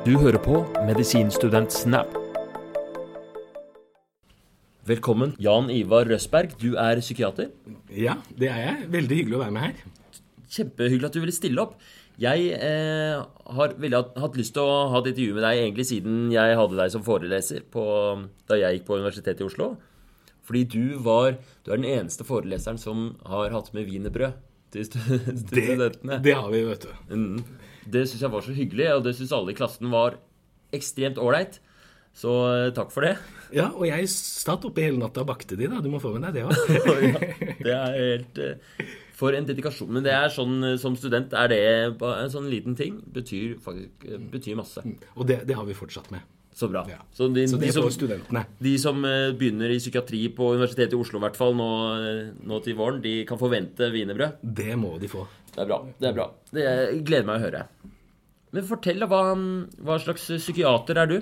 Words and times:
Du 0.00 0.14
hører 0.16 0.40
på 0.40 0.62
Medisinstudent 0.88 1.74
Snap. 1.76 2.14
Velkommen, 4.88 5.34
Jan 5.36 5.68
Ivar 5.68 6.08
Røsberg. 6.08 6.54
Du 6.56 6.70
er 6.80 7.02
psykiater. 7.02 7.50
Ja, 7.92 8.14
det 8.32 8.48
er 8.48 8.62
jeg. 8.62 8.86
Veldig 8.94 9.18
hyggelig 9.18 9.36
å 9.36 9.42
være 9.42 9.54
med 9.58 9.66
her. 9.66 9.84
Kjempehyggelig 10.56 11.10
at 11.10 11.18
du 11.18 11.20
ville 11.20 11.36
stille 11.36 11.60
opp. 11.60 11.76
Jeg 12.16 12.48
eh, 12.56 13.20
har 13.58 13.76
ville 13.76 14.00
hatt, 14.00 14.40
lyst 14.40 14.56
til 14.56 14.64
å 14.64 14.88
ha 14.88 15.02
et 15.02 15.12
intervju 15.12 15.36
med 15.36 15.44
deg 15.44 15.64
egentlig 15.66 15.90
siden 15.92 16.18
jeg 16.32 16.56
hadde 16.62 16.80
deg 16.80 16.96
som 16.96 17.04
foreleser 17.04 17.68
på, 17.68 17.84
da 18.48 18.56
jeg 18.56 18.78
gikk 18.78 18.88
på 18.88 19.02
Universitetet 19.02 19.44
i 19.44 19.50
Oslo. 19.50 19.74
Fordi 20.48 20.64
du 20.64 20.96
var 21.04 21.36
Du 21.60 21.74
er 21.74 21.76
den 21.76 21.90
eneste 21.92 22.24
foreleseren 22.24 22.80
som 22.80 23.18
har 23.28 23.52
hatt 23.52 23.74
med 23.76 23.84
wienerbrød 23.84 24.32
til, 24.74 24.86
studentene. 24.86 26.18
Det, 26.18 26.22
det 26.28 26.36
har 26.38 26.50
vi, 26.52 26.62
vet 26.68 26.86
du. 26.86 26.92
Mm. 27.14 27.58
Det 27.90 28.04
syns 28.08 28.22
jeg 28.26 28.32
var 28.32 28.46
så 28.46 28.54
hyggelig, 28.54 28.86
og 28.94 29.04
det 29.06 29.16
syns 29.18 29.34
alle 29.36 29.54
i 29.54 29.58
klassen 29.58 29.90
var 29.92 30.18
ekstremt 30.76 31.18
ålreit. 31.20 31.60
Så 32.16 32.32
eh, 32.50 32.70
takk 32.74 32.90
for 32.94 33.06
det. 33.06 33.14
Ja, 33.54 33.68
og 33.70 33.86
jeg 33.86 34.08
satt 34.12 34.64
oppe 34.66 34.82
hele 34.82 34.98
natta 35.00 35.22
og 35.22 35.30
bakte 35.30 35.58
de, 35.58 35.68
da. 35.70 35.78
Du 35.82 35.90
må 35.92 36.00
få 36.02 36.12
med 36.14 36.26
deg 36.26 36.40
det 36.40 36.46
òg. 36.46 37.30
Det 37.66 37.74
er 37.76 37.96
helt 37.98 38.40
eh, 38.40 38.90
For 39.16 39.36
en 39.36 39.46
dedikasjon. 39.46 39.90
Men 39.94 40.06
det 40.06 40.14
er 40.16 40.32
sånn 40.32 40.58
eh, 40.72 40.76
som 40.80 40.96
student 40.98 41.34
er 41.38 41.50
det 41.52 41.62
en 42.00 42.32
sånn 42.32 42.50
liten 42.50 42.76
ting. 42.78 42.98
Betyr 43.14 43.58
faktisk 43.62 44.10
betyr 44.32 44.58
masse. 44.58 44.84
Og 45.14 45.26
det, 45.30 45.42
det 45.48 45.58
har 45.58 45.66
vi 45.68 45.76
fortsatt 45.76 46.10
med. 46.14 46.26
Så 46.60 46.68
bra. 46.68 46.82
Ja. 46.90 46.98
Så 47.16 47.30
de, 47.32 47.46
Så 47.48 47.56
de, 47.56 47.70
som, 47.72 47.86
de 48.60 48.72
som 48.82 49.04
eh, 49.08 49.30
begynner 49.32 49.72
i 49.72 49.78
psykiatri 49.80 50.26
på 50.36 50.50
Universitetet 50.58 50.92
i 50.92 51.00
Oslo 51.00 51.16
i 51.16 51.24
hvert 51.24 51.38
fall 51.38 51.54
nå, 51.56 51.68
eh, 51.96 52.18
nå 52.44 52.58
til 52.66 52.76
våren, 52.76 52.98
de 53.00 53.14
kan 53.28 53.40
forvente 53.40 53.88
wienerbrød. 53.94 54.42
Det 54.44 54.74
må 54.76 54.98
de 55.00 55.08
få. 55.08 55.24
Det 55.54 55.62
er 55.64 55.70
bra. 55.70 55.78
Det 55.96 56.10
er 56.10 56.18
bra. 56.18 56.26
Det 56.52 56.66
jeg 56.66 57.00
gleder 57.08 57.30
meg 57.30 57.40
å 57.40 57.46
høre. 57.46 57.62
Men 58.52 58.66
fortell. 58.68 59.06
Hva, 59.08 59.22
hva 59.86 59.96
slags 60.02 60.28
psykiater 60.42 61.00
er 61.00 61.08
du? 61.08 61.16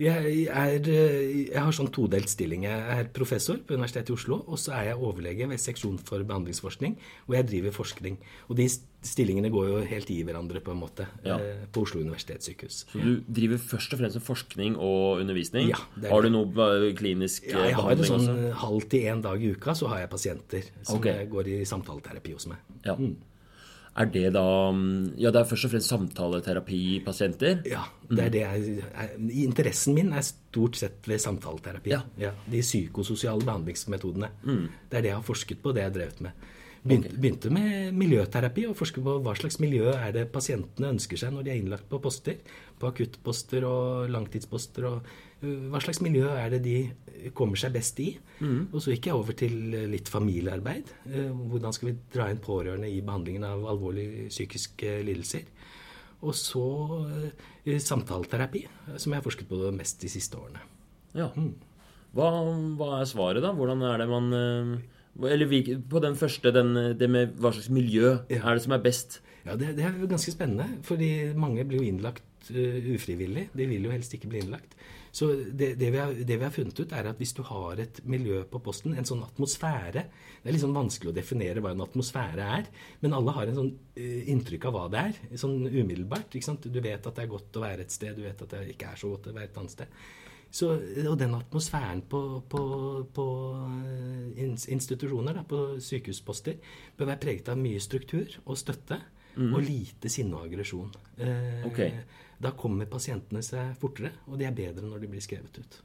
Jeg, 0.00 0.46
er, 0.48 0.78
eh, 0.88 1.50
jeg 1.50 1.58
har 1.58 1.74
sånn 1.76 1.90
todelt 1.92 2.30
stilling. 2.32 2.64
Jeg 2.68 2.94
er 2.96 3.10
professor 3.14 3.58
på 3.60 3.76
Universitetet 3.76 4.12
i 4.12 4.16
Oslo, 4.16 4.40
og 4.46 4.60
så 4.60 4.74
er 4.78 4.92
jeg 4.92 5.02
overlege 5.02 5.48
ved 5.50 5.60
seksjon 5.60 5.98
for 6.00 6.24
behandlingsforskning, 6.24 6.96
og 7.28 7.36
jeg 7.36 7.48
driver 7.50 7.76
forskning. 7.76 8.16
Og 8.48 8.56
de 8.60 8.68
stillingene 9.02 9.50
går 9.52 9.68
jo 9.68 9.80
helt 9.90 10.12
i 10.14 10.20
hverandre, 10.22 10.62
på 10.62 10.72
en 10.72 10.80
måte, 10.80 11.06
Ja. 11.24 11.36
eh, 11.38 11.66
på 11.72 11.82
Oslo 11.82 12.00
universitetssykehus. 12.00 12.86
Så 12.92 13.02
du 13.02 13.20
driver 13.28 13.58
først 13.58 13.92
og 13.92 13.98
fremst 13.98 14.14
med 14.14 14.22
forskning 14.22 14.76
og 14.76 15.20
undervisning? 15.20 15.68
Ja, 15.68 15.80
har 16.08 16.22
du 16.22 16.30
noe 16.30 16.46
eh, 16.46 16.94
klinisk 16.94 17.48
Ja, 17.48 17.66
jeg 17.66 17.72
eh, 17.72 17.80
har 17.80 17.92
en 17.92 17.98
sånn 17.98 18.52
halv 18.52 18.88
til 18.88 19.00
én 19.00 19.22
dag 19.22 19.42
i 19.42 19.52
uka, 19.52 19.74
så 19.74 19.88
har 19.88 19.98
jeg 19.98 20.10
pasienter 20.10 20.62
som 20.82 20.98
okay. 20.98 21.18
jeg 21.18 21.30
går 21.30 21.48
i 21.48 21.64
samtaleterapi 21.64 22.32
hos 22.32 22.46
meg. 22.46 22.58
Ja. 22.84 22.96
Er 23.96 24.06
det 24.08 24.32
da 24.32 24.42
mm, 24.72 25.14
Ja, 25.20 25.30
det 25.30 25.40
er 25.42 25.44
først 25.50 25.66
og 25.68 25.70
fremst 25.74 25.90
samtaleterapipasienter? 25.92 27.62
Ja, 27.68 27.82
det 28.08 28.24
er 28.24 28.30
det 28.32 28.40
jeg, 28.40 28.78
er- 28.94 29.18
Interessen 29.44 29.94
min 29.94 30.12
er 30.12 30.22
stort 30.24 30.76
sett 30.80 31.06
ved 31.08 31.18
samtaleterapi. 31.20 31.90
Ja. 31.90 32.30
de 32.50 32.60
psykososiale 32.60 33.44
behandlingsmetodene. 33.44 34.28
Det 34.44 34.96
er 34.98 35.00
det 35.02 35.08
jeg 35.12 35.16
har 35.16 35.22
forsket 35.22 35.62
på, 35.62 35.72
det 35.72 35.82
jeg 35.84 35.90
har 35.90 35.98
drevet 35.98 36.20
med. 36.20 36.30
Begynte, 36.84 37.12
begynte 37.14 37.50
med 37.54 37.92
miljøterapi 37.94 38.64
og 38.66 38.74
forsket 38.76 39.04
på 39.04 39.20
hva 39.22 39.36
slags 39.38 39.60
miljø 39.62 39.92
er 39.94 40.10
det 40.16 40.24
pasientene 40.32 40.88
ønsker 40.96 41.16
seg 41.20 41.30
når 41.32 41.44
de 41.46 41.50
er 41.52 41.60
innlagt 41.60 41.86
på 41.88 42.00
poster. 42.02 42.40
På 42.82 42.90
akuttposter 42.90 43.64
og 43.68 44.10
langtidsposter. 44.10 44.88
og 44.88 45.06
øh, 45.44 45.68
Hva 45.70 45.80
slags 45.84 46.02
miljø 46.02 46.26
er 46.34 46.50
det 46.56 46.62
de 46.66 46.76
kommer 47.36 47.60
seg 47.60 47.74
best 47.76 48.00
i? 48.02 48.10
Og 48.72 48.80
så 48.82 48.94
gikk 48.94 49.06
jeg 49.08 49.18
over 49.18 49.36
til 49.38 49.54
litt 49.92 50.10
familiearbeid. 50.10 50.90
Eh, 51.06 51.30
Hvordan 51.30 51.74
skal 51.76 51.92
vi 51.92 51.98
dra 52.14 52.28
inn 52.32 52.42
pårørende 52.42 52.90
i 52.90 53.00
behandlingen 53.04 53.46
av 53.46 53.62
alvorlige 53.70 54.28
psykiske 54.32 54.96
lidelser? 55.06 55.46
Og 56.22 56.34
så 56.38 56.64
eh, 57.66 57.78
samtaleterapi, 57.82 58.64
som 58.96 59.12
jeg 59.12 59.20
har 59.20 59.26
forsket 59.26 59.50
på 59.50 59.60
mest 59.74 60.02
de 60.02 60.10
siste 60.10 60.38
årene. 60.38 60.62
Ja. 61.18 61.28
Hva, 62.12 62.28
hva 62.78 62.96
er 63.00 63.08
svaret, 63.08 63.42
da? 63.44 63.52
Hvordan 63.56 63.84
er 63.88 64.02
det 64.02 64.08
man 64.10 64.32
eh, 64.36 64.74
Eller 65.28 65.50
på 65.90 66.00
den 66.02 66.16
første, 66.16 66.52
den, 66.54 66.74
det 66.98 67.08
med 67.10 67.34
hva 67.38 67.52
slags 67.52 67.70
miljø 67.72 68.16
er 68.28 68.54
det 68.54 68.64
som 68.64 68.74
er 68.74 68.82
best? 68.84 69.20
Ja, 69.44 69.56
det, 69.58 69.74
det 69.76 69.84
er 69.84 69.96
ganske 70.06 70.32
spennende, 70.32 70.68
fordi 70.86 71.32
mange 71.34 71.64
blir 71.66 71.82
jo 71.82 71.88
innlagt 71.90 72.22
eh, 72.50 72.90
ufrivillig. 72.96 73.48
De 73.54 73.66
vil 73.70 73.86
jo 73.86 73.92
helst 73.94 74.14
ikke 74.16 74.30
bli 74.32 74.42
innlagt. 74.42 74.74
Så 75.12 75.28
det, 75.36 75.74
det, 75.76 75.90
vi 75.92 75.98
har, 76.00 76.12
det 76.16 76.36
vi 76.40 76.44
har 76.46 76.54
funnet 76.54 76.78
ut, 76.80 76.92
er 76.96 77.10
at 77.10 77.18
hvis 77.20 77.34
du 77.36 77.42
har 77.44 77.80
et 77.84 78.00
miljø 78.08 78.38
på 78.48 78.62
posten, 78.64 78.94
en 78.96 79.04
sånn 79.04 79.20
atmosfære 79.26 80.06
Det 80.40 80.48
er 80.48 80.56
litt 80.56 80.62
sånn 80.64 80.72
vanskelig 80.72 81.12
å 81.12 81.16
definere 81.18 81.60
hva 81.60 81.74
en 81.74 81.84
atmosfære 81.84 82.46
er, 82.56 82.70
men 83.04 83.12
alle 83.14 83.34
har 83.36 83.46
en 83.50 83.58
sånn 83.60 83.68
uh, 83.76 84.22
inntrykk 84.32 84.64
av 84.70 84.74
hva 84.74 84.86
det 84.90 85.02
er, 85.10 85.20
sånn 85.38 85.68
umiddelbart. 85.68 86.32
ikke 86.32 86.48
sant? 86.48 86.64
Du 86.66 86.80
vet 86.80 87.06
at 87.06 87.14
det 87.14 87.26
er 87.26 87.30
godt 87.30 87.60
å 87.60 87.62
være 87.62 87.84
et 87.84 87.92
sted, 87.94 88.16
du 88.16 88.24
vet 88.24 88.40
at 88.42 88.56
det 88.56 88.64
ikke 88.72 88.88
er 88.94 88.98
så 88.98 89.12
godt 89.12 89.28
å 89.28 89.36
være 89.36 89.50
et 89.52 89.60
annet 89.60 89.76
sted. 89.76 90.00
Så, 90.52 90.72
og 91.08 91.14
den 91.20 91.36
atmosfæren 91.36 92.02
på, 92.08 92.42
på, 92.48 92.62
på 93.14 93.26
eh, 94.36 94.42
institusjoner, 94.74 95.38
da, 95.38 95.44
på 95.48 95.78
sykehusposter, 95.80 96.58
bør 96.98 97.12
være 97.12 97.22
preget 97.22 97.48
av 97.52 97.60
mye 97.60 97.80
struktur 97.80 98.40
og 98.44 98.58
støtte, 98.60 98.98
og 99.32 99.62
lite 99.64 100.10
sinne 100.12 100.36
og 100.36 100.44
aggresjon. 100.44 100.90
Eh, 101.16 101.62
Ok. 101.70 101.78
Da 102.42 102.52
kommer 102.58 102.88
pasientene 102.90 103.42
seg 103.46 103.76
fortere, 103.80 104.12
og 104.26 104.38
de 104.40 104.48
er 104.48 104.56
bedre 104.56 104.86
når 104.86 105.04
de 105.04 105.10
blir 105.12 105.24
skrevet 105.24 105.60
ut. 105.62 105.76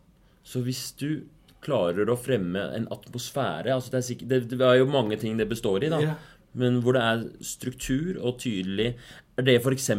Så 0.47 0.63
hvis 0.66 0.90
du 0.97 1.28
klarer 1.63 2.09
å 2.09 2.18
fremme 2.19 2.62
en 2.78 2.88
atmosfære 2.94 3.73
altså 3.73 3.94
det, 3.94 4.00
er 4.00 4.07
sikkert, 4.07 4.29
det, 4.31 4.40
det 4.53 4.66
er 4.66 4.79
jo 4.79 4.90
mange 4.90 5.18
ting 5.22 5.38
det 5.40 5.50
består 5.50 5.85
i, 5.85 5.91
da. 5.94 6.01
Ja. 6.03 6.16
Men 6.57 6.79
hvor 6.81 6.97
det 6.97 7.03
er 7.03 7.23
struktur 7.45 8.18
og 8.23 8.40
tydelig 8.41 8.94
Er 9.38 9.45
det 9.45 9.59
f.eks. 9.59 9.90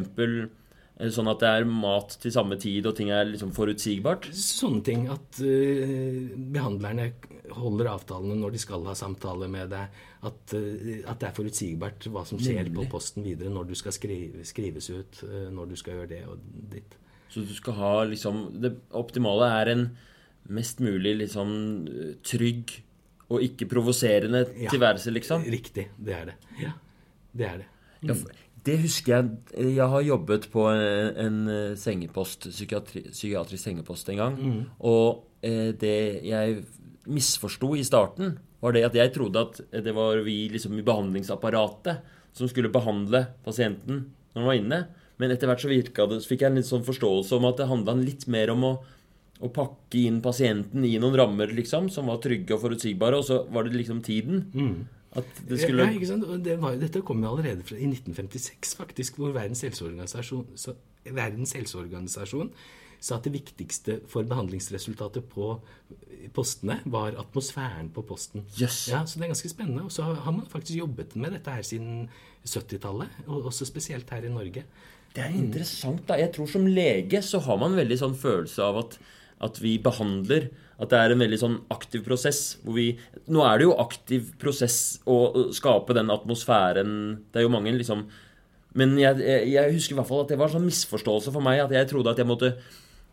sånn 1.14 1.28
at 1.30 1.38
det 1.38 1.48
er 1.60 1.64
mat 1.70 2.16
til 2.18 2.32
samme 2.34 2.56
tid, 2.58 2.86
og 2.90 2.96
ting 2.98 3.10
er 3.14 3.28
liksom 3.28 3.52
forutsigbart? 3.54 4.24
Sånne 4.34 4.82
ting 4.86 5.04
at 5.12 5.38
uh, 5.38 6.32
behandlerne 6.54 7.12
holder 7.54 7.90
avtalene 7.92 8.34
når 8.40 8.56
de 8.56 8.62
skal 8.64 8.82
ha 8.88 8.94
samtale 8.98 9.46
med 9.52 9.70
deg. 9.70 10.00
At, 10.26 10.54
uh, 10.58 10.96
at 11.06 11.20
det 11.22 11.28
er 11.28 11.36
forutsigbart 11.36 12.08
hva 12.10 12.24
som 12.26 12.40
skjer 12.42 12.64
Nemlig. 12.64 12.74
på 12.80 12.88
posten 12.96 13.22
videre 13.26 13.52
når 13.54 13.70
du 13.70 13.76
skal 13.78 13.94
skrive, 13.94 14.42
skrives 14.48 14.90
ut, 14.90 15.22
uh, 15.22 15.46
når 15.54 15.70
du 15.70 15.76
skal 15.78 16.00
gjøre 16.00 16.10
det 16.16 16.24
og 16.26 16.42
ditt. 16.74 16.98
Så 17.30 17.44
du 17.46 17.52
skal 17.54 17.74
ha 17.76 17.92
liksom 18.08 18.38
Det 18.58 18.70
optimale 18.96 19.50
er 19.60 19.68
en 19.74 19.82
mest 20.48 20.78
mulig 20.80 21.12
liksom 21.20 21.50
trygg 22.24 22.72
og 23.28 23.42
ikke 23.44 23.66
provoserende 23.68 24.46
Ja. 24.56 24.70
tilværelse, 24.72 25.12
liksom? 25.12 25.44
Riktig. 25.44 25.90
Det 26.00 26.14
er 26.16 26.24
det. 26.30 26.36
Ja, 26.58 26.72
det 27.36 27.46
er 27.46 27.56
det. 27.58 27.66
Ja, 28.00 28.14
for- 28.14 28.32
det 28.68 28.76
husker 28.82 29.14
jeg 29.14 29.68
Jeg 29.76 29.88
har 29.94 30.04
jobbet 30.06 30.48
på 30.52 30.66
en, 30.70 31.16
en 31.24 31.38
sengepost, 31.80 32.50
psykiatri, 32.52 33.06
psykiatrisk 33.10 33.64
sengepost 33.64 34.12
en 34.12 34.20
gang. 34.20 34.36
Og 34.84 35.24
eh, 35.42 35.72
det 35.80 35.96
jeg 36.28 36.60
misforsto 37.08 37.72
i 37.78 37.86
starten, 37.88 38.36
var 38.60 38.74
det 38.74 38.84
at 38.88 38.96
jeg 38.98 39.12
trodde 39.14 39.40
at 39.40 39.60
det 39.84 39.94
var 39.96 40.20
vi 40.26 40.48
liksom 40.52 40.74
i 40.78 40.84
behandlingsapparatet 40.86 42.02
som 42.36 42.50
skulle 42.50 42.72
behandle 42.74 43.24
pasienten 43.46 44.04
når 44.34 44.40
han 44.42 44.48
var 44.50 44.58
inne. 44.58 44.80
Men 45.18 45.32
etter 45.34 45.50
hvert 45.50 45.62
så, 45.62 45.70
virka 45.70 46.06
det, 46.10 46.20
så 46.22 46.30
fikk 46.30 46.44
jeg 46.44 46.52
en 46.52 46.60
litt 46.60 46.68
sånn 46.68 46.86
forståelse 46.86 47.38
om 47.38 47.46
at 47.48 47.58
det 47.58 47.70
handla 47.70 47.96
litt 47.98 48.26
mer 48.30 48.52
om 48.54 48.66
å, 48.68 48.72
å 49.42 49.50
pakke 49.54 50.04
inn 50.04 50.20
pasienten 50.22 50.84
i 50.86 50.92
noen 51.02 51.16
rammer 51.18 51.50
liksom, 51.54 51.88
som 51.90 52.10
var 52.10 52.20
trygge 52.22 52.54
og 52.54 52.62
forutsigbare, 52.66 53.18
og 53.18 53.26
så 53.26 53.40
var 53.50 53.66
det 53.66 53.78
liksom 53.80 54.02
tiden. 54.06 54.44
At 55.18 55.40
det 55.48 55.60
skulle 55.62 55.86
Ja, 55.86 55.94
ikke 55.94 56.10
sant? 56.10 56.26
Det 56.44 56.58
var, 56.62 56.76
dette 56.80 57.02
kom 57.06 57.22
jo 57.24 57.30
allerede 57.34 57.64
fra, 57.66 57.78
i 57.78 57.88
1956, 57.90 58.74
faktisk, 58.78 59.20
hvor 59.20 59.34
Verdens 59.36 59.64
helseorganisasjon, 59.66 60.46
så, 60.58 60.74
Verdens 61.08 61.54
helseorganisasjon 61.56 62.52
sa 62.98 63.18
at 63.18 63.26
det 63.28 63.32
viktigste 63.36 64.00
for 64.10 64.26
behandlingsresultatet 64.26 65.28
på 65.30 65.52
postene 66.34 66.80
var 66.90 67.14
atmosfæren 67.20 67.92
på 67.94 68.02
posten. 68.06 68.42
Yes. 68.58 68.88
Ja, 68.90 69.04
Så 69.06 69.18
det 69.18 69.28
er 69.28 69.34
ganske 69.34 69.50
spennende. 69.52 69.84
Og 69.86 69.92
så 69.94 70.02
har 70.02 70.32
man 70.34 70.46
faktisk 70.50 70.78
jobbet 70.78 71.14
med 71.16 71.36
dette 71.36 71.54
her 71.54 71.62
siden 71.62 72.08
70-tallet, 72.46 73.20
og 73.26 73.46
også 73.52 73.68
spesielt 73.68 74.10
her 74.10 74.26
i 74.26 74.32
Norge. 74.32 74.64
Det 75.14 75.24
er 75.24 75.34
interessant, 75.34 76.02
da. 76.08 76.18
Jeg 76.20 76.32
tror 76.34 76.50
som 76.50 76.66
lege 76.66 77.22
så 77.24 77.40
har 77.46 77.58
man 77.60 77.76
veldig 77.78 77.98
sånn 77.98 78.18
følelse 78.18 78.66
av 78.66 78.82
at, 78.82 78.98
at 79.44 79.60
vi 79.62 79.76
behandler 79.82 80.48
At 80.78 80.90
det 80.90 80.98
er 80.98 81.12
en 81.14 81.22
veldig 81.22 81.38
sånn 81.38 81.56
aktiv 81.74 82.04
prosess. 82.06 82.58
Hvor 82.62 82.76
vi, 82.78 82.88
nå 83.30 83.44
er 83.46 83.58
det 83.58 83.68
jo 83.68 83.76
aktiv 83.78 84.32
prosess 84.38 84.98
å 85.06 85.48
skape 85.54 85.94
den 85.96 86.10
atmosfæren 86.14 86.92
Det 87.30 87.40
er 87.40 87.46
jo 87.46 87.54
mange 87.54 87.74
liksom 87.76 88.06
Men 88.78 88.96
jeg, 88.98 89.22
jeg, 89.22 89.48
jeg 89.54 89.74
husker 89.76 89.96
i 89.96 90.00
hvert 90.00 90.10
fall 90.10 90.24
at 90.24 90.34
det 90.34 90.38
var 90.38 90.50
en 90.50 90.58
sånn 90.58 90.68
misforståelse 90.68 91.34
for 91.34 91.44
meg. 91.44 91.62
At 91.64 91.74
jeg 91.74 91.90
trodde 91.90 92.12
at 92.12 92.20
jeg 92.20 92.28
måtte 92.28 92.52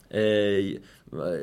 eh, 0.10 0.76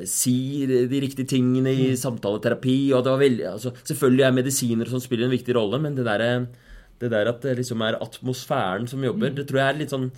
si 0.07 0.65
de 0.67 0.99
riktige 1.01 1.27
tingene 1.33 1.73
i 1.73 1.87
samtaleterapi. 1.99 2.77
Og 2.93 3.03
det 3.03 3.13
var 3.13 3.23
veldig, 3.23 3.47
altså, 3.55 3.73
selvfølgelig 3.83 4.27
er 4.27 4.37
medisiner 4.37 4.91
som 4.91 5.01
spiller 5.03 5.27
en 5.27 5.35
viktig 5.35 5.55
rolle, 5.57 5.79
men 5.81 5.97
det 5.97 6.05
der, 6.07 6.45
det 7.01 7.11
der 7.11 7.31
at 7.31 7.41
det 7.43 7.57
liksom 7.59 7.81
er 7.85 7.99
atmosfæren 8.03 8.87
som 8.87 9.03
jobber, 9.03 9.33
det 9.35 9.47
tror 9.49 9.63
jeg 9.63 9.73
er 9.73 9.81
litt 9.81 9.95
sånn 9.95 10.11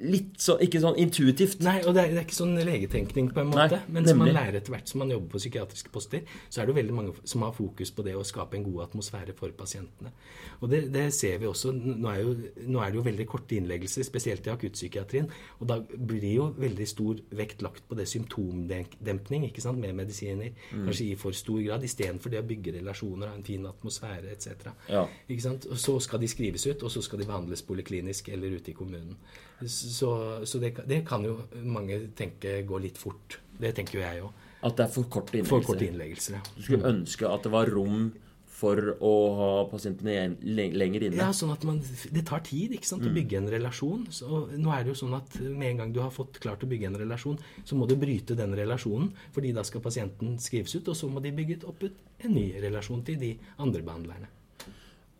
litt 0.00 0.40
så, 0.42 0.56
Ikke 0.62 0.80
sånn 0.82 0.98
intuitivt. 1.00 1.62
Nei, 1.64 1.78
og 1.84 1.94
det 1.96 2.02
er, 2.04 2.12
det 2.14 2.20
er 2.20 2.26
ikke 2.26 2.36
sånn 2.36 2.56
legetenkning 2.56 3.30
på 3.34 3.42
en 3.42 3.50
måte. 3.52 3.80
Nei, 3.80 3.94
men 3.96 4.08
som 4.08 4.20
man 4.20 4.32
lærer 4.34 4.58
etter 4.60 4.74
hvert 4.74 4.90
som 4.90 5.02
man 5.02 5.12
jobber 5.12 5.34
på 5.34 5.40
psykiatriske 5.42 5.92
poster, 5.94 6.26
så 6.48 6.60
er 6.60 6.66
det 6.66 6.74
jo 6.74 6.78
veldig 6.80 6.96
mange 6.96 7.14
som 7.28 7.44
har 7.46 7.54
fokus 7.56 7.92
på 7.94 8.04
det 8.06 8.16
å 8.18 8.24
skape 8.26 8.58
en 8.58 8.66
god 8.66 8.86
atmosfære 8.88 9.36
for 9.38 9.54
pasientene. 9.56 10.12
Og 10.60 10.70
det, 10.72 10.82
det 10.94 11.06
ser 11.16 11.40
vi 11.42 11.48
også. 11.50 11.72
Nå 11.76 12.10
er, 12.12 12.20
jo, 12.22 12.34
nå 12.66 12.82
er 12.82 12.92
det 12.92 13.00
jo 13.00 13.06
veldig 13.06 13.28
korte 13.30 13.58
innleggelser, 13.58 14.06
spesielt 14.06 14.46
i 14.48 14.52
akuttpsykiatrien. 14.52 15.30
Og 15.60 15.70
da 15.70 15.80
blir 15.80 16.28
jo 16.30 16.50
veldig 16.56 16.88
stor 16.90 17.22
vekt 17.36 17.64
lagt 17.66 17.86
på 17.88 17.98
det 17.98 18.08
symptomdempning 18.10 19.48
ikke 19.50 19.64
sant, 19.64 19.80
med 19.82 19.96
medisiner. 19.96 20.52
Kanskje 20.72 21.10
i 21.10 21.18
for 21.20 21.36
stor 21.36 21.60
grad, 21.62 21.84
istedenfor 21.86 22.32
det 22.32 22.42
å 22.42 22.48
bygge 22.48 22.78
relasjoner, 22.78 23.30
ha 23.32 23.38
en 23.38 23.46
fin 23.46 23.66
atmosfære 23.68 24.32
etc. 24.34 24.70
Ja. 24.92 25.06
Ikke 25.28 25.48
sant? 25.48 25.68
Og 25.70 25.80
så 25.80 25.98
skal 26.04 26.22
de 26.22 26.30
skrives 26.30 26.66
ut, 26.68 26.84
og 26.86 26.92
så 26.92 27.04
skal 27.04 27.22
de 27.22 27.28
behandles 27.28 27.64
poliklinisk 27.66 28.30
eller 28.34 28.58
ute 28.58 28.72
i 28.72 28.76
kommunen. 28.76 29.16
Så, 29.64 30.10
så 30.44 30.60
det, 30.60 30.74
det 30.84 31.00
kan 31.08 31.24
jo 31.24 31.38
mange 31.64 32.02
tenke 32.16 32.60
går 32.68 32.84
litt 32.84 33.00
fort. 33.00 33.38
Det 33.56 33.72
tenker 33.76 33.98
jo 33.98 34.04
jeg 34.04 34.26
òg. 34.26 34.44
At 34.66 34.76
det 34.76 34.86
er 34.86 34.92
for 34.92 35.08
kort 35.12 35.32
For 35.48 35.64
korte 35.64 35.86
innleggelser. 35.86 36.38
Ja. 36.38 36.44
Du 36.56 36.62
skulle 36.64 36.88
ønske 36.90 37.28
at 37.28 37.44
det 37.46 37.52
var 37.54 37.70
rom 37.72 38.10
for 38.56 38.80
å 39.04 39.12
ha 39.36 39.48
pasientene 39.68 40.36
lenger 40.40 41.06
inne. 41.06 41.18
Ja, 41.18 41.28
sånn 41.36 41.52
at 41.52 41.64
man, 41.68 41.82
Det 41.84 42.22
tar 42.28 42.40
tid 42.46 42.72
ikke 42.76 42.88
sant, 42.88 43.04
å 43.04 43.12
bygge 43.12 43.40
en 43.42 43.50
relasjon. 43.52 44.06
Så 44.14 44.46
nå 44.56 44.72
er 44.72 44.84
det 44.84 44.94
jo 44.94 45.00
sånn 45.02 45.16
at 45.18 45.36
Med 45.44 45.74
en 45.74 45.82
gang 45.82 45.92
du 45.92 46.00
har 46.00 46.14
fått 46.14 46.40
klart 46.40 46.64
å 46.64 46.70
bygge 46.70 46.88
en 46.88 46.98
relasjon, 47.02 47.36
så 47.64 47.76
må 47.76 47.88
du 47.88 47.96
bryte 48.00 48.36
den 48.38 48.56
relasjonen. 48.56 49.12
fordi 49.32 49.52
da 49.52 49.64
skal 49.64 49.84
pasienten 49.84 50.38
skrives 50.40 50.74
ut, 50.74 50.88
og 50.88 50.96
så 50.96 51.08
må 51.08 51.20
de 51.20 51.34
bygge 51.36 51.64
opp 51.68 51.84
en 51.84 52.32
ny 52.32 52.52
relasjon 52.62 53.04
til 53.04 53.20
de 53.20 53.36
andre 53.58 53.82
behandlerne. 53.82 54.28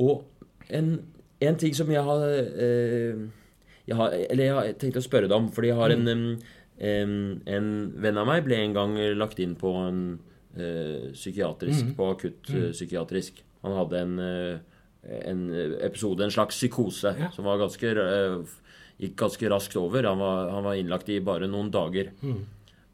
Og 0.00 0.24
en, 0.68 0.96
en 1.40 1.56
ting 1.56 1.74
som 1.74 1.90
jeg 1.92 2.02
har, 2.02 2.24
eh, 2.56 3.28
jeg 3.86 3.96
har 3.96 4.10
Eller 4.30 4.44
jeg 4.44 4.54
har 4.54 4.72
tenkt 4.80 4.96
å 5.00 5.04
spørre 5.04 5.28
deg 5.28 5.36
om, 5.36 5.48
fordi 5.54 5.68
jeg 5.70 5.76
har 5.78 5.90
en, 5.94 6.08
em, 6.08 6.24
em, 6.78 7.42
en 7.46 7.68
venn 8.02 8.18
av 8.18 8.26
meg 8.26 8.44
ble 8.44 8.56
en 8.64 8.74
gang 8.74 8.96
lagt 9.16 9.38
inn 9.38 9.54
på 9.56 9.72
en 9.88 10.00
eh, 10.56 11.12
psykiatrisk, 11.12 11.92
på 11.96 12.10
akutt 12.14 12.50
eh, 12.50 12.70
psykiatrisk. 12.72 13.42
Han 13.62 13.76
hadde 13.76 14.00
en, 14.00 14.18
eh, 14.18 14.58
en 15.30 15.42
episode, 15.86 16.24
en 16.24 16.30
slags 16.34 16.56
psykose, 16.56 17.14
Ja. 17.18 17.30
som 17.30 17.44
var 17.44 17.58
ganske 17.58 17.94
gikk 18.98 19.14
ganske 19.16 19.48
raskt 19.52 19.76
over. 19.76 20.02
Han 20.08 20.18
var, 20.18 20.50
han 20.50 20.64
var 20.64 20.74
innlagt 20.74 21.08
i 21.12 21.20
bare 21.20 21.46
noen 21.46 21.70
dager. 21.70 22.10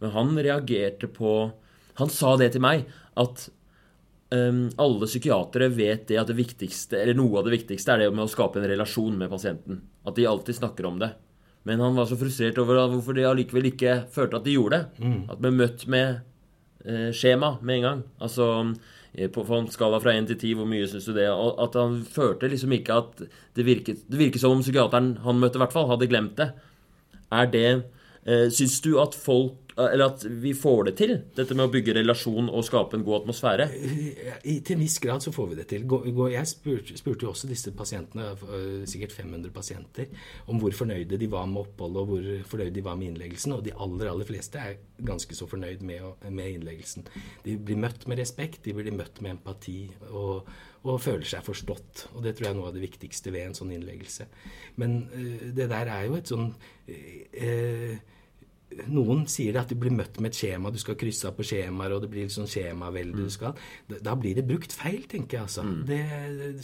Men 0.03 0.11
han 0.11 0.37
reagerte 0.37 1.07
på 1.09 1.53
Han 2.01 2.09
sa 2.09 2.37
det 2.41 2.53
til 2.53 2.61
meg, 2.65 2.87
at 3.21 3.49
um, 3.49 3.53
alle 4.33 5.07
psykiatere 5.09 5.67
vet 5.75 6.07
det 6.09 6.17
at 6.21 6.31
det 6.31 6.39
viktigste, 6.39 6.97
eller 7.03 7.19
noe 7.19 7.41
av 7.41 7.45
det 7.49 7.53
viktigste 7.57 7.93
er 7.93 8.05
det 8.05 8.13
med 8.15 8.25
å 8.25 8.31
skape 8.33 8.61
en 8.61 8.69
relasjon 8.71 9.19
med 9.21 9.29
pasienten. 9.33 9.83
At 10.09 10.17
de 10.17 10.25
alltid 10.31 10.57
snakker 10.57 10.89
om 10.89 10.99
det. 11.03 11.11
Men 11.69 11.81
han 11.81 11.95
var 11.95 12.09
så 12.11 12.19
frustrert 12.19 12.59
over 12.59 12.81
hvorfor 12.91 13.15
de 13.15 13.27
allikevel 13.29 13.71
ikke 13.71 14.01
følte 14.11 14.41
at 14.41 14.47
de 14.47 14.57
gjorde 14.57 14.81
det. 14.81 15.11
At 15.31 15.43
ble 15.43 15.53
møtt 15.55 15.85
med 15.91 16.23
eh, 16.85 17.11
skjema 17.15 17.55
med 17.63 17.77
en 17.77 17.87
gang. 17.87 18.03
Altså 18.19 18.49
eh, 19.15 19.31
på, 19.31 19.45
på 19.47 19.59
en 19.61 19.71
skala 19.71 20.01
fra 20.03 20.17
1 20.19 20.33
til 20.33 20.41
10, 20.41 20.57
hvor 20.59 20.71
mye 20.73 20.89
syns 20.91 21.07
du 21.07 21.15
det? 21.15 21.29
Og 21.31 21.61
at 21.63 21.79
han 21.79 22.01
følte 22.03 22.51
liksom 22.51 22.75
ikke 22.75 22.99
at 23.05 23.23
det 23.55 23.67
virket 23.69 24.03
Det 24.11 24.19
virket 24.19 24.43
som 24.43 24.57
om 24.57 24.65
psykiateren 24.65 25.19
han 25.23 25.39
møtte, 25.39 25.61
i 25.61 25.63
hvert 25.63 25.77
fall, 25.77 25.91
hadde 25.93 26.11
glemt 26.11 26.35
det. 26.41 26.51
Er 27.33 27.47
det 27.53 27.69
eh, 27.71 28.49
Syns 28.51 28.81
du 28.83 28.97
at 28.99 29.15
folk 29.15 29.62
Eller 29.77 30.05
at 30.11 30.25
vi 30.25 30.53
får 30.57 30.85
det 30.89 30.95
til, 31.01 31.15
dette 31.37 31.57
med 31.57 31.65
å 31.65 31.73
bygge 31.73 31.95
relasjon 31.97 32.51
og 32.53 32.65
skape 32.67 32.99
en 32.99 33.05
god 33.07 33.23
atmosfære? 33.23 33.69
I, 34.45 34.59
til 34.61 34.77
en 34.77 34.83
viss 34.83 34.99
grad 35.03 35.25
så 35.25 35.33
får 35.33 35.49
vi 35.53 35.59
det 35.61 35.67
til. 35.71 35.87
Jeg 36.33 36.51
spurte, 36.51 36.97
spurte 37.01 37.27
jo 37.27 37.33
også 37.33 37.49
disse 37.51 37.73
pasientene, 37.77 38.33
øh, 38.37 38.83
sikkert 38.89 39.15
500 39.17 39.55
pasienter, 39.55 40.13
om 40.53 40.61
hvor 40.61 40.77
fornøyde 40.77 41.21
de 41.21 41.31
var 41.33 41.49
med 41.49 41.65
oppholdet, 41.65 42.03
og 42.03 42.13
hvor 42.13 42.29
fornøyde 42.53 42.77
de 42.77 42.85
var 42.85 43.01
med 43.01 43.13
innleggelsen. 43.13 43.57
Og 43.57 43.65
de 43.65 43.73
aller, 43.73 44.11
aller 44.13 44.29
fleste 44.29 44.61
er 44.61 44.79
ganske 45.03 45.37
så 45.37 45.49
fornøyd 45.49 45.85
med, 45.89 46.29
med 46.29 46.59
innleggelsen. 46.59 47.09
De 47.47 47.57
blir 47.57 47.81
møtt 47.81 48.07
med 48.11 48.21
respekt, 48.21 48.65
de 48.67 48.77
blir 48.77 48.93
møtt 48.93 49.23
med 49.25 49.39
empati 49.39 49.87
og, 50.11 50.49
og 50.85 51.01
føler 51.01 51.25
seg 51.29 51.47
forstått. 51.49 52.09
Og 52.13 52.25
det 52.27 52.37
tror 52.37 52.51
jeg 52.51 52.55
er 52.55 52.61
noe 52.61 52.69
av 52.69 52.77
det 52.77 52.85
viktigste 52.85 53.33
ved 53.33 53.49
en 53.49 53.57
sånn 53.57 53.73
innleggelse. 53.73 54.29
Men 54.83 55.07
det 55.57 55.71
der 55.73 55.89
er 55.89 56.09
jo 56.11 56.19
et 56.19 56.29
sånn 56.29 56.51
øh, 56.53 57.95
noen 58.89 59.25
sier 59.31 59.53
det 59.55 59.61
at 59.63 59.71
du 59.73 59.77
blir 59.79 59.93
møtt 59.95 60.19
med 60.21 60.31
et 60.33 60.39
skjema, 60.39 60.71
du 60.73 60.79
skal 60.81 60.97
krysse 61.01 61.29
av 61.29 61.35
på 61.39 61.45
skjemaer, 61.47 61.95
og 61.97 62.03
det 62.05 62.11
blir 62.13 62.29
sånn 62.33 62.49
skjemavelde 62.51 63.17
du 63.25 63.31
skal. 63.33 63.55
Da, 63.89 64.15
blir 64.19 64.35
det 64.39 64.45
brukt 64.49 64.73
feil, 64.77 65.05
tenker 65.11 65.39
jeg 65.39 65.47
altså. 65.49 65.65
Det, 65.89 66.01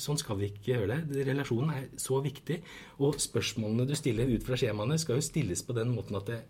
sånn 0.00 0.18
skal 0.20 0.38
vi 0.40 0.50
ikke 0.52 0.74
gjøre 0.74 0.88
det. 1.08 1.22
Relasjonen 1.28 1.74
er 1.76 1.86
så 2.00 2.20
viktig. 2.24 2.60
Og 3.04 3.18
spørsmålene 3.22 3.86
du 3.88 3.94
stiller 3.98 4.30
ut 4.32 4.44
fra 4.46 4.58
skjemaene, 4.58 4.98
skal 4.98 5.20
jo 5.20 5.26
stilles 5.28 5.62
på 5.66 5.76
den 5.76 5.92
måten 5.94 6.18
at 6.18 6.26
det 6.32 6.40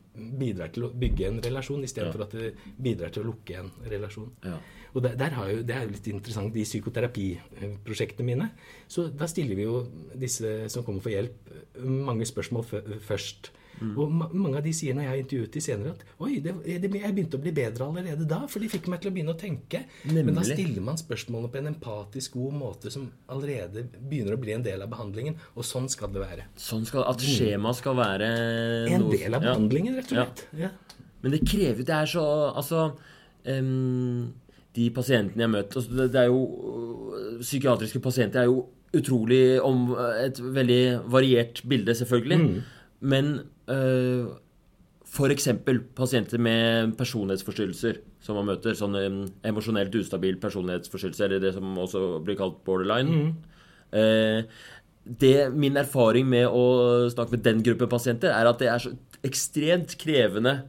bidrar 0.40 0.72
til 0.74 0.88
å 0.88 0.92
bygge 0.94 1.28
en 1.28 1.42
relasjon, 1.44 1.84
istedenfor 1.86 2.18
for 2.18 2.26
at 2.26 2.36
det 2.38 2.74
bidrar 2.82 3.12
til 3.14 3.22
å 3.26 3.30
lukke 3.32 3.60
en 3.62 3.70
relasjon. 3.90 4.30
Ja. 4.44 4.56
Og 4.96 5.02
der, 5.04 5.18
der 5.20 5.34
har 5.36 5.50
jo, 5.52 5.62
Det 5.68 5.74
er 5.76 5.84
jo 5.84 5.92
litt 5.92 6.06
interessant 6.08 6.56
i 6.56 6.64
psykoterapiprosjektene 6.64 8.26
mine. 8.26 8.50
Så 8.88 9.08
da 9.12 9.28
stiller 9.30 9.58
vi 9.58 9.66
jo 9.66 9.82
disse 10.18 10.68
som 10.72 10.84
kommer 10.86 11.04
for 11.04 11.12
hjelp, 11.12 11.52
mange 11.84 12.26
spørsmål 12.28 12.64
fø- 12.66 12.82
først. 13.78 13.98
Og 13.98 14.12
ma 14.12 14.28
mange 14.32 14.58
av 14.60 14.64
de 14.66 14.72
sier 14.76 14.94
når 14.96 15.06
jeg 15.06 15.10
har 15.12 15.20
intervjuet 15.22 15.52
de 15.58 15.62
senere, 15.64 15.92
at 15.94 16.04
oi, 16.24 16.38
det, 16.44 16.54
det, 16.66 16.90
jeg 17.00 17.14
begynte 17.16 17.38
å 17.38 17.42
bli 17.42 17.52
bedre 17.56 17.86
allerede 17.88 18.26
da. 18.28 18.40
For 18.50 18.60
de 18.64 18.68
fikk 18.72 18.88
meg 18.92 19.00
til 19.02 19.10
å 19.10 19.14
begynne 19.16 19.34
å 19.34 19.38
tenke. 19.38 19.84
Men 20.10 20.34
da 20.36 20.44
stiller 20.46 20.84
man 20.84 20.98
spørsmålene 21.00 21.52
på 21.54 21.60
en 21.62 21.70
empatisk 21.72 22.38
god 22.38 22.58
måte 22.60 22.92
som 22.94 23.06
allerede 23.32 23.86
begynner 23.98 24.36
å 24.36 24.40
bli 24.42 24.54
en 24.56 24.66
del 24.66 24.82
av 24.84 24.90
behandlingen. 24.92 25.38
Og 25.54 25.66
sånn 25.66 25.88
skal 25.92 26.12
det 26.14 26.24
være. 26.24 26.48
Sånn 26.60 26.84
skal, 26.88 27.06
At 27.08 27.22
skjema 27.24 27.72
skal 27.76 27.96
være 27.98 28.28
En 28.90 29.04
noe- 29.06 29.16
del 29.16 29.34
av 29.34 29.42
ja. 29.42 29.52
behandlingen, 29.52 29.96
rett 29.98 30.12
og 30.12 30.18
slett. 30.18 30.44
Ja. 30.58 30.70
Men 31.22 31.32
det 31.34 31.40
krever 31.50 31.82
Det 31.82 31.94
er 31.94 32.06
så 32.06 32.22
Altså 32.54 32.92
um, 33.44 34.32
De 34.76 34.84
pasientene 34.94 35.42
jeg 35.42 35.48
har 35.48 35.50
møtt 35.50 35.74
altså 35.80 35.96
det, 35.98 36.04
det 36.14 36.20
er 36.20 36.28
jo 36.30 37.38
Psykiatriske 37.40 38.00
pasienter 38.04 38.44
er 38.44 38.50
jo 38.52 38.60
utrolig 38.96 39.58
om 39.60 39.90
et 40.22 40.38
veldig 40.40 40.80
variert 41.12 41.60
bilde, 41.68 41.92
selvfølgelig. 41.98 42.62
Men 43.04 43.26
øh, 43.72 44.28
for 45.08 45.32
eksempel 45.32 45.80
pasienter 45.96 46.40
med 46.42 46.96
personlighetsforstyrrelser 46.98 48.00
som 48.24 48.38
man 48.38 48.50
møter. 48.50 48.76
Sånn 48.76 48.96
em, 49.00 49.20
emosjonelt 49.46 49.94
ustabil 50.00 50.40
personlighetsforstyrrelse, 50.42 51.24
eller 51.28 51.44
det 51.44 51.54
som 51.56 51.78
også 51.80 52.02
blir 52.26 52.38
kalt 52.40 52.60
borderline. 52.66 53.32
Eh, 53.96 54.42
det, 55.08 55.36
min 55.56 55.78
erfaring 55.80 56.28
med 56.28 56.50
å 56.52 57.08
snakke 57.08 57.36
med 57.36 57.46
den 57.46 57.62
gruppen 57.64 57.88
pasienter, 57.88 58.34
er 58.34 58.50
at 58.50 58.60
det 58.60 58.68
er 58.68 58.82
så 58.84 58.92
ekstremt 59.26 59.96
krevende 60.00 60.60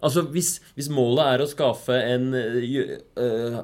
Altså, 0.00 0.22
hvis, 0.32 0.54
hvis 0.76 0.88
målet 0.92 1.26
er 1.28 1.42
å 1.44 1.48
skaffe 1.50 1.92
en 1.92 2.30
uh, 2.32 2.54
eh, 3.20 3.58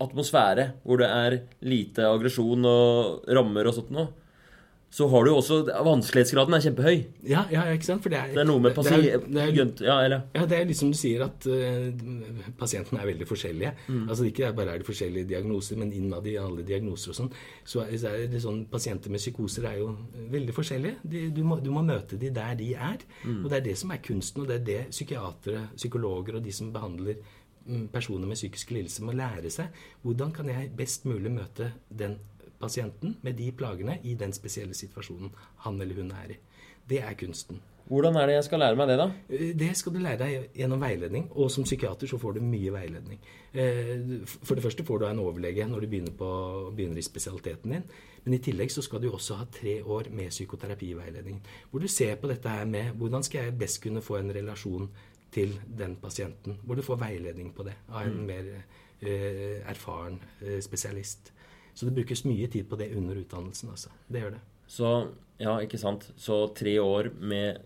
atmosfære 0.00 0.68
hvor 0.84 1.00
det 1.02 1.08
er 1.10 1.36
lite 1.66 2.06
aggresjon 2.06 2.68
og 2.70 3.26
rammer 3.26 3.66
og 3.66 3.74
sånt 3.74 3.90
noe, 3.96 4.12
så 4.90 5.06
har 5.08 5.22
du 5.24 5.30
jo 5.30 5.36
også 5.38 5.56
Vanskelighetsgraden 5.86 6.54
er 6.56 6.62
kjempehøy. 6.64 6.96
Ja, 7.30 7.44
ja, 7.52 7.62
ikke 7.70 7.86
sant? 7.86 8.02
For 8.02 8.10
det 8.10 8.18
er, 8.18 8.32
Det 8.34 8.40
er 8.42 8.48
noe 8.48 8.58
med 8.58 8.72
det 8.74 8.78
er- 8.78 8.82
pasient... 8.82 9.28
det 9.34 9.42
er- 9.44 9.84
Ja, 9.86 9.98
eller 10.04 10.22
Ja, 10.34 10.46
det 10.50 10.56
er 10.58 10.64
liksom 10.66 10.90
du 10.90 10.96
sier 10.98 11.22
at 11.28 11.46
uh, 11.46 12.50
pasientene 12.58 12.98
er 13.00 13.06
veldig 13.12 13.28
forskjellige. 13.30 13.72
Altså 14.08 14.24
Ikke 14.26 14.52
bare 14.56 14.74
er 14.74 14.78
det 14.82 14.86
forskjellige 14.88 15.28
diagnoser, 15.30 15.76
men 15.78 15.92
innad 15.92 16.26
i 16.26 16.34
alle 16.42 16.64
diagnoser 16.66 17.12
og 17.12 17.16
sånn, 17.20 17.30
så 17.64 17.84
er, 17.86 18.26
det 18.32 18.42
sånn 18.42 18.64
pasienter 18.72 19.10
med 19.14 19.22
psykoser 19.22 19.68
er 19.70 19.78
jo 19.78 19.92
veldig 20.32 20.54
forskjellige. 20.58 20.96
De, 21.04 21.22
du, 21.38 21.42
må, 21.46 21.60
du 21.62 21.70
må 21.70 21.82
møte 21.86 22.18
de 22.18 22.30
der 22.34 22.54
de 22.58 22.72
er. 22.74 22.98
Og 23.44 23.46
det 23.50 23.60
er 23.60 23.66
det 23.70 23.76
som 23.78 23.90
er 23.94 24.02
kunsten, 24.02 24.42
og 24.42 24.48
det 24.50 24.58
er 24.60 24.64
det 24.66 24.80
psykiatere, 24.90 25.68
psykologer 25.76 26.40
og 26.40 26.42
de 26.44 26.52
som 26.52 26.72
behandler 26.74 27.14
mm, 27.66 27.86
personer 27.94 28.26
med 28.26 28.34
psykiske 28.38 28.74
lidelser 28.74 29.06
må 29.06 29.14
lære 29.14 29.50
seg. 29.54 29.70
Hvordan 30.02 30.32
kan 30.34 30.50
jeg 30.50 30.72
best 30.76 31.06
mulig 31.06 31.30
møte 31.30 31.70
den 31.88 32.18
pasienten 32.60 33.16
med 33.22 33.36
de 33.40 33.50
plagene 33.52 33.98
i 34.04 34.14
den 34.14 34.32
spesielle 34.36 34.74
situasjonen 34.76 35.32
han 35.64 35.80
eller 35.80 36.02
hun 36.02 36.12
er 36.12 36.36
i. 36.36 36.38
Det 36.90 37.02
er 37.02 37.14
kunsten. 37.18 37.60
Hvordan 37.90 38.14
er 38.16 38.28
det 38.28 38.34
jeg 38.36 38.44
skal 38.46 38.60
lære 38.62 38.76
meg 38.78 38.86
det, 38.88 38.96
da? 39.00 39.06
Eh, 39.28 39.52
Det 39.58 39.70
skal 39.76 39.92
du 39.92 39.98
lære 39.98 40.18
deg 40.18 40.50
gjennom 40.54 40.80
veiledning, 40.80 41.24
og 41.34 41.50
som 41.50 41.64
psykiater 41.64 42.06
så 42.06 42.18
får 42.22 42.36
du 42.36 42.40
mye 42.40 42.70
veiledning. 42.70 43.18
Eh, 43.52 44.22
For 44.44 44.54
det 44.54 44.62
første 44.62 44.84
får 44.86 44.98
du 45.00 45.06
en 45.06 45.18
overlege 45.18 45.66
når 45.66 45.80
du 45.80 45.86
begynner, 45.88 46.12
på, 46.14 46.28
begynner 46.76 46.98
i 46.98 47.02
spesialiteten 47.02 47.70
din, 47.72 47.82
men 48.24 48.34
i 48.34 48.38
tillegg 48.38 48.70
så 48.70 48.82
skal 48.82 49.00
du 49.02 49.10
også 49.10 49.34
ha 49.40 49.44
tre 49.50 49.82
år 49.82 50.10
med 50.10 50.30
psykoterapiveiledning, 50.30 51.42
hvor 51.70 51.80
du 51.80 51.88
ser 51.88 52.14
på 52.16 52.28
dette 52.28 52.48
her 52.48 52.64
med 52.64 52.92
hvordan 52.94 53.22
skal 53.26 53.44
jeg 53.44 53.58
best 53.58 53.82
kunne 53.82 54.02
få 54.02 54.20
en 54.20 54.30
relasjon 54.34 54.88
til 55.32 55.58
den 55.66 55.96
pasienten, 55.96 56.58
hvor 56.62 56.76
du 56.76 56.82
får 56.82 56.96
veiledning 57.00 57.52
på 57.54 57.62
det 57.66 57.74
av 57.88 58.06
en 58.06 58.26
mer 58.26 58.52
eh, 59.02 59.62
erfaren 59.66 60.20
spesialist. 60.60 61.32
Så 61.80 61.86
det 61.88 61.94
brukes 61.96 62.26
mye 62.28 62.44
tid 62.52 62.66
på 62.68 62.76
det 62.76 62.90
under 62.92 63.16
utdannelsen, 63.16 63.70
altså. 63.72 63.88
Det 64.12 64.20
gjør 64.20 64.34
det. 64.34 64.40
Så 64.68 64.88
ja, 65.40 65.54
ikke 65.64 65.78
sant. 65.80 66.02
Så 66.20 66.42
tre 66.52 66.74
år 66.82 67.08
med 67.16 67.62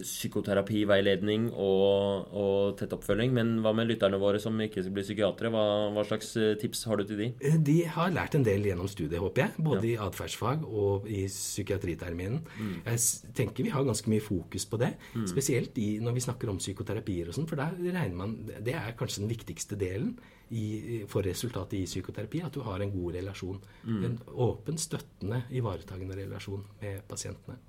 psykoterapiveiledning 0.00 1.48
og, 1.52 2.30
og 2.36 2.78
tett 2.80 2.94
oppfølging. 2.96 3.32
Men 3.36 3.52
hva 3.64 3.72
med 3.76 3.90
lytterne 3.90 4.20
våre 4.20 4.40
som 4.42 4.56
ikke 4.62 4.84
blir 4.88 5.06
psykiatere? 5.06 5.52
Hva, 5.52 5.64
hva 5.94 6.04
slags 6.08 6.32
eh, 6.40 6.54
tips 6.60 6.84
har 6.88 7.00
du 7.00 7.06
til 7.08 7.22
de? 7.22 7.28
Eh, 7.44 7.58
de 7.70 7.76
har 7.94 8.12
lært 8.14 8.36
en 8.38 8.46
del 8.46 8.66
gjennom 8.70 8.90
studiet, 8.90 9.20
håper 9.22 9.46
jeg. 9.46 9.66
Både 9.70 9.84
ja. 9.86 9.92
i 9.92 10.08
atferdsfag 10.08 10.66
og 10.66 11.08
i 11.10 11.24
psykiatriterminen. 11.30 12.42
Mm. 12.58 12.74
Jeg 12.88 13.32
tenker 13.42 13.66
vi 13.66 13.74
har 13.74 13.86
ganske 13.86 14.10
mye 14.12 14.24
fokus 14.24 14.66
på 14.70 14.80
det. 14.82 14.92
Mm. 15.14 15.28
Spesielt 15.30 15.80
i, 15.82 15.88
når 16.02 16.18
vi 16.18 16.26
snakker 16.26 16.52
om 16.52 16.60
psykoterapier 16.60 17.30
og 17.30 17.38
sånn. 17.38 17.48
For 17.50 17.60
da 17.60 17.70
regner 17.76 18.16
man 18.16 18.36
Det 18.50 18.74
er 18.76 18.94
kanskje 18.98 19.24
den 19.24 19.32
viktigste 19.32 19.78
delen 19.80 20.14
i, 20.50 21.02
for 21.10 21.24
resultatet 21.26 21.78
i 21.78 21.86
psykoterapi. 21.88 22.44
At 22.46 22.56
du 22.56 22.64
har 22.66 22.82
en 22.82 22.94
god 22.94 23.18
relasjon. 23.20 23.60
Mm. 23.84 24.04
En 24.08 24.20
åpen, 24.48 24.80
støttende, 24.80 25.44
ivaretagende 25.54 26.18
relasjon 26.18 26.64
med 26.82 27.04
pasientene. 27.10 27.60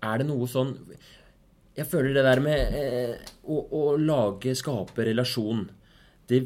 Er 0.00 0.20
det 0.20 0.28
noe 0.30 0.48
sånn 0.48 0.74
Jeg 1.76 1.86
føler 1.90 2.16
det 2.16 2.24
der 2.26 2.42
med 2.44 2.74
eh, 2.80 3.30
å, 3.44 3.60
å, 3.60 3.82
lage, 4.00 4.54
skape 4.58 5.06
relasjon 5.10 5.66
Det 6.30 6.42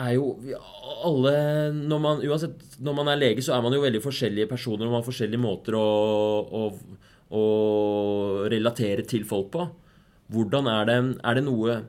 er 0.00 0.14
jo 0.14 0.30
alle 1.04 1.34
når 1.76 2.02
man, 2.02 2.24
Uansett, 2.24 2.62
når 2.80 2.96
man 2.96 3.10
er 3.12 3.20
lege, 3.20 3.44
så 3.44 3.56
er 3.56 3.64
man 3.64 3.74
jo 3.74 3.82
veldig 3.82 4.02
forskjellige 4.04 4.48
personer 4.50 4.86
og 4.86 4.94
man 4.94 5.00
har 5.00 5.08
forskjellige 5.08 5.42
måter 5.42 5.76
å, 5.76 5.86
å, 6.46 6.62
å 7.36 7.42
relatere 8.50 9.04
til 9.08 9.26
folk 9.28 9.50
på. 9.52 9.66
Hvordan 10.30 10.70
er 10.70 10.86
det 10.88 10.98
Er 11.18 11.36
det 11.36 11.44
noe 11.44 11.80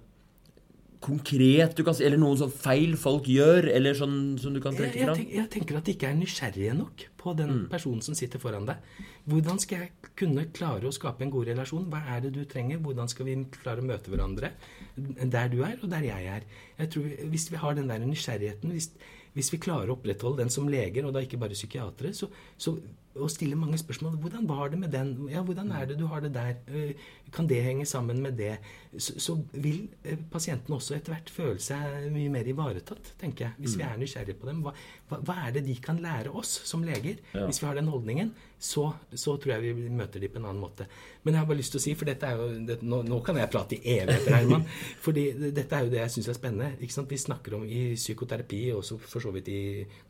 konkret 1.02 1.74
du 1.78 1.82
kan 1.86 1.96
si, 1.98 2.04
eller 2.06 2.20
noen 2.22 2.38
sånn 2.38 2.52
feil 2.54 2.94
folk 3.00 3.26
gjør, 3.32 3.68
eller 3.74 3.98
sånn 3.98 4.18
som 4.42 4.54
du 4.54 4.60
kan 4.64 4.76
trekke 4.78 5.08
fram? 5.08 5.18
Jeg, 5.18 5.28
jeg, 5.28 5.38
jeg, 5.40 5.50
tenker 5.56 5.80
at 5.80 5.88
de 5.88 5.96
ikke 5.96 6.12
er 6.12 6.20
nysgjerrige 6.20 6.76
nok 6.78 7.06
på 7.22 7.34
den 7.40 7.54
mm. 7.56 7.64
personen 7.72 8.04
som 8.06 8.18
sitter 8.18 8.42
foran 8.42 8.68
deg. 8.70 9.00
Hvordan 9.32 9.62
skal 9.62 9.86
jeg 9.86 10.12
kunne 10.18 10.46
klare 10.54 10.90
å 10.90 10.94
skape 10.94 11.26
en 11.26 11.34
god 11.34 11.50
relasjon? 11.50 11.88
Hva 11.90 12.04
er 12.14 12.22
det 12.26 12.34
du 12.38 12.44
trenger? 12.50 12.82
Hvordan 12.86 13.10
skal 13.12 13.30
vi 13.30 13.38
klare 13.58 13.82
å 13.82 13.88
møte 13.88 14.14
hverandre 14.14 14.54
der 14.96 15.52
du 15.52 15.60
er, 15.66 15.80
og 15.82 15.90
der 15.92 16.06
jeg 16.06 16.30
er? 16.38 16.46
Jeg 16.78 16.94
tror 16.94 17.10
Hvis 17.34 17.50
vi 17.50 17.62
har 17.64 17.78
den 17.78 17.90
der 17.90 18.06
nysgjerrigheten, 18.06 18.78
hvis, 18.78 18.92
hvis 19.34 19.52
vi 19.56 19.62
klarer 19.62 19.90
å 19.90 19.98
opprettholde 19.98 20.44
den 20.44 20.54
som 20.54 20.70
leger, 20.70 21.08
og 21.08 21.16
da 21.18 21.26
ikke 21.26 21.42
bare 21.42 21.58
psykiatere, 21.58 22.14
så, 22.18 22.30
så 22.58 22.78
og 23.16 23.32
stille 23.32 23.58
mange 23.60 23.78
spørsmål. 23.78 24.16
Hvordan 24.24 24.48
var 24.50 24.70
det 24.72 24.80
med 24.80 24.92
den? 24.94 25.30
Ja, 25.32 25.42
hvordan 25.42 25.72
er 25.72 25.86
det 25.86 25.98
du 26.00 26.06
har 26.08 26.20
det 26.24 26.34
der? 26.34 26.54
Eh, 26.68 26.94
kan 27.34 27.50
det 27.50 27.64
henge 27.64 27.86
sammen 27.86 28.22
med 28.22 28.38
det? 28.38 28.58
Så, 28.98 29.20
så 29.20 29.38
vil 29.54 29.90
eh, 30.04 30.18
pasienten 30.32 30.74
også 30.74 30.96
etter 30.96 31.14
hvert 31.14 31.30
føle 31.30 31.60
seg 31.60 32.08
mye 32.14 32.32
mer 32.32 32.48
ivaretatt, 32.48 33.14
tenker 33.20 33.46
jeg. 33.46 33.58
Hvis 33.58 33.76
mm. 33.76 33.82
vi 33.82 33.88
er 33.88 34.00
nysgjerrige 34.00 34.40
på 34.40 34.48
dem. 34.48 34.64
Hva, 34.66 34.76
hva, 35.10 35.20
hva, 35.28 35.38
er 35.48 35.58
det 35.58 35.66
de 35.68 35.76
kan 35.84 36.00
lære 36.04 36.32
oss 36.32 36.62
som 36.68 36.86
leger? 36.88 37.20
Ja. 37.34 37.46
Hvis 37.46 37.62
vi 37.62 37.68
har 37.68 37.80
den 37.80 37.92
holdningen, 37.92 38.34
så, 38.62 38.84
så, 39.10 39.34
tror 39.42 39.56
jeg 39.56 39.74
vi 39.74 39.88
møter 39.90 40.22
dem 40.22 40.30
på 40.30 40.38
en 40.38 40.46
annen 40.46 40.62
måte. 40.62 40.86
Men 41.24 41.34
jeg 41.34 41.42
har 41.42 41.48
bare 41.50 41.58
lyst 41.58 41.74
til 41.74 41.82
å 41.82 41.84
si, 41.84 41.94
for 41.98 42.10
dette 42.10 42.28
er 42.30 42.38
jo 42.38 42.60
det, 42.68 42.76
nå, 42.86 43.00
nå, 43.08 43.18
kan 43.26 43.40
jeg 43.42 43.50
prate 43.50 43.80
i 43.80 43.96
evigheter, 43.96 44.36
Herman. 44.36 44.68
fordi 45.06 45.24
dette 45.42 45.78
er 45.78 45.88
jo 45.88 45.94
det 45.94 46.02
jeg 46.04 46.14
syns 46.16 46.30
er 46.30 46.38
spennende. 46.38 46.76
Ikke 46.78 46.94
sant? 46.94 47.10
Vi 47.10 47.18
snakker 47.22 47.58
om 47.58 47.66
i 47.66 47.82
psykoterapi, 47.98 48.62
og 48.76 48.86
for 49.02 49.24
så 49.24 49.34
vidt 49.34 49.50
i, 49.50 49.62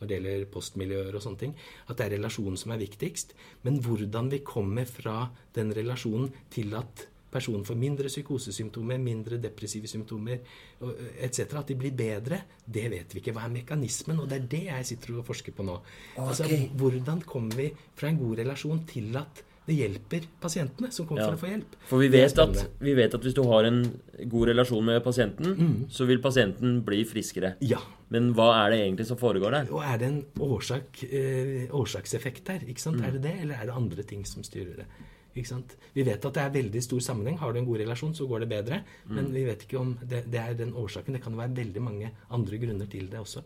når 0.02 0.10
det 0.10 0.18
gjelder 0.18 0.50
postmiljøer 0.52 1.16
og 1.16 1.24
sånne 1.24 1.44
ting, 1.46 1.56
at 1.88 1.96
det 1.96 2.08
er 2.10 2.16
relasjonen 2.18 2.60
som 2.60 2.76
er 2.76 2.84
viktigst. 2.84 3.32
Men 3.64 3.80
hvordan 3.86 4.34
vi 4.36 4.44
kommer 4.44 4.90
fra 4.90 5.16
den 5.56 5.72
relasjonen 5.76 6.36
til 6.52 6.76
at 6.80 7.08
personen 7.32 7.66
får 7.68 7.78
mindre 7.80 8.12
psykosesymptomer, 8.12 9.00
mindre 9.02 9.40
depressive 9.42 9.88
symptomer 9.88 10.42
etc., 10.82 11.46
at 11.62 11.72
de 11.72 11.78
blir 11.80 11.96
bedre, 11.98 12.42
det 12.66 12.88
vet 12.92 13.16
vi 13.16 13.22
ikke. 13.22 13.36
Hva 13.36 13.48
er 13.48 13.56
mekanismen? 13.56 14.20
Og 14.24 14.28
det 14.30 14.42
er 14.42 14.50
det 14.52 14.66
jeg 14.68 14.90
sitter 14.94 15.22
og 15.22 15.30
forsker 15.30 15.56
på 15.56 15.66
nå. 15.68 15.78
Altså, 16.18 16.46
okay. 16.46 16.66
Altså, 16.66 16.82
Hvordan 16.82 17.24
kommer 17.28 17.64
vi 17.64 17.72
fra 17.96 18.12
en 18.12 18.20
god 18.22 18.44
relasjon 18.44 18.84
til 18.90 19.16
at 19.22 19.46
det 19.68 19.78
hjelper 19.78 20.26
pasientene 20.42 20.90
som 20.94 21.06
kommer 21.08 21.22
ja. 21.22 21.28
for 21.30 21.38
å 21.38 21.42
få 21.42 21.50
hjelp. 21.52 21.76
For 21.90 22.02
vi 22.02 22.10
vet, 22.12 22.40
at, 22.42 22.64
vi 22.82 22.96
vet, 22.98 23.14
at, 23.14 23.26
hvis 23.26 23.36
du 23.38 23.44
har 23.46 23.68
en 23.70 23.84
god 24.32 24.50
relasjon 24.50 24.88
med 24.88 24.98
pasienten, 25.06 25.54
mm. 25.54 25.76
så 25.94 26.08
vil 26.10 26.22
pasienten 26.24 26.80
bli 26.86 27.04
friskere. 27.08 27.54
Ja. 27.66 27.80
Men 28.12 28.32
hva 28.36 28.50
er 28.64 28.74
det 28.74 28.82
egentlig 28.82 29.08
som 29.12 29.20
foregår 29.22 29.56
der? 29.60 29.72
Og 29.72 29.86
Er 29.86 30.02
det 30.02 30.10
en 30.10 30.20
årsak, 30.42 31.04
eh, 31.06 31.70
årsakseffekt 31.78 32.44
der? 32.50 32.66
ikke 32.68 32.84
sant? 32.84 33.00
Mm. 33.00 33.06
Er 33.08 33.16
det 33.16 33.24
det, 33.28 33.36
eller 33.46 33.62
er 33.62 33.70
det 33.70 33.78
andre 33.78 34.08
ting 34.08 34.26
som 34.28 34.44
styrer 34.44 34.82
det? 34.82 34.90
Vi 35.36 36.04
vet 36.04 36.26
at 36.26 36.36
det 36.36 36.44
er 36.44 36.56
veldig 36.56 36.82
stor 36.84 37.00
sammenheng. 37.04 37.38
Har 37.40 37.54
du 37.54 37.62
en 37.62 37.68
god 37.68 37.80
relasjon, 37.84 38.14
så 38.16 38.28
går 38.28 38.44
det 38.44 38.50
bedre. 38.52 38.82
Mm. 39.06 39.14
Men 39.16 39.30
vi 39.34 39.46
vet 39.48 39.64
ikke 39.66 39.80
om 39.80 39.94
det, 40.02 40.26
det, 40.32 40.42
er 40.42 40.58
den 40.60 40.74
årsaken. 40.76 41.16
Det 41.16 41.24
kan 41.24 41.38
være 41.38 41.56
veldig 41.56 41.84
mange 41.84 42.12
andre 42.30 42.60
grunner 42.62 42.90
til 42.92 43.08
det 43.12 43.20
også. 43.20 43.44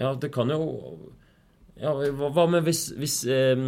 Ja, 0.00 0.14
det 0.16 0.32
kan 0.32 0.48
jo 0.48 0.60
ja, 1.80 1.92
Hva 1.92 2.46
med 2.48 2.64
hvis, 2.64 2.86
hvis 2.96 3.16
eh, 3.28 3.66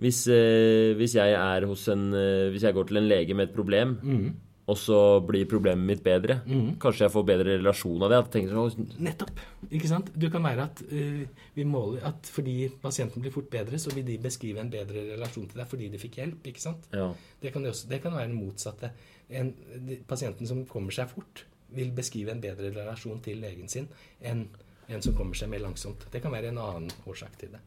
hvis, 0.00 0.20
eh, 0.32 0.96
hvis, 0.96 1.14
jeg 1.16 1.32
er 1.36 1.66
hos 1.68 1.86
en 1.92 2.12
eh, 2.16 2.48
Hvis 2.52 2.64
jeg 2.64 2.76
går 2.76 2.88
til 2.88 3.00
en 3.00 3.08
lege 3.08 3.34
med 3.36 3.48
et 3.48 3.56
problem, 3.56 3.98
mm. 4.02 4.30
Og 4.68 4.76
så 4.78 4.96
blir 5.26 5.48
problemet 5.50 5.86
mitt 5.86 6.02
bedre, 6.04 6.40
mm. 6.46 6.76
kanskje 6.82 7.06
jeg 7.06 7.12
får 7.14 7.24
bedre 7.26 7.56
relasjon 7.58 8.04
av 8.06 8.12
det? 8.12 8.20
Tenker, 8.34 8.98
Nettopp. 9.02 9.42
Ikke 9.70 9.90
sant? 9.90 10.10
Du 10.14 10.28
kan 10.32 10.44
være 10.44 10.66
at, 10.68 10.82
uh, 10.92 11.46
vi 11.56 11.66
måler, 11.66 12.04
at 12.06 12.28
fordi 12.30 12.68
pasienten 12.82 13.24
blir 13.24 13.34
fort 13.34 13.48
bedre, 13.50 13.80
så 13.82 13.92
vil 13.94 14.06
de 14.06 14.18
beskrive 14.22 14.62
en 14.62 14.70
bedre 14.70 15.06
relasjon 15.14 15.48
til 15.50 15.62
deg 15.62 15.70
fordi 15.70 15.88
de 15.90 16.02
fikk 16.02 16.20
hjelp. 16.20 16.50
ikke 16.52 16.62
sant? 16.62 16.86
Ja. 16.94 17.08
Det, 17.42 17.54
kan 17.54 17.66
også, 17.66 17.88
det 17.90 18.02
kan 18.04 18.14
være 18.14 18.28
den 18.30 18.38
motsatte. 18.38 18.92
En, 19.30 19.54
de, 19.88 19.98
pasienten 20.06 20.46
som 20.50 20.62
kommer 20.70 20.94
seg 20.94 21.10
fort, 21.10 21.46
vil 21.74 21.92
beskrive 21.94 22.34
en 22.34 22.42
bedre 22.42 22.72
relasjon 22.74 23.20
til 23.22 23.42
legen 23.42 23.68
sin 23.70 23.84
enn 24.26 24.48
en 24.90 25.02
som 25.04 25.14
kommer 25.14 25.38
seg 25.38 25.50
mer 25.52 25.62
langsomt. 25.62 26.08
Det 26.10 26.18
kan 26.22 26.32
være 26.34 26.50
en 26.50 26.58
annen 26.58 26.90
årsak 27.06 27.36
til 27.38 27.52
det. 27.54 27.60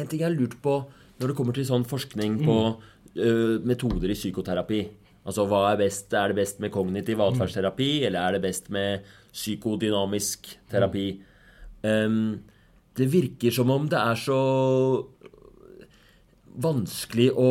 En 0.00 0.08
ting 0.08 0.22
jeg 0.22 0.30
har 0.30 0.36
lurt 0.36 0.56
på 0.64 0.78
når 1.20 1.32
det 1.32 1.36
kommer 1.36 1.56
til 1.56 1.66
sånn 1.68 1.84
forskning 1.88 2.38
på 2.44 2.56
uh, 2.72 3.56
metoder 3.68 4.12
i 4.12 4.16
psykoterapi 4.16 4.80
Altså 5.26 5.46
hva 5.50 5.64
er 5.72 5.80
best? 5.80 6.12
Er 6.14 6.30
det 6.30 6.38
best 6.38 6.60
med 6.62 6.72
kognitiv 6.74 7.20
atferdsterapi, 7.24 7.90
eller 8.06 8.20
er 8.22 8.36
det 8.36 8.44
best 8.46 8.70
med 8.74 9.06
psykodynamisk 9.34 10.52
terapi? 10.70 11.08
Um, 11.82 12.38
det 12.96 13.10
virker 13.12 13.52
som 13.52 13.70
om 13.74 13.88
det 13.90 13.98
er 14.00 14.18
så 14.18 14.40
vanskelig 16.56 17.28
å 17.36 17.50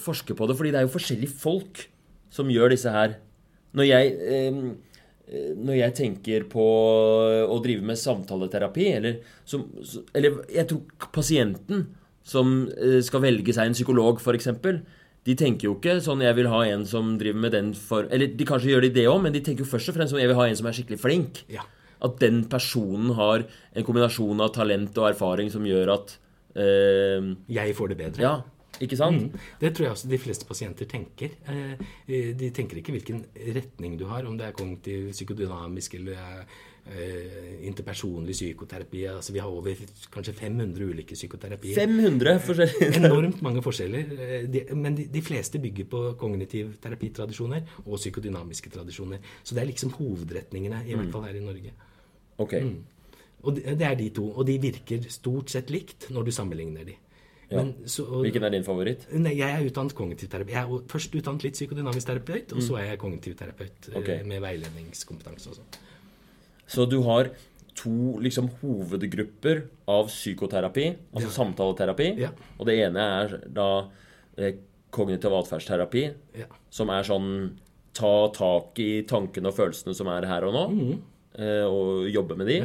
forske 0.00 0.36
på 0.36 0.48
det, 0.48 0.56
fordi 0.56 0.72
det 0.72 0.80
er 0.80 0.86
jo 0.86 0.94
forskjellige 0.94 1.38
folk 1.42 1.82
som 2.32 2.50
gjør 2.52 2.72
disse 2.72 2.92
her. 2.92 3.18
Når 3.76 3.88
jeg, 3.90 4.46
når 5.60 5.76
jeg 5.76 5.96
tenker 5.98 6.46
på 6.48 6.64
å 7.44 7.58
drive 7.64 7.84
med 7.84 8.00
samtaleterapi, 8.00 8.86
eller, 8.96 9.18
som, 9.44 9.66
eller 10.16 10.40
jeg 10.52 10.70
tror 10.70 11.10
pasienten 11.12 11.88
som 12.26 12.54
eh, 12.74 13.00
skal 13.06 13.22
velge 13.22 13.54
seg 13.54 13.68
en 13.68 13.76
psykolog, 13.76 14.18
f.eks., 14.22 14.48
de 15.26 15.34
tenker 15.34 15.66
jo 15.66 15.74
ikke 15.74 15.98
sånn 16.04 16.22
'jeg 16.22 16.36
vil 16.38 16.48
ha 16.52 16.60
en 16.70 16.84
som 16.86 17.16
driver 17.18 17.40
med 17.40 17.52
den 17.52 17.72
for 17.74 18.06
Eller 18.10 18.28
de 18.28 18.44
kanskje 18.44 18.70
gjør 18.70 18.82
de 18.82 18.90
det 18.90 19.06
òg, 19.06 19.22
men 19.22 19.32
de 19.32 19.40
tenker 19.40 19.64
jo 19.64 19.70
først 19.70 19.88
og 19.88 19.96
fremst 19.96 20.12
sånn 20.12 20.20
'jeg 20.20 20.28
vil 20.28 20.36
ha 20.36 20.46
en 20.46 20.56
som 20.56 20.66
er 20.66 20.72
skikkelig 20.72 21.00
flink'. 21.00 21.42
Ja. 21.48 21.62
At 22.00 22.18
den 22.20 22.44
personen 22.44 23.14
har 23.14 23.44
en 23.74 23.84
kombinasjon 23.84 24.40
av 24.40 24.52
talent 24.52 24.96
og 24.98 25.10
erfaring 25.10 25.50
som 25.50 25.64
gjør 25.64 25.94
at 25.94 26.18
eh, 26.54 27.34
Jeg 27.48 27.74
får 27.74 27.88
det 27.88 27.98
bedre. 27.98 28.20
Ja, 28.20 28.42
ikke 28.80 28.96
sant? 28.96 29.32
Mm. 29.32 29.40
Det 29.58 29.74
tror 29.74 29.84
jeg 29.86 29.92
også 29.92 30.08
de 30.08 30.18
fleste 30.18 30.46
pasienter 30.46 30.86
tenker. 30.86 31.30
Eh, 31.48 32.32
de 32.32 32.50
tenker 32.50 32.76
ikke 32.76 32.92
hvilken 32.92 33.24
retning 33.34 33.98
du 33.98 34.06
har, 34.06 34.24
om 34.26 34.36
det 34.36 34.46
er 34.46 34.52
kognitiv, 34.52 35.10
psykodynamisk 35.12 35.94
eller 35.94 36.16
Uh, 36.16 36.44
interpersonlig 37.66 38.34
psykoterapi. 38.36 39.04
altså 39.10 39.32
Vi 39.32 39.40
har 39.42 39.48
over 39.48 39.74
kanskje 40.12 40.32
500 40.32 40.84
ulike 40.84 41.14
psykoterapier. 41.14 41.74
500 41.74 42.38
forskjellige? 42.40 42.90
Enormt 43.00 43.42
mange 43.42 43.62
forskjeller. 43.62 44.12
De, 44.52 44.64
men 44.74 44.96
de, 44.96 45.08
de, 45.12 45.22
fleste 45.22 45.58
bygger 45.58 45.88
på 45.90 46.02
kognitiv 46.20 46.76
terapitradisjoner 46.82 47.64
og 47.84 47.96
psykodynamiske 47.98 48.70
tradisjoner. 48.70 49.18
Så 49.42 49.54
det 49.54 49.64
er 49.64 49.72
liksom 49.72 49.96
hovedretningene, 49.98 50.84
i 50.86 50.94
mm. 50.94 51.00
hvert 51.00 51.16
fall 51.16 51.26
her 51.26 51.40
i 51.40 51.42
Norge. 51.44 51.72
Ok. 52.38 52.52
Mm. 52.52 52.78
Og 53.42 53.56
det, 53.56 53.64
det, 53.78 53.86
er 53.86 53.98
de 53.98 54.08
to. 54.14 54.28
Og 54.30 54.46
de 54.46 54.58
virker 54.62 55.10
stort 55.12 55.50
sett 55.50 55.70
likt 55.74 56.08
når 56.14 56.28
du 56.28 56.32
sammenligner 56.34 56.86
de. 56.86 56.96
Ja. 57.50 57.60
Men, 57.62 57.74
så, 57.86 58.02
og, 58.04 58.24
Hvilken 58.26 58.42
er 58.42 58.50
din 58.50 58.64
favoritt? 58.66 59.06
Nei, 59.14 59.36
Jeg 59.38 59.54
er 59.54 59.66
utdannet 59.68 59.94
kognitiv 59.94 60.30
terapeut. 60.30 60.54
Jeg 60.54 60.62
er 60.62 60.86
først 60.90 61.14
utdannet 61.14 61.46
litt 61.46 61.58
psykodynamisk 61.58 62.08
terapeut, 62.08 62.54
og 62.54 62.62
mm. 62.62 62.64
så 62.68 62.78
er 62.80 62.88
jeg 62.90 63.02
kognitiv 63.02 63.36
terapeut 63.38 63.90
okay. 63.92 64.22
uh, 64.22 64.26
med 64.26 64.42
veiledningskompetanse 64.42 65.52
og 65.52 65.60
sånn. 65.60 65.76
Så 66.70 66.86
du 66.90 66.98
har 67.06 67.30
to 67.76 68.16
liksom, 68.24 68.48
hovedgrupper 68.62 69.66
av 69.92 70.08
psykoterapi, 70.08 70.86
altså 71.12 71.28
ja. 71.28 71.34
samtaleterapi. 71.34 72.08
Ja. 72.24 72.32
Og 72.56 72.68
det 72.68 72.78
ene 72.86 73.04
er 73.20 73.36
da 73.52 73.68
eh, 74.40 74.56
kognitiv 74.94 75.34
atferdsterapi, 75.36 76.06
ja. 76.40 76.48
som 76.72 76.92
er 76.94 77.06
sånn 77.06 77.30
ta 77.96 78.14
tak 78.34 78.80
i 78.82 79.04
tankene 79.08 79.50
og 79.50 79.56
følelsene 79.56 79.96
som 79.96 80.08
er 80.12 80.26
her 80.28 80.44
og 80.48 80.56
nå, 80.56 80.64
mm. 80.72 80.96
eh, 81.40 81.64
og 81.68 82.08
jobbe 82.12 82.38
med 82.40 82.50
de. 82.50 82.58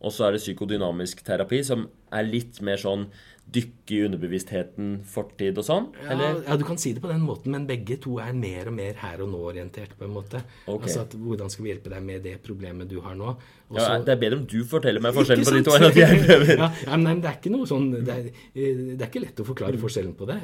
Og 0.00 0.14
så 0.14 0.26
er 0.26 0.34
det 0.34 0.42
psykodynamisk 0.44 1.20
terapi, 1.26 1.60
som 1.66 1.84
er 2.14 2.26
litt 2.26 2.62
mer 2.64 2.80
sånn 2.80 3.08
dykke 3.54 3.94
i 3.96 4.00
underbevisstheten, 4.06 4.90
fortid 5.10 5.58
og 5.58 5.66
sånn? 5.66 5.88
Ja, 6.04 6.16
ja, 6.46 6.56
du 6.58 6.64
kan 6.66 6.78
si 6.80 6.92
det 6.94 7.02
på 7.02 7.10
den 7.10 7.22
måten, 7.26 7.54
men 7.54 7.66
begge 7.68 7.98
to 8.02 8.18
er 8.22 8.34
mer 8.36 8.70
og 8.70 8.76
mer 8.76 8.98
her 9.00 9.22
og 9.24 9.32
nå-orientert. 9.32 9.96
på 9.98 10.06
en 10.06 10.14
måte. 10.14 10.42
Okay. 10.66 10.86
Altså 10.86 11.00
at 11.02 11.16
Hvordan 11.20 11.50
skal 11.50 11.64
vi 11.64 11.72
hjelpe 11.72 11.90
deg 11.90 12.04
med 12.04 12.22
det 12.22 12.36
problemet 12.44 12.88
du 12.88 13.00
har 13.00 13.16
nå? 13.18 13.34
Også, 13.70 13.86
Ja, 13.86 13.98
det 14.02 14.12
er 14.14 14.18
bedre 14.18 14.38
om 14.40 14.46
du 14.50 14.64
forteller 14.66 15.02
meg 15.02 15.14
forskjellen 15.14 15.46
på 15.46 15.54
de 15.54 15.62
to, 15.62 15.74
enn 15.76 15.84
at 15.86 15.98
jeg 15.98 16.22
prøver. 16.24 16.52
ja, 16.56 16.68
ja, 16.86 16.96
men 16.96 17.20
det 17.22 17.28
er 17.30 17.36
ikke 17.38 17.52
noe 17.54 17.68
sånn 17.70 17.90
det 17.92 18.14
er, 18.16 18.30
eh, 18.54 18.80
det 18.96 19.04
er 19.04 19.06
ikke 19.06 19.22
lett 19.22 19.42
å 19.42 19.46
forklare 19.46 19.78
forskjellen 19.78 20.16
på 20.18 20.26
det. 20.30 20.38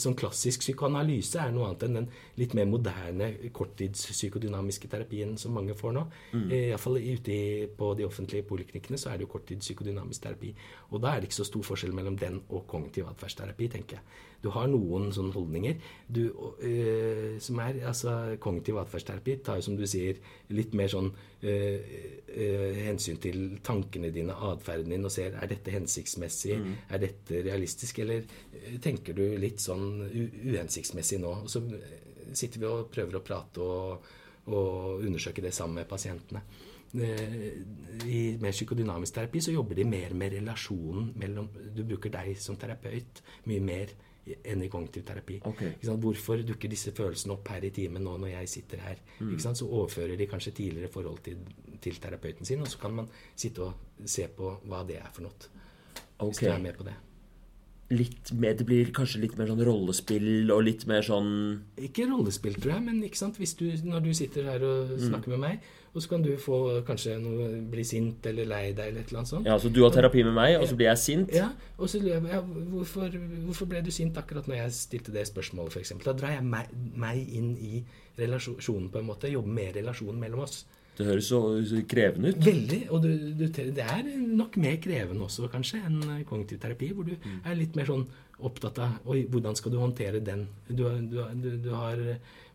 Sånn 0.00 0.16
klassisk 0.18 0.64
psykoanalyse 0.64 1.40
er 1.40 1.54
noe 1.54 1.70
annet 1.70 1.86
enn 1.86 1.96
den 2.00 2.10
litt 2.40 2.56
mer 2.58 2.68
moderne 2.68 3.30
korttidspsykodynamiske 3.56 4.90
terapien 4.92 5.36
som 5.40 5.56
mange 5.56 5.76
får 5.78 5.96
nå. 5.96 6.04
Mm. 6.34 6.48
Iallfall 6.58 7.00
ute 7.00 7.38
på 7.78 7.92
de 7.96 8.08
offentlige 8.08 8.46
poliklinikkene 8.48 9.00
så 9.00 9.12
er 9.12 9.18
det 9.18 9.28
jo 9.28 9.32
korttidspsykodynamisk 9.32 10.26
terapi. 10.26 10.52
Og 10.92 11.00
da 11.02 11.14
er 11.14 11.22
det 11.22 11.30
ikke 11.30 11.40
så 11.40 11.48
stor 11.48 11.64
forskjell 11.70 11.96
mellom 11.96 12.18
den 12.20 12.37
og 12.48 12.66
kognitiv 12.70 13.08
atferdsterapi, 13.10 13.68
tenker 13.74 13.98
jeg. 13.98 14.24
Du 14.42 14.50
har 14.54 14.68
noen 14.70 15.08
sånne 15.14 15.34
holdninger 15.34 15.78
du, 16.14 16.28
øh, 16.62 17.38
som 17.42 17.58
er 17.64 17.80
altså 17.90 18.12
Kognitiv 18.38 18.78
atferdsterapi 18.78 19.34
tar 19.42 19.58
jo, 19.58 19.64
som 19.66 19.78
du 19.78 19.82
sier, 19.90 20.20
litt 20.54 20.76
mer 20.78 20.90
sånn 20.92 21.08
øh, 21.10 21.88
øh, 22.28 22.78
hensyn 22.84 23.18
til 23.22 23.58
tankene 23.66 24.12
dine, 24.14 24.36
atferden 24.52 24.94
din, 24.94 25.08
og 25.08 25.14
ser 25.14 25.34
er 25.34 25.50
dette 25.50 25.74
hensiktsmessig, 25.74 26.60
er 26.86 27.02
dette 27.02 27.42
realistisk, 27.48 27.98
eller 28.04 28.30
tenker 28.84 29.18
du 29.18 29.24
litt 29.42 29.62
sånn 29.64 30.04
uhensiktsmessig 30.06 31.18
nå? 31.24 31.34
Og 31.42 31.50
så 31.50 31.64
sitter 32.32 32.62
vi 32.62 32.70
og 32.70 32.88
prøver 32.94 33.18
å 33.18 33.24
prate 33.26 33.64
og, 33.64 34.08
og 34.54 35.04
undersøke 35.04 35.42
det 35.42 35.54
sammen 35.56 35.82
med 35.82 35.90
pasientene. 35.90 36.44
Eh, 36.94 37.48
I 38.08 38.20
mer 38.40 38.54
psykodynamisk 38.54 39.18
terapi 39.18 39.42
så 39.44 39.52
jobber 39.52 39.76
de 39.76 39.84
mer 39.84 40.14
med 40.16 40.32
relasjonen 40.38 41.10
mellom 41.20 41.50
Du 41.76 41.82
bruker 41.84 42.12
deg 42.14 42.38
som 42.40 42.56
terapeut 42.56 43.20
mye 43.50 43.60
mer 43.60 43.92
enn 44.28 44.62
i 44.64 44.68
kognitiv 44.68 45.04
terapi. 45.08 45.38
Okay. 45.50 45.74
Hvorfor 45.80 46.42
dukker 46.44 46.70
disse 46.70 46.92
følelsene 46.96 47.34
opp 47.36 47.48
her 47.52 47.64
i 47.64 47.72
timen 47.74 48.04
nå 48.04 48.16
når 48.20 48.34
jeg 48.34 48.52
sitter 48.58 48.82
her? 48.84 49.02
Sant? 49.40 49.60
Så 49.60 49.68
overfører 49.68 50.20
de 50.20 50.28
kanskje 50.28 50.52
tidligere 50.58 50.92
forhold 50.92 51.22
til, 51.24 51.40
til 51.80 52.00
terapeuten 52.02 52.48
sin, 52.48 52.60
og 52.60 52.68
så 52.68 52.80
kan 52.82 52.96
man 53.00 53.08
sitte 53.32 53.64
og 53.64 54.04
se 54.04 54.28
på 54.28 54.52
hva 54.68 54.82
det 54.88 54.98
er 55.00 55.12
for 55.14 55.24
noe. 55.28 55.52
Hvis 56.18 56.42
du 56.42 56.50
er 56.50 56.60
med 56.60 56.76
på 56.76 56.84
det. 56.88 56.96
Litt 57.88 58.34
mer, 58.36 58.52
det 58.52 58.66
blir 58.68 58.90
kanskje 58.92 59.22
litt 59.22 59.38
mer 59.38 59.48
sånn 59.48 59.62
rollespill 59.64 60.50
og 60.52 60.60
litt 60.66 60.82
mer 60.90 61.00
sånn 61.06 61.30
Ikke 61.80 62.04
rollespill, 62.10 62.58
tror 62.60 62.74
jeg, 62.74 62.84
men 62.84 62.98
sant? 63.16 63.38
Du, 63.40 63.64
når 63.88 64.02
du 64.04 64.10
sitter 64.12 64.50
her 64.50 64.64
og 64.66 64.92
snakker 65.00 65.32
med 65.32 65.40
meg, 65.46 65.70
og 65.98 66.04
så 66.04 66.12
kan 66.12 66.22
du 66.22 66.30
få 66.38 66.58
kanskje 66.86 67.16
noe, 67.18 67.48
bli 67.72 67.84
sint 67.86 68.26
eller 68.30 68.46
lei 68.46 68.62
deg 68.70 68.92
eller 68.92 69.02
et 69.02 69.10
eller 69.10 69.24
annet 69.24 69.32
sånt. 69.32 69.48
Ja, 69.50 69.56
så 69.58 69.70
du 69.74 69.80
har 69.82 69.90
terapi 69.94 70.22
med 70.28 70.36
meg, 70.36 70.54
og 70.60 70.68
så 70.70 70.78
blir 70.78 70.92
jeg 70.92 71.02
sint? 71.02 71.34
Ja, 71.34 71.48
og 71.74 71.90
så 71.90 71.98
lurer 71.98 72.20
jeg 72.20 72.36
ja, 72.36 72.40
hvorfor, 72.70 73.18
hvorfor 73.48 73.70
ble 73.72 73.82
du 73.82 73.90
sint 73.94 74.20
akkurat 74.20 74.46
når 74.46 74.60
jeg 74.60 74.76
stilte 74.78 75.14
det 75.16 75.26
spørsmålet, 75.26 75.74
f.eks.? 75.74 75.96
Da 76.04 76.14
drar 76.14 76.36
jeg 76.36 76.46
meg, 76.46 76.70
meg 76.94 77.18
inn 77.34 77.56
i 77.58 77.82
relasjonen, 78.18 78.92
på 78.94 79.02
en 79.02 79.10
måte. 79.10 79.32
Jobber 79.32 79.58
med 79.58 79.74
relasjonen 79.80 80.22
mellom 80.22 80.46
oss. 80.46 80.62
Det 80.98 81.06
høres 81.06 81.28
så, 81.30 81.40
så 81.66 81.82
krevende 81.86 82.32
ut. 82.34 82.40
Veldig. 82.42 82.80
Og 82.94 83.02
du, 83.02 83.10
du, 83.38 83.44
det 83.50 83.84
er 83.84 84.06
nok 84.38 84.56
mer 84.58 84.78
krevende 84.82 85.26
også, 85.26 85.50
kanskje, 85.50 85.82
enn 85.86 86.00
kognitiv 86.26 86.62
terapi, 86.62 86.90
hvor 86.94 87.06
du 87.06 87.14
er 87.18 87.58
litt 87.58 87.78
mer 87.78 87.90
sånn 87.90 88.06
opptatt 88.46 88.78
av 88.82 89.10
Oi, 89.10 89.24
hvordan 89.30 89.58
skal 89.58 89.74
du 89.74 89.80
håndtere 89.82 90.22
den? 90.22 90.46
Du, 90.68 90.84
du, 91.10 91.20
du, 91.42 91.48
du 91.62 91.70
har 91.74 92.02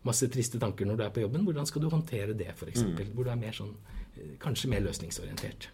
masse 0.04 0.28
triste 0.32 0.60
tanker 0.62 0.88
når 0.88 0.98
du 0.98 1.06
er 1.06 1.14
på 1.14 1.24
jobben. 1.24 1.46
Hvordan 1.46 1.68
skal 1.68 1.84
du 1.84 1.88
håndtere 1.92 2.36
det, 2.36 2.50
f.eks.? 2.54 2.84
Hvor 3.14 3.24
du 3.26 3.32
er 3.32 3.40
mer 3.40 3.56
sånn 3.56 3.72
eh, 3.72 4.36
Kanskje 4.42 4.70
mer 4.72 4.84
løsningsorientert. 4.84 5.70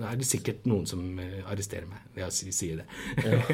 Nå 0.00 0.06
er 0.06 0.18
det 0.20 0.28
sikkert 0.28 0.66
noen 0.70 0.86
som 0.88 1.02
eh, 1.20 1.40
arresterer 1.50 1.88
meg 1.90 2.04
ved 2.16 2.26
å 2.28 2.30
si, 2.32 2.72
det. 2.78 2.86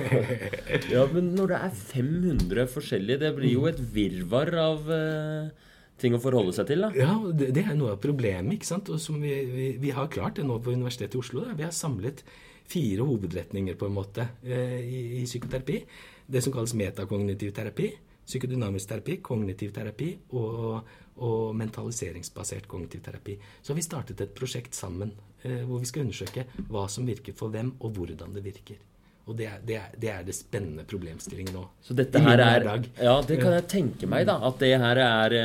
Ja, 0.94 1.06
men 1.10 1.32
når 1.34 1.54
det 1.54 1.62
er 1.68 1.78
500 1.92 2.68
forskjellige, 2.74 3.22
det 3.24 3.32
blir 3.38 3.56
jo 3.56 3.66
et 3.70 3.80
virvar 3.94 4.52
av 4.62 4.90
eh, 4.94 5.70
ting 6.02 6.14
å 6.14 6.22
forholde 6.22 6.54
seg 6.54 6.70
til, 6.70 6.86
da. 6.86 6.92
Ja, 6.94 7.16
det, 7.32 7.50
det 7.56 7.66
er 7.66 7.78
noe 7.78 7.96
av 7.96 8.02
problemet, 8.02 8.58
ikke 8.58 8.68
sant? 8.68 8.92
Og 8.94 9.02
som 9.02 9.18
vi, 9.22 9.32
vi, 9.50 9.70
vi 9.82 9.94
har 9.96 10.12
klart 10.12 10.38
det 10.38 10.46
nå 10.46 10.60
på 10.62 10.76
Universitetet 10.76 11.18
i 11.18 11.24
Oslo. 11.24 11.46
Da. 11.48 11.56
Vi 11.58 11.66
har 11.66 11.74
samlet 11.74 12.22
fire 12.66 13.06
hovedretninger 13.06 13.78
på 13.78 13.86
en 13.86 13.94
måte 13.94 14.24
i, 14.42 15.20
i 15.20 15.24
psykoterapi. 15.24 15.80
Det 16.26 16.40
som 16.42 16.50
kalles 16.54 16.74
metakognitiv 16.74 17.52
terapi, 17.54 17.92
psykodynamisk 18.26 18.90
terapi, 18.90 19.18
kognitiv 19.24 19.72
terapi 19.76 20.10
og, 20.34 20.90
og 21.22 21.54
mentaliseringsbasert 21.56 22.66
kognitiv 22.68 23.04
terapi. 23.06 23.36
Så 23.62 23.72
har 23.72 23.78
vi 23.78 23.86
startet 23.86 24.20
et 24.24 24.34
prosjekt 24.36 24.76
sammen 24.76 25.12
eh, 25.44 25.62
hvor 25.66 25.80
vi 25.82 25.88
skal 25.88 26.06
undersøke 26.06 26.46
hva 26.68 26.86
som 26.92 27.06
virker 27.08 27.36
for 27.38 27.54
hvem, 27.54 27.72
og 27.80 27.96
hvordan 27.96 28.36
det 28.36 28.44
virker. 28.44 28.82
Og 29.26 29.34
det 29.38 29.48
er 29.50 29.58
det, 29.66 29.76
er, 29.80 29.90
det, 29.98 30.10
er 30.12 30.22
det 30.26 30.36
spennende 30.38 30.84
problemstillingen 30.86 31.54
nå. 31.56 31.64
Så 31.82 31.94
dette 31.98 32.20
her 32.22 32.38
er. 32.42 32.68
Ja, 33.02 33.18
det 33.26 33.40
kan 33.40 33.56
jeg 33.56 33.66
tenke 33.70 34.06
meg, 34.10 34.28
da. 34.28 34.38
At 34.46 34.60
det 34.62 34.76
her 34.78 35.02
er 35.02 35.36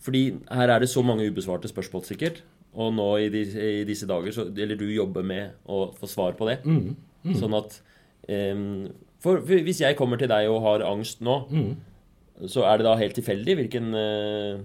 Fordi 0.00 0.22
her 0.48 0.70
er 0.70 0.78
det 0.80 0.88
så 0.88 1.02
mange 1.02 1.26
ubesvarte 1.26 1.68
spørsmål, 1.68 2.04
sikkert. 2.06 2.42
Og 2.72 2.92
nå 2.94 3.08
i, 3.18 3.28
de, 3.28 3.42
i 3.80 3.84
disse 3.84 4.06
dager 4.06 4.30
så 4.30 4.46
Eller 4.46 4.78
du 4.78 4.86
jobber 4.86 5.26
med 5.26 5.58
å 5.66 5.88
få 5.98 6.06
svar 6.06 6.38
på 6.38 6.46
det. 6.46 6.60
Sånn 7.34 7.56
at 7.58 7.80
um, 8.30 8.86
for, 9.20 9.42
for 9.42 9.66
Hvis 9.66 9.82
jeg 9.82 9.98
kommer 9.98 10.20
til 10.20 10.30
deg 10.30 10.46
og 10.48 10.62
har 10.68 10.86
angst 10.86 11.20
nå, 11.20 11.40
så 12.48 12.66
er 12.68 12.78
det 12.78 12.86
da 12.86 12.92
helt 13.00 13.16
tilfeldig 13.18 13.56
hvilken 13.58 13.96
eh, 13.96 14.60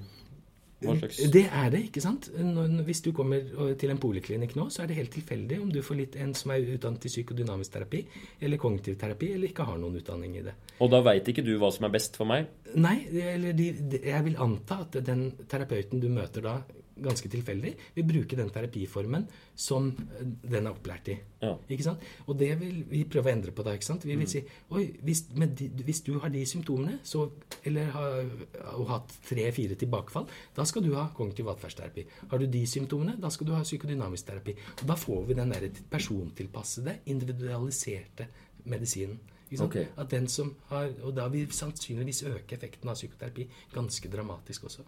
Hva 0.85 0.95
slags 0.99 1.17
Det 1.33 1.43
er 1.47 1.71
det, 1.73 1.81
ikke 1.89 2.03
sant? 2.03 2.29
Når, 2.35 2.71
hvis 2.87 3.01
du 3.05 3.11
kommer 3.15 3.73
til 3.79 3.91
en 3.91 3.99
poliklinikk 4.01 4.55
nå, 4.59 4.67
så 4.73 4.83
er 4.83 4.91
det 4.91 4.99
helt 4.99 5.13
tilfeldig 5.15 5.59
om 5.63 5.73
du 5.73 5.81
får 5.85 5.99
litt 6.01 6.17
en 6.21 6.33
som 6.37 6.53
er 6.55 6.67
utdannet 6.75 7.07
i 7.07 7.11
psykodynamisk 7.11 7.75
terapi 7.75 8.03
eller 8.39 8.61
kognitiv 8.61 8.99
terapi, 9.01 9.33
eller 9.35 9.51
ikke 9.51 9.67
har 9.67 9.79
noen 9.81 9.99
utdanning 9.99 10.37
i 10.39 10.45
det. 10.45 10.55
Og 10.83 10.91
da 10.93 11.01
veit 11.05 11.27
ikke 11.31 11.45
du 11.45 11.55
hva 11.61 11.71
som 11.73 11.87
er 11.87 11.95
best 11.95 12.19
for 12.19 12.29
meg? 12.29 12.51
Nei, 12.75 12.97
eller 13.35 13.55
de, 13.57 13.71
de, 13.95 14.01
jeg 14.11 14.27
vil 14.29 14.41
anta 14.45 14.81
at 14.85 14.99
den 15.05 15.29
terapeuten 15.49 16.03
du 16.03 16.09
møter 16.11 16.45
da, 16.45 16.59
ganske 16.95 17.29
tilfeldig, 17.31 17.73
vil 17.95 18.07
bruke 18.07 18.37
den 18.39 18.51
terapiformen 18.53 19.27
som 19.55 19.89
eh, 19.91 20.25
den 20.43 20.65
er 20.65 20.71
opplært 20.71 21.11
i. 21.11 21.17
Ja. 21.41 21.53
Ikke 21.69 21.85
sant? 21.85 22.05
Og 22.25 22.39
det 22.39 22.53
vil 22.61 22.83
vi 22.89 23.03
prøve 23.09 23.29
å 23.29 23.35
endre 23.35 23.53
på 23.55 23.65
da. 23.65 23.75
ikke 23.75 23.89
sant? 23.89 24.05
Vi 24.07 24.15
vil 24.17 24.29
si 24.29 24.41
oi, 24.73 24.87
hvis, 25.05 25.25
med 25.35 25.55
de, 25.59 25.69
hvis 25.85 26.01
du 26.07 26.15
har 26.23 26.33
de 26.33 26.45
symptomene, 26.49 26.99
så, 27.03 27.27
eller 27.65 27.91
har 27.95 28.25
har 28.65 28.89
hatt 28.89 29.13
tre-fire 29.29 29.77
tilbakefall, 29.79 30.27
da 30.55 30.65
skal 30.67 30.83
du 30.85 30.93
ha 30.95 31.07
kognitiv 31.15 31.49
atferdsterapi. 31.51 32.05
Har 32.31 32.41
du 32.41 32.47
de 32.51 32.63
symptomene, 32.69 33.17
da 33.21 33.31
skal 33.33 33.49
du 33.49 33.53
ha 33.55 33.63
psykodynamisk 33.65 34.29
terapi. 34.29 34.55
Og 34.81 34.85
da 34.89 34.97
får 34.99 35.23
vi 35.29 35.37
den 35.37 35.53
der 35.53 35.69
persontilpassede, 35.91 36.99
individualiserte 37.11 38.29
medisinen. 38.71 39.19
Ikke 39.45 39.61
sant? 39.61 39.75
Ok. 39.75 39.97
At 40.01 40.11
den 40.11 40.27
som 40.27 40.55
har, 40.71 40.91
Og 41.03 41.15
da 41.15 41.27
vil 41.29 41.51
sannsynligvis 41.51 42.23
øke 42.23 42.55
effekten 42.55 42.89
av 42.89 42.95
psykoterapi 42.95 43.49
ganske 43.73 44.09
dramatisk 44.09 44.63
også. 44.63 44.85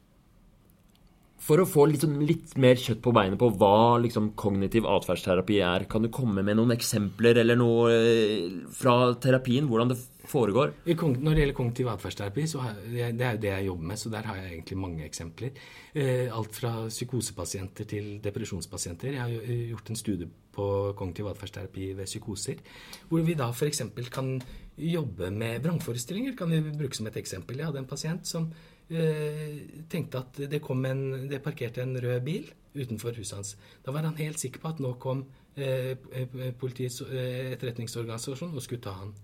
For 1.37 1.61
å 1.61 1.67
få 1.69 1.85
liksom 1.91 2.15
litt 2.25 2.55
mer 2.57 2.79
kjøtt 2.81 2.99
på 3.05 3.13
beinet 3.13 3.37
på 3.39 3.51
hva 3.59 3.99
liksom 4.01 4.31
kognitiv 4.39 4.87
atferdsterapi 4.89 5.59
er, 5.61 5.85
kan 5.89 6.03
du 6.03 6.09
komme 6.13 6.41
med 6.43 6.57
noen 6.57 6.73
eksempler 6.73 7.37
eller 7.43 7.59
noe 7.59 7.91
eh, 7.93 8.55
fra 8.73 9.13
terapien? 9.21 9.67
Hvordan 9.69 9.91
det 9.93 9.99
foregår? 10.27 10.73
Når 10.89 11.37
det 11.37 11.43
gjelder 11.43 11.55
kognitiv 11.55 11.91
atferdsterapi, 11.91 12.45
så 12.49 12.63
har 12.65 12.79
det 12.81 13.05
er 13.05 13.37
jo 13.37 13.41
det 13.43 13.51
jeg 13.51 13.67
jobber 13.67 13.91
med, 13.91 14.01
så 14.01 14.11
der 14.11 14.27
har 14.27 14.39
jeg 14.41 14.51
egentlig 14.55 14.77
mange 14.81 15.05
eksempler. 15.05 15.61
Eh, 15.93 16.25
alt 16.33 16.57
fra 16.57 16.71
psykosepasienter 16.89 17.89
til 17.93 18.07
depresjonspasienter. 18.23 19.13
Jeg 19.13 19.21
har 19.21 19.35
eh, 19.43 19.67
gjort 19.71 19.91
en 19.93 19.99
studie 19.99 20.29
på 20.57 20.69
kognitiv 20.97 21.29
atferdsterapi 21.31 21.91
ved 21.99 22.09
psykoser, 22.09 22.63
hvor 23.11 23.21
vi 23.21 23.37
da 23.37 23.51
f.eks. 23.53 23.83
kan 24.11 24.39
jobbe 24.77 25.29
med 25.31 25.61
vrangforestillinger. 25.61 26.35
kan 26.35 26.49
vi 26.49 26.63
bruke 26.81 26.97
som 26.97 27.07
et 27.07 27.21
eksempel. 27.21 27.61
Jeg 27.61 27.69
hadde 27.69 27.85
en 27.85 27.89
pasient 27.89 28.25
som 28.27 28.49
tenkte 28.87 30.21
at 30.21 30.37
det, 30.47 30.61
en, 30.63 31.01
det 31.27 31.41
parkerte 31.43 31.81
en 31.83 31.97
rød 31.99 32.21
bil 32.23 32.45
utenfor 32.77 33.15
huset 33.17 33.37
hans. 33.37 33.55
Da 33.85 33.91
var 33.91 34.05
han 34.07 34.19
helt 34.19 34.39
sikker 34.39 34.61
på 34.63 34.71
at 34.73 34.81
nå 34.83 34.93
kom 35.01 35.25
eh, 35.55 35.95
eh, 36.13 36.51
politiets 36.59 37.01
eh, 37.07 37.53
etterretningsorganisasjon 37.55 38.55
og 38.55 38.63
skulle 38.63 38.83
ta 38.83 38.95
han. 39.01 39.15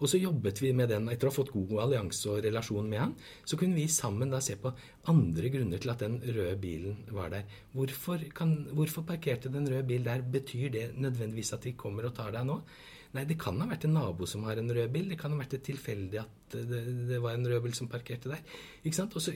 Og 0.00 0.08
så 0.08 0.16
jobbet 0.16 0.62
vi 0.62 0.70
med 0.72 0.88
den. 0.88 1.10
Etter 1.12 1.28
å 1.28 1.30
ha 1.30 1.36
fått 1.36 1.52
god 1.52 1.74
allianse 1.84 2.30
og 2.32 2.40
relasjon 2.46 2.86
med 2.88 3.02
han, 3.02 3.10
så 3.44 3.58
kunne 3.60 3.76
vi 3.76 3.84
sammen 3.92 4.32
da 4.32 4.40
se 4.40 4.56
på 4.60 4.72
andre 5.12 5.50
grunner 5.52 5.82
til 5.82 5.92
at 5.92 6.00
den 6.00 6.16
røde 6.24 6.54
bilen 6.60 7.02
var 7.12 7.28
der. 7.34 7.44
Hvorfor, 7.76 8.24
kan, 8.36 8.54
hvorfor 8.72 9.04
parkerte 9.08 9.52
den 9.52 9.68
røde 9.68 9.84
bil 9.90 10.06
der? 10.06 10.24
Betyr 10.24 10.72
det 10.72 10.86
nødvendigvis 10.96 11.52
at 11.56 11.68
de 11.68 11.76
kommer 11.76 12.08
og 12.08 12.16
tar 12.16 12.32
deg 12.32 12.48
nå? 12.48 12.62
Nei, 13.10 13.24
det 13.26 13.40
kan 13.42 13.58
ha 13.58 13.66
vært 13.66 13.88
en 13.88 13.96
nabo 13.96 14.26
som 14.30 14.44
har 14.46 14.60
en 14.60 14.70
rød 14.70 14.92
bil. 14.94 15.08
Det 15.10 15.18
kan 15.18 15.32
ha 15.34 15.38
vært 15.40 15.56
tilfeldig 15.66 16.20
at 16.20 16.54
det, 16.54 16.82
det 17.08 17.18
var 17.22 17.34
en 17.34 17.48
rød 17.50 17.64
bil 17.64 17.74
som 17.74 17.90
parkerte 17.90 18.30
der. 18.30 18.44
Ikke 18.84 19.00
sant? 19.00 19.16
Og 19.18 19.24
så 19.24 19.34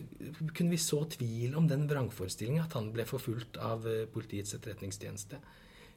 kunne 0.54 0.70
vi 0.70 0.78
så 0.78 1.00
tvil 1.16 1.56
om 1.58 1.66
den 1.70 1.88
vrangforestillingen 1.90 2.62
at 2.62 2.76
han 2.78 2.92
ble 2.94 3.06
forfulgt 3.08 3.58
av 3.58 3.88
eh, 3.90 4.04
Politiets 4.14 4.54
etterretningstjeneste. 4.54 5.40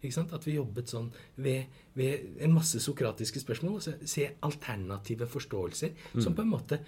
Ikke 0.02 0.16
sant? 0.16 0.34
At 0.34 0.46
vi 0.48 0.58
jobbet 0.58 0.90
sånn 0.90 1.12
ved, 1.42 1.70
ved 1.98 2.42
en 2.46 2.56
masse 2.56 2.82
sokratiske 2.82 3.42
spørsmål. 3.46 3.78
Og 3.78 4.10
se 4.10 4.26
alternative 4.48 5.30
forståelser 5.30 6.18
som 6.18 6.34
på 6.38 6.46
en 6.46 6.54
måte 6.54 6.82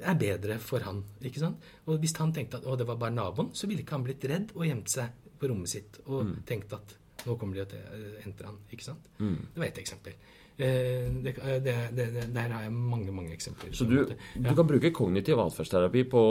er 0.00 0.16
bedre 0.18 0.58
for 0.58 0.84
han. 0.88 1.04
ikke 1.20 1.44
sant? 1.44 1.68
Og 1.84 2.00
hvis 2.02 2.16
han 2.18 2.32
tenkte 2.34 2.62
at 2.62 2.66
å, 2.68 2.78
det 2.80 2.88
var 2.88 2.98
bare 3.00 3.14
naboen, 3.14 3.52
så 3.52 3.68
ville 3.68 3.84
ikke 3.84 3.98
han 3.98 4.08
blitt 4.08 4.24
redd 4.30 4.56
og 4.56 4.66
gjemt 4.66 4.90
seg 4.90 5.32
på 5.38 5.50
rommet 5.50 5.70
sitt 5.70 6.00
og 6.06 6.32
tenkt 6.48 6.72
at 6.72 6.96
Nå 7.24 7.36
kommer 7.40 7.60
de 7.60 7.66
til 7.72 8.46
han. 8.46 8.62
Ikke 8.72 8.86
sant? 8.86 9.12
Mm. 9.18 9.38
Det 9.54 9.62
var 9.62 9.70
ett 9.70 9.82
eksempel. 9.82 10.16
Eh, 10.56 11.10
det, 11.10 11.34
det, 11.64 11.74
det, 11.96 12.34
der 12.34 12.52
har 12.52 12.62
jeg 12.62 12.72
mange 12.72 13.12
mange 13.12 13.32
eksempler. 13.34 13.72
Så 13.74 13.84
du, 13.84 13.96
ja. 14.06 14.14
du 14.38 14.54
kan 14.54 14.66
bruke 14.68 14.92
kognitiv 14.94 15.40
atferdsterapi 15.42 16.04
på, 16.06 16.22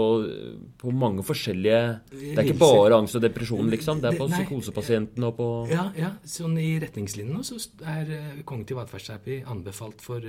på, 0.79 0.91
mange 0.95 1.25
forskjellige 1.27 1.81
Det 2.11 2.37
er 2.37 2.47
ikke 2.47 2.61
bare 2.61 3.01
angst 3.01 3.19
og 3.19 3.25
depresjon, 3.25 3.67
liksom? 3.73 3.99
Det 3.99 4.13
er 4.13 4.21
på 4.21 4.29
psykosepasienten 4.31 5.27
og 5.27 5.35
på 5.35 5.49
Ja, 5.71 5.89
ja. 5.99 6.13
Sånn 6.23 6.55
I 6.61 6.77
retningslinjene 6.85 7.43
så 7.43 7.59
er 7.83 8.15
eh, 8.15 8.39
kognitiv 8.47 8.79
atferdsterapi 8.85 9.41
anbefalt 9.43 9.99
for 10.01 10.23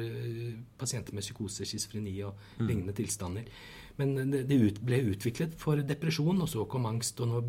pasienter 0.81 1.15
med 1.15 1.23
psykose, 1.23 1.63
schizofreni 1.63 2.17
og 2.27 2.35
mm. 2.35 2.67
lignende 2.67 2.99
tilstander. 2.99 3.47
Men 4.01 4.17
det, 4.33 4.49
ut, 4.51 4.81
ble 4.83 4.99
utviklet 5.13 5.55
for 5.61 5.79
depresjon, 5.87 6.43
og 6.43 6.51
så 6.51 6.67
kom 6.71 6.89
angst, 6.91 7.21
og 7.23 7.31
nå 7.31 7.45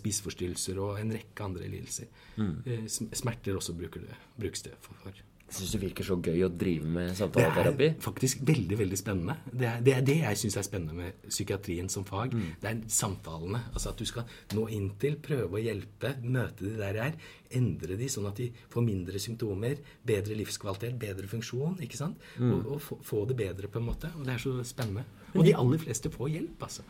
spiseforstyrrelser 0.00 0.82
og 0.82 0.98
en 1.00 1.14
rekke 1.14 1.46
andre 1.46 1.70
lidelser. 1.70 2.10
Mm. 2.40 2.88
Smerter 3.14 3.58
også 3.58 3.76
det, 3.78 4.20
brukes 4.36 4.66
det 4.66 4.74
for. 4.80 4.98
for. 5.04 5.24
Jeg 5.46 5.60
syns 5.60 5.72
det 5.76 5.78
virker 5.78 6.06
så 6.08 6.14
gøy 6.18 6.40
å 6.42 6.48
drive 6.50 6.88
med 6.90 7.12
samtaleterapi. 7.14 7.78
Det 7.78 7.86
er 7.92 8.02
faktisk 8.02 8.40
veldig 8.48 8.78
veldig 8.80 8.96
spennende. 8.98 9.36
Det 9.46 9.68
er 9.70 9.84
det, 9.86 9.92
er 9.94 10.06
det 10.08 10.16
jeg 10.18 10.38
syns 10.40 10.56
er 10.58 10.64
spennende 10.66 10.96
med 10.96 11.20
psykiatrien 11.28 11.90
som 11.92 12.06
fag. 12.08 12.34
Mm. 12.34 12.48
Det 12.62 12.70
er 12.72 12.80
samtalene. 12.90 13.60
Altså 13.70 13.92
At 13.92 14.02
du 14.02 14.10
skal 14.10 14.26
nå 14.58 14.64
inn 14.74 14.88
til, 14.98 15.14
prøve 15.22 15.60
å 15.60 15.62
hjelpe, 15.62 16.16
møte 16.24 16.66
de 16.66 16.72
der 16.80 16.98
de 16.98 17.04
er. 17.04 17.20
Endre 17.60 17.98
de 18.00 18.08
sånn 18.10 18.26
at 18.26 18.42
de 18.42 18.48
får 18.74 18.86
mindre 18.88 19.22
symptomer, 19.22 19.78
bedre 20.10 20.34
livskvalitet, 20.40 20.98
bedre 20.98 21.30
funksjon. 21.30 21.78
ikke 21.86 22.00
sant? 22.00 22.26
Mm. 22.42 22.50
Og, 22.50 22.66
og 22.74 22.82
få, 22.82 22.98
få, 23.06 23.22
det 23.30 23.38
bedre, 23.38 23.70
på 23.70 23.78
en 23.78 23.86
måte. 23.86 24.10
Og 24.18 24.26
det 24.26 24.34
er 24.34 24.42
så 24.42 24.56
spennende. 24.66 25.06
Og 25.36 25.46
de 25.46 25.54
aller 25.56 25.82
fleste 25.82 26.12
får 26.12 26.32
hjelp, 26.36 26.66
altså. 26.68 26.86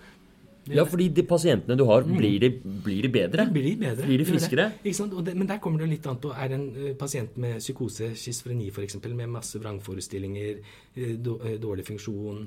Ja, 0.74 0.82
fordi 0.88 1.06
de 1.14 1.22
pasientene 1.26 1.76
du 1.78 1.84
har, 1.86 2.02
mm. 2.02 2.16
blir 2.18 2.40
de, 2.42 2.50
blir 2.84 3.06
de 3.06 3.10
bedre? 3.12 3.44
De 3.46 3.54
blir 3.54 3.76
bedre. 3.78 4.06
Blir 4.06 4.18
de 4.18 4.26
friskere? 4.26 4.66
Det, 4.82 5.34
men 5.36 5.46
der 5.46 5.60
kommer 5.62 5.82
det 5.82 5.88
litt 5.92 6.06
an 6.10 6.18
på 6.22 6.32
Er 6.34 6.54
en 6.56 6.64
uh, 6.74 6.88
pasient 6.98 7.36
med 7.42 7.60
psykose, 7.62 8.10
schizofreni 8.18 8.66
f.eks., 8.72 8.98
med 9.06 9.30
masse 9.30 9.60
vrangforestillinger, 9.62 10.58
uh, 10.98 11.12
dårlig 11.62 11.86
funksjon, 11.86 12.46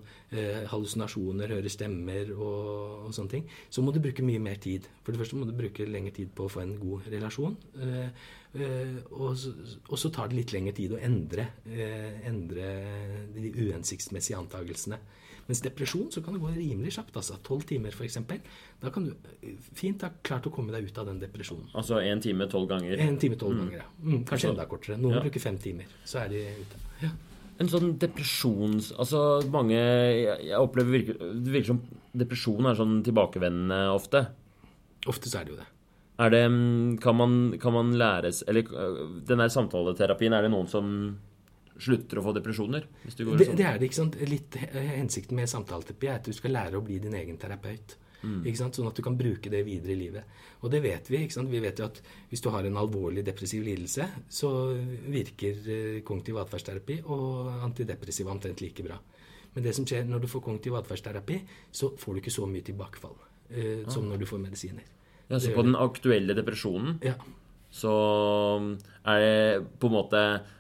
hallusinasjoner, 0.69 1.55
hører 1.55 1.71
stemmer 1.71 2.33
og, 2.35 3.05
og, 3.05 3.13
sånne 3.15 3.31
ting, 3.31 3.45
så 3.71 3.81
må 3.81 3.93
du 3.95 4.01
bruke 4.03 4.25
mye 4.25 4.41
mer 4.43 4.59
tid. 4.61 4.87
For 5.03 5.15
det 5.15 5.21
første 5.21 5.39
må 5.39 5.47
du 5.47 5.55
bruke 5.57 5.87
lengre 5.87 6.13
tid 6.15 6.33
på 6.35 6.45
å 6.45 6.51
få 6.51 6.63
en 6.65 6.75
god 6.81 7.07
relasjon. 7.13 7.55
Og 8.59 9.31
så, 9.37 9.53
og, 9.87 9.95
så, 10.01 10.11
tar 10.13 10.29
det 10.29 10.39
litt 10.39 10.53
lengre 10.53 10.75
tid 10.77 10.93
å 10.93 11.01
endre, 11.01 11.47
endre 12.29 12.69
de 13.35 13.53
uhensiktsmessige 13.57 14.37
antagelsene. 14.37 14.99
Mens 15.49 15.63
depresjon 15.65 16.11
så 16.13 16.21
kan 16.21 16.35
det 16.35 16.43
gå 16.43 16.51
rimelig 16.53 16.91
kjapt. 16.93 17.15
altså 17.17 17.39
Tolv 17.41 17.63
timer, 17.65 17.89
f.eks. 17.89 18.19
Da 18.83 18.91
kan 18.93 19.07
du 19.07 19.15
eh, 19.41 19.55
fint 19.73 20.03
ha 20.05 20.11
klart 20.21 20.45
å 20.45 20.51
komme 20.53 20.75
deg 20.75 20.85
ut 20.85 20.99
av 21.01 21.07
den 21.09 21.17
depresjonen. 21.23 21.71
Altså 21.73 21.97
én 22.05 22.21
time 22.21 22.45
tolv 22.51 22.69
ganger? 22.69 23.01
En 23.01 23.17
time 23.17 23.39
tolv 23.39 23.57
mm. 23.57 23.63
ganger, 23.63 23.79
ja. 23.81 23.87
Mm, 24.03 24.19
kanskje 24.29 24.35
altså, 24.35 24.51
enda 24.53 24.67
kortere. 24.69 24.99
Noen 25.01 25.17
ja. 25.17 25.23
bruker 25.25 25.41
fem 25.41 25.57
timer. 25.61 25.89
Så 26.05 26.21
er 26.21 26.29
de 26.35 26.43
ute. 26.59 26.83
Ja. 27.01 27.09
En 27.59 27.71
sånn 27.71 27.95
depresjons... 27.99 28.91
Altså 29.01 29.23
mange 29.51 29.75
Jeg, 29.75 30.35
jeg 30.47 30.61
opplever 30.61 30.93
virke, 30.95 31.15
Det 31.17 31.51
virker 31.51 31.73
som 31.73 31.81
depresjon 32.21 32.69
er 32.69 32.77
sånn 32.77 32.99
tilbakevendende 33.03 33.79
ofte. 33.91 34.21
Ofte 35.09 35.31
så 35.31 35.41
er 35.41 35.47
det 35.47 35.55
jo 35.55 35.57
det. 35.63 35.67
Er 36.19 36.33
det 36.35 36.43
mm, 36.53 36.99
Kan 37.01 37.17
man, 37.19 37.35
kan 37.59 37.75
man 37.75 37.91
læres 37.99 38.43
Eller 38.47 38.69
øh, 38.69 39.01
den 39.27 39.41
der 39.41 39.51
samtaleterapien, 39.51 40.37
er 40.37 40.45
det 40.45 40.53
noen 40.53 40.69
som 40.71 40.93
slutter 41.79 42.19
å 42.19 42.25
få 42.27 42.35
depresjoner? 42.35 42.85
hvis 43.05 43.17
du 43.17 43.23
Det, 43.25 43.47
sånn. 43.47 43.57
det, 43.57 43.65
er 43.65 43.79
det, 43.79 43.89
ikke 43.89 44.01
sant. 44.01 44.19
Litt 44.29 44.59
Hensikten 44.73 45.39
med 45.39 45.49
samtaleterapi 45.49 46.09
er 46.09 46.19
at 46.19 46.29
du 46.29 46.35
skal 46.35 46.55
lære 46.55 46.79
å 46.79 46.85
bli 46.85 46.99
din 47.03 47.15
egen 47.17 47.39
terapeut. 47.41 47.95
Mm. 48.19 48.41
Ikke 48.43 48.59
sant? 48.59 48.75
Sånn 48.75 48.89
at 48.89 48.97
du 48.97 49.03
kan 49.05 49.15
bruke 49.19 49.51
det 49.51 49.61
videre 49.67 49.93
i 49.93 49.99
livet. 49.99 50.41
Og 50.59 50.73
det 50.73 50.81
vet 50.83 51.07
vi. 51.11 51.23
ikke 51.23 51.37
sant? 51.37 51.51
Vi 51.51 51.61
vet 51.63 51.79
jo 51.79 51.87
at 51.87 52.01
hvis 52.31 52.43
du 52.43 52.49
har 52.53 52.67
en 52.67 52.79
alvorlig 52.81 53.23
depressiv 53.27 53.63
lidelse, 53.63 54.09
så 54.27 54.51
virker 55.07 55.63
eh, 55.71 56.01
kognitiv 56.05 56.41
atferdsterapi 56.43 57.01
og 57.07 57.63
antidepressiva 57.69 58.33
omtrent 58.33 58.61
like 58.65 58.85
bra. 58.85 58.99
Men 59.55 59.65
det 59.65 59.73
som 59.77 59.87
skjer 59.87 60.05
når 60.05 60.25
du 60.25 60.29
får 60.31 60.45
kognitiv 60.45 60.77
atferdsterapi, 60.81 61.41
så 61.71 61.93
får 61.97 62.15
du 62.15 62.23
ikke 62.23 62.35
så 62.35 62.47
mye 62.49 62.65
tilbakefall 62.67 63.15
eh, 63.49 63.81
ah. 63.85 63.91
som 63.91 64.07
når 64.09 64.21
du 64.21 64.29
får 64.29 64.43
medisiner. 64.43 64.95
Ja, 65.29 65.39
Så 65.39 65.53
på 65.53 65.63
den 65.63 65.77
aktuelle 65.77 66.33
depresjonen 66.33 66.97
ja. 67.05 67.13
så 67.69 67.91
er 69.05 69.19
det 69.21 69.35
på 69.79 69.91
en 69.91 69.93
måte 69.93 70.21
Eh, 70.25 70.58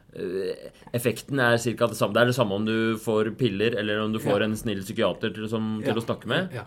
effekten 0.95 1.39
er 1.39 1.57
ca. 1.57 1.87
det 1.87 1.97
samme. 1.97 2.15
Det 2.15 2.21
er 2.21 2.31
det 2.31 2.37
samme 2.37 2.57
om 2.57 2.65
du 2.65 2.97
får 3.01 3.33
piller, 3.37 3.77
eller 3.79 4.01
om 4.01 4.13
du 4.13 4.19
får 4.21 4.41
ja. 4.41 4.49
en 4.49 4.57
snill 4.57 4.81
psykiater 4.83 5.33
til, 5.35 5.49
som, 5.51 5.77
til 5.83 5.93
ja. 5.93 5.99
å 6.01 6.05
snakke 6.05 6.31
med. 6.31 6.55
Ja. 6.55 6.65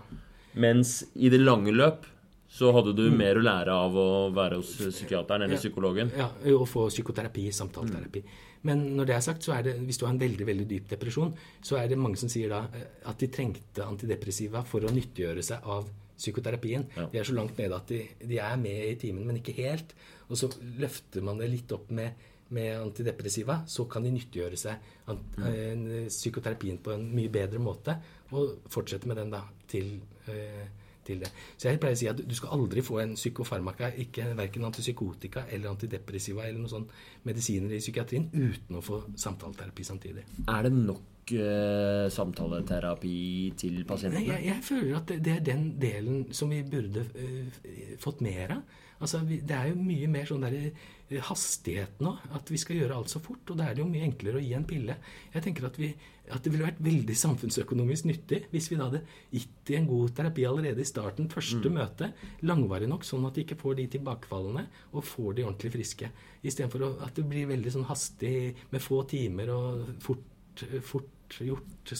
Mens 0.63 1.01
i 1.15 1.33
det 1.33 1.41
lange 1.43 1.73
løp 1.75 2.07
så 2.53 2.69
hadde 2.77 2.93
du 2.93 3.07
mm. 3.09 3.15
mer 3.17 3.39
å 3.41 3.43
lære 3.43 3.75
av 3.87 3.95
å 3.97 4.09
være 4.37 4.59
hos 4.61 4.75
psykiateren 4.77 5.47
eller 5.47 5.61
psykologen. 5.61 6.11
Ja, 6.19 6.29
og 6.53 6.67
få 6.69 6.85
psykoterapi, 6.93 7.47
samtaleterapi. 7.57 8.21
Mm. 8.21 8.41
Men 8.69 8.83
når 8.99 9.09
det 9.09 9.15
er 9.17 9.25
sagt, 9.25 9.47
så 9.47 9.55
er 9.57 9.65
det, 9.67 9.75
hvis 9.87 9.99
du 9.99 10.05
har 10.05 10.13
en 10.13 10.21
veldig 10.21 10.47
veldig 10.47 10.67
dyp 10.69 10.91
depresjon, 10.93 11.33
så 11.65 11.81
er 11.81 11.89
det 11.91 11.99
mange 11.99 12.21
som 12.21 12.31
sier 12.31 12.53
da 12.53 12.67
eh, 12.69 12.85
at 13.09 13.19
de 13.19 13.31
trengte 13.33 13.87
antidepressiva 13.87 14.63
for 14.69 14.85
å 14.85 14.93
nyttiggjøre 14.93 15.45
seg 15.47 15.65
av 15.65 15.89
psykoterapien. 16.13 16.85
Ja. 16.95 17.09
De 17.11 17.19
er 17.19 17.27
så 17.27 17.35
langt 17.35 17.57
nede 17.59 17.79
at 17.79 17.89
de, 17.91 18.05
de 18.21 18.39
er 18.39 18.61
med 18.61 18.85
i 18.85 18.99
timen, 19.01 19.25
men 19.27 19.41
ikke 19.41 19.57
helt. 19.57 19.97
Og 20.29 20.39
så 20.39 20.53
løfter 20.79 21.25
man 21.25 21.41
det 21.41 21.51
litt 21.51 21.73
opp 21.75 21.89
med 21.95 22.29
med 22.53 22.75
antidepressiva, 22.79 23.63
så 23.67 23.87
kan 23.91 24.05
de 24.05 24.13
nyttiggjøre 24.15 24.59
seg 24.61 24.93
mm. 25.09 26.09
psykoterapien 26.09 26.79
på 26.83 26.95
en 26.95 27.09
mye 27.15 27.33
bedre 27.33 27.61
måte 27.63 27.97
og 28.33 28.63
fortsette 28.73 29.09
med 29.09 29.21
den 29.21 29.33
da 29.33 29.43
til, 29.69 29.95
eh, 30.31 30.65
til 31.05 31.23
det. 31.23 31.31
Så 31.57 31.69
jeg 31.69 31.81
pleier 31.83 31.97
å 31.97 32.01
si 32.01 32.11
at 32.11 32.21
du 32.21 32.35
skal 32.37 32.55
aldri 32.57 32.85
få 32.85 33.01
en 33.03 33.15
psykofarmaka, 33.19 33.93
ikke 34.05 34.33
verken 34.39 34.69
antipsykotika 34.69 35.47
eller 35.51 35.73
antidepressiva 35.73 36.47
eller 36.47 36.63
noen 36.63 36.75
sånn 36.75 36.91
medisiner 37.29 37.75
i 37.77 37.81
psykiatrien, 37.83 38.29
uten 38.33 38.79
å 38.79 38.85
få 38.85 39.03
samtaleterapi 39.19 39.87
samtidig. 39.87 40.27
Er 40.47 40.69
det 40.69 40.73
nok 40.77 41.35
uh, 41.35 42.07
samtaleterapi 42.13 43.17
til 43.59 43.83
pasientene? 43.89 44.25
Jeg, 44.31 44.47
jeg, 44.49 44.65
føler 44.69 44.95
at 45.01 45.11
det, 45.11 45.19
det, 45.27 45.35
er 45.35 45.45
den 45.51 45.67
delen 45.83 46.25
som 46.35 46.55
vi 46.55 46.63
burde 46.63 47.05
uh, 47.19 47.61
fått 48.03 48.25
mer 48.25 48.57
av. 48.59 48.81
Altså, 49.03 49.19
vi, 49.27 49.41
det 49.43 49.57
er 49.59 49.73
jo 49.73 49.83
mye 49.83 50.07
mer 50.07 50.29
sånn 50.29 50.45
der 50.47 50.55
eh, 50.55 50.91
hastighet 51.21 52.01
nå. 52.05 52.15
At 52.37 52.51
vi 52.53 52.61
skal 52.61 52.79
gjøre 52.81 52.97
alt 52.97 53.13
så 53.13 53.21
fort. 53.23 53.45
Og 53.51 53.59
da 53.59 53.67
er 53.69 53.77
det 53.77 53.83
jo 53.83 53.89
mye 53.91 54.07
enklere 54.07 54.41
å 54.41 54.43
gi 54.43 54.55
en 54.57 54.67
pille. 54.69 54.97
Jeg 55.35 55.45
tenker 55.45 55.67
at, 55.69 55.79
vi, 55.81 55.91
at 56.29 56.43
det 56.45 56.53
ville 56.53 56.69
vært 56.69 56.83
veldig 56.83 57.17
samfunnsøkonomisk 57.23 58.09
nyttig 58.09 58.43
hvis 58.53 58.71
vi 58.73 58.79
da 58.81 58.89
hadde 58.89 59.03
gitt 59.35 59.73
i 59.73 59.79
en 59.79 59.89
god 59.91 60.15
terapi 60.19 60.47
allerede 60.49 60.85
i 60.85 60.89
starten, 60.89 61.31
første 61.33 61.71
mm. 61.71 61.79
møte, 61.79 62.11
langvarig 62.49 62.91
nok, 62.91 63.07
sånn 63.09 63.27
at 63.29 63.39
de 63.39 63.47
ikke 63.47 63.61
får 63.61 63.79
de 63.81 63.89
tilbakefallene, 63.97 64.67
og 64.93 65.09
får 65.09 65.39
de 65.39 65.47
ordentlig 65.49 65.75
friske. 65.77 66.13
Istedenfor 66.43 67.05
at 67.05 67.17
det 67.19 67.27
blir 67.29 67.51
veldig 67.53 67.75
sånn 67.77 67.89
hastig 67.91 68.37
med 68.73 68.85
få 68.85 69.03
timer 69.11 69.53
og 69.55 69.91
fort, 70.03 70.65
fort 70.87 71.41
gjort. 71.41 71.95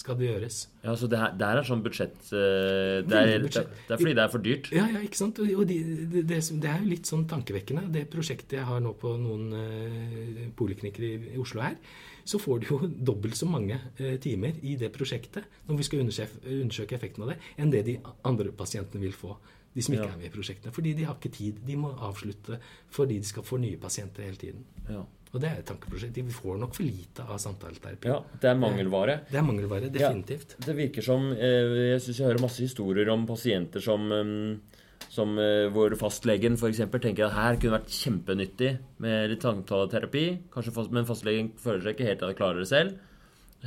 Skal 0.00 0.16
det 0.18 0.28
gjøres. 0.30 0.58
Ja, 0.82 0.94
Så 0.96 1.08
det, 1.10 1.18
her, 1.20 1.32
det 1.36 1.46
er 1.46 1.66
sånn 1.68 1.82
budsjett 1.84 2.16
uh, 2.32 3.00
det, 3.04 3.18
er, 3.18 3.42
budsjett. 3.44 3.72
det, 3.76 3.94
er, 3.94 4.00
fordi 4.00 4.14
det 4.16 4.22
er 4.24 4.32
for 4.32 4.44
dyrt? 4.44 4.70
Ja, 4.74 4.86
ja 4.94 5.02
ikke 5.04 5.20
sant. 5.20 5.40
Og 5.44 5.64
de, 5.68 5.78
det, 6.14 6.24
det, 6.32 6.70
er 6.70 6.80
jo 6.80 6.88
litt 6.88 7.10
sånn 7.10 7.26
tankevekkende. 7.30 7.86
Det 7.92 8.06
prosjektet 8.12 8.58
jeg 8.60 8.68
har 8.68 8.80
nå 8.84 8.94
på 9.00 9.12
noen 9.20 9.52
uh, 9.52 10.40
poliklinikker 10.56 11.06
i, 11.06 11.12
i, 11.34 11.36
Oslo 11.42 11.64
her, 11.64 11.76
så 12.28 12.40
får 12.40 12.62
du 12.62 12.68
jo 12.72 12.80
dobbelt 13.12 13.38
så 13.38 13.48
mange 13.50 13.78
uh, 14.00 14.16
timer 14.22 14.58
i 14.64 14.76
det 14.80 14.92
prosjektet 14.94 15.46
når 15.68 15.80
vi 15.80 15.88
skal 15.88 16.04
undersøke, 16.04 16.96
effekten 16.96 17.26
av 17.26 17.34
det, 17.34 17.40
enn 17.60 17.72
det 17.72 17.86
de 17.88 17.96
andre 18.28 18.54
pasientene 18.56 19.04
vil 19.04 19.16
få. 19.16 19.36
De 19.70 19.84
som 19.86 19.94
ikke 19.94 20.08
ja. 20.08 20.14
er 20.16 20.18
med 20.18 20.26
i 20.26 20.34
prosjektene. 20.34 20.74
Fordi 20.74 20.96
de 20.98 21.04
har 21.06 21.14
ikke 21.14 21.30
tid. 21.30 21.60
De 21.62 21.76
må 21.78 21.92
avslutte 22.02 22.58
fordi 22.90 23.20
de 23.22 23.28
skal 23.28 23.44
få 23.46 23.60
nye 23.62 23.78
pasienter 23.78 24.26
hele 24.26 24.40
tiden. 24.40 24.64
Ja. 24.88 25.04
Og 25.30 25.38
det 25.38 25.46
er 25.46 25.60
et 25.60 25.68
tankeprosjekt. 25.68 26.16
Vi 26.26 26.34
får 26.34 26.56
nok 26.58 26.74
for 26.74 26.86
lite 26.86 27.22
av 27.22 27.38
samtaleterapi. 27.38 28.08
Ja, 28.10 28.18
Det 28.42 28.50
er 28.50 28.56
mangelvare. 28.58 29.20
Det 29.30 29.38
er 29.38 29.46
mangelvare, 29.46 29.90
definitivt. 29.92 30.56
Ja, 30.58 30.64
det 30.66 30.76
virker 30.76 31.06
som 31.06 31.30
eh, 31.32 31.92
Jeg 31.92 32.00
syns 32.02 32.18
jeg 32.18 32.26
hører 32.26 32.42
masse 32.42 32.64
historier 32.64 33.12
om 33.14 33.26
pasienter 33.28 33.84
som, 33.84 34.08
mm, 34.10 35.06
som 35.06 35.38
eh, 35.38 35.68
hvor 35.70 35.94
fastlegen 36.00 36.58
f.eks. 36.58 36.82
tenker 36.98 37.28
at 37.28 37.36
her 37.36 37.60
kunne 37.60 37.78
vært 37.78 37.94
kjempenyttig 37.94 38.72
med 38.98 39.30
litt 39.30 39.46
samtaleterapi. 39.46 40.26
Fast, 40.56 40.90
men 40.90 41.06
fastlegen 41.06 41.52
føler 41.62 41.86
seg 41.86 41.94
ikke 41.94 42.10
helt 42.10 42.26
at 42.26 42.34
de 42.34 42.40
klarer 42.42 42.64
det 42.64 42.72
selv. 42.72 42.98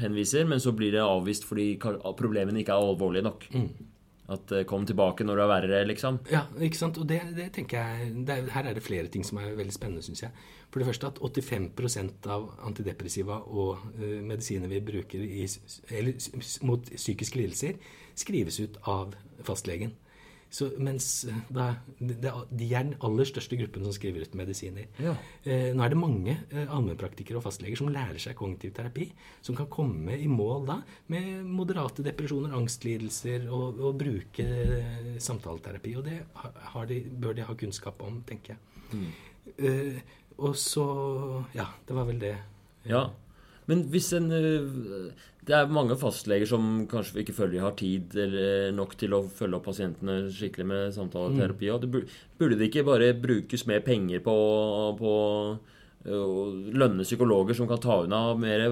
Henviser, 0.03 0.43
men 0.49 0.59
så 0.59 0.73
blir 0.75 0.91
det 0.91 1.05
avvist 1.05 1.45
fordi 1.47 1.77
problemene 1.79 2.59
ikke 2.59 2.75
er 2.75 2.91
alvorlige 2.91 3.27
nok. 3.29 3.47
Mm. 3.53 3.92
At 4.31 4.51
uh, 4.55 4.61
kom 4.63 4.85
tilbake 4.87 5.25
når 5.27 5.39
du 5.39 5.43
er 5.43 5.51
verre, 5.51 5.79
liksom. 5.87 6.21
Ja, 6.31 6.45
ikke 6.63 6.79
sant. 6.79 6.99
Og 7.01 7.07
det, 7.09 7.19
det 7.35 7.49
tenker 7.57 7.81
jeg 7.81 8.13
det 8.27 8.37
er, 8.37 8.51
Her 8.53 8.69
er 8.69 8.77
det 8.77 8.85
flere 8.85 9.11
ting 9.11 9.25
som 9.27 9.41
er 9.41 9.57
veldig 9.57 9.75
spennende, 9.75 10.03
syns 10.05 10.23
jeg. 10.23 10.45
For 10.71 10.79
det 10.79 10.87
første 10.87 11.11
at 11.11 11.19
85% 11.19 12.29
av 12.31 12.47
antidepressiva 12.69 13.41
og 13.43 13.83
uh, 13.99 14.21
medisiner 14.23 14.71
vi 14.71 14.79
bruker 14.85 15.25
i, 15.27 15.43
eller, 15.91 16.29
mot 16.63 16.87
psykiske 16.95 17.41
lidelser, 17.41 17.77
skrives 18.15 18.61
ut 18.63 18.79
av 18.87 19.17
fastlegen. 19.43 19.95
Så, 20.53 20.67
mens 20.77 21.07
eh, 21.25 21.37
det, 21.49 22.31
de 22.53 22.67
er 22.69 22.85
den 22.85 22.93
aller 23.01 23.25
største 23.25 23.57
gruppen 23.57 23.85
som 23.87 23.95
skriver 23.95 24.27
ut 24.27 24.35
medisiner. 24.37 24.85
Ja. 25.01 25.15
Eh, 25.41 25.71
nå 25.73 25.81
er 25.81 25.93
det 25.93 25.97
mange 25.97 26.35
eh, 26.53 26.67
allmennpraktikere 26.67 27.39
og 27.39 27.45
fastleger 27.47 27.79
som 27.79 27.89
lærer 27.93 28.21
seg 28.21 28.37
kognitiv 28.37 28.75
terapi, 28.77 29.07
som 29.41 29.57
kan 29.57 29.69
komme 29.73 30.13
i 30.13 30.29
mål 30.29 30.67
da 30.69 30.77
med 31.09 31.47
moderate 31.49 32.05
depresjoner, 32.05 32.53
angstlidelser, 32.59 33.49
og, 33.49 33.81
og 33.81 33.97
bruke 34.03 34.45
eh, 34.45 35.15
samtaleterapi. 35.17 35.95
Og 35.97 36.05
det 36.05 36.19
har 36.75 36.89
de, 36.91 37.01
bør 37.01 37.39
de 37.39 37.47
ha 37.49 37.57
kunnskap 37.57 38.05
om, 38.05 38.21
tenker 38.29 38.53
jeg. 38.53 39.09
Eh, 39.57 39.99
og 40.37 40.53
så 40.57 40.85
Ja, 41.57 41.71
det 41.87 41.97
var 41.97 42.05
vel 42.09 42.21
det. 42.21 42.37
Ja. 42.85 43.07
Men 43.65 43.87
hvis 43.89 44.11
en 44.13 44.29
Det 45.45 45.55
er 45.57 45.67
mange 45.67 45.97
fastleger 45.99 46.47
som 46.47 46.87
kanskje 46.87 47.19
ikke 47.23 47.33
føler 47.35 47.51
de 47.57 47.63
har 47.65 47.75
tid 47.75 48.15
eller 48.15 48.71
nok 48.77 48.95
til 48.97 49.11
å 49.17 49.23
følge 49.27 49.57
opp 49.59 49.65
pasientene 49.67 50.29
skikkelig 50.31 50.65
med 50.69 50.93
samtaleterapi. 50.95 51.69
og 51.73 51.81
det 51.81 51.91
bur- 51.91 52.07
Burde 52.39 52.57
det 52.59 52.69
ikke 52.71 52.85
bare 52.87 53.13
brukes 53.13 53.65
mer 53.67 53.81
penger 53.81 54.19
på, 54.23 54.35
på 54.99 55.13
lønne 56.05 57.03
psykologer 57.07 57.55
som 57.55 57.67
kan 57.69 57.79
ta 57.79 58.01
unna 58.03 58.33
mer 58.35 58.63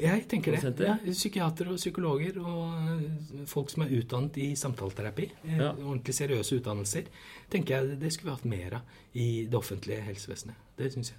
Jeg 0.00 0.22
tenker 0.30 0.54
det. 0.56 0.86
Ja, 0.86 0.94
psykiatere 1.04 1.74
og 1.74 1.76
psykologer 1.80 2.38
og 2.40 3.44
folk 3.50 3.68
som 3.70 3.82
er 3.84 3.92
utdannet 3.98 4.38
i 4.40 4.54
samtaleterapi, 4.56 5.30
eh, 5.44 5.58
Ja. 5.58 5.72
ordentlig 5.74 6.14
seriøse 6.16 6.60
utdannelser, 6.62 7.04
tenker 7.50 7.76
jeg 7.76 8.00
det 8.00 8.12
skulle 8.12 8.30
vi 8.32 8.36
hatt 8.36 8.44
mer 8.44 8.74
av 8.76 8.80
i 9.14 9.44
det 9.44 9.54
offentlige 9.54 10.00
helsevesenet. 10.02 10.54
Det 10.78 10.92
syns 10.94 11.10
jeg. 11.12 11.18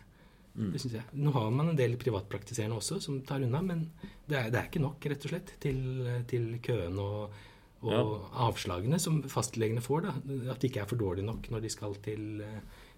Mm. 0.59 0.71
Det 0.73 0.79
synes 0.83 0.95
jeg. 0.99 1.03
Nå 1.23 1.31
har 1.31 1.51
man 1.55 1.69
en 1.71 1.77
del 1.79 1.93
privatpraktiserende 2.01 2.75
også 2.75 2.97
som 3.01 3.21
tar 3.23 3.39
unna, 3.45 3.61
men 3.63 3.85
det 4.27 4.35
er, 4.37 4.49
det 4.51 4.59
er 4.59 4.67
ikke 4.67 4.81
nok, 4.83 5.05
rett 5.07 5.23
og 5.25 5.31
slett, 5.31 5.53
til, 5.63 5.79
til 6.27 6.49
køene 6.65 6.99
og, 6.99 7.37
og 7.81 7.93
Ja. 7.95 8.01
avslagene 8.49 8.99
som 8.99 9.21
fastlegene 9.31 9.79
får. 9.81 10.01
da, 10.03 10.13
At 10.51 10.59
de 10.59 10.67
ikke 10.67 10.81
er 10.83 10.89
for 10.91 10.99
dårlige 10.99 11.25
nok 11.29 11.47
når 11.49 11.61
de 11.63 11.69
skal 11.71 11.95
til, 12.03 12.43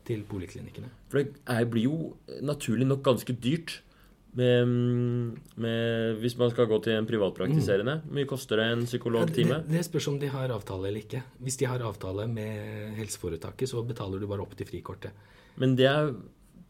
til 0.10 0.24
poliklinikkene. 0.26 0.90
For 1.14 1.22
det 1.22 1.36
er, 1.46 1.66
blir 1.70 1.86
jo 1.86 2.16
naturlig 2.42 2.88
nok 2.90 3.04
ganske 3.06 3.38
dyrt. 3.38 3.82
Med, 4.34 4.66
med, 5.60 6.16
hvis 6.24 6.38
man 6.40 6.50
skal 6.54 6.66
gå 6.70 6.78
til 6.86 6.94
en 6.96 7.06
privatpraktiserende. 7.06 7.98
Hvor 8.06 8.16
mye 8.16 8.30
koster 8.30 8.62
det 8.62 8.68
en 8.72 8.86
psykologtime? 8.88 9.58
Det, 9.66 9.74
det 9.76 9.86
spørs 9.86 10.08
om 10.08 10.20
de 10.22 10.30
har 10.32 10.54
avtale 10.56 10.88
eller 10.88 11.04
ikke. 11.04 11.20
Hvis 11.44 11.58
de 11.60 11.68
har 11.68 11.84
avtale 11.84 12.28
med 12.32 12.96
helseforetaket, 12.96 13.68
så 13.70 13.84
betaler 13.84 14.24
du 14.24 14.28
bare 14.32 14.46
opp 14.46 14.56
til 14.56 14.70
frikortet. 14.70 15.12
Men 15.60 15.76
det 15.76 15.90
er, 15.90 16.14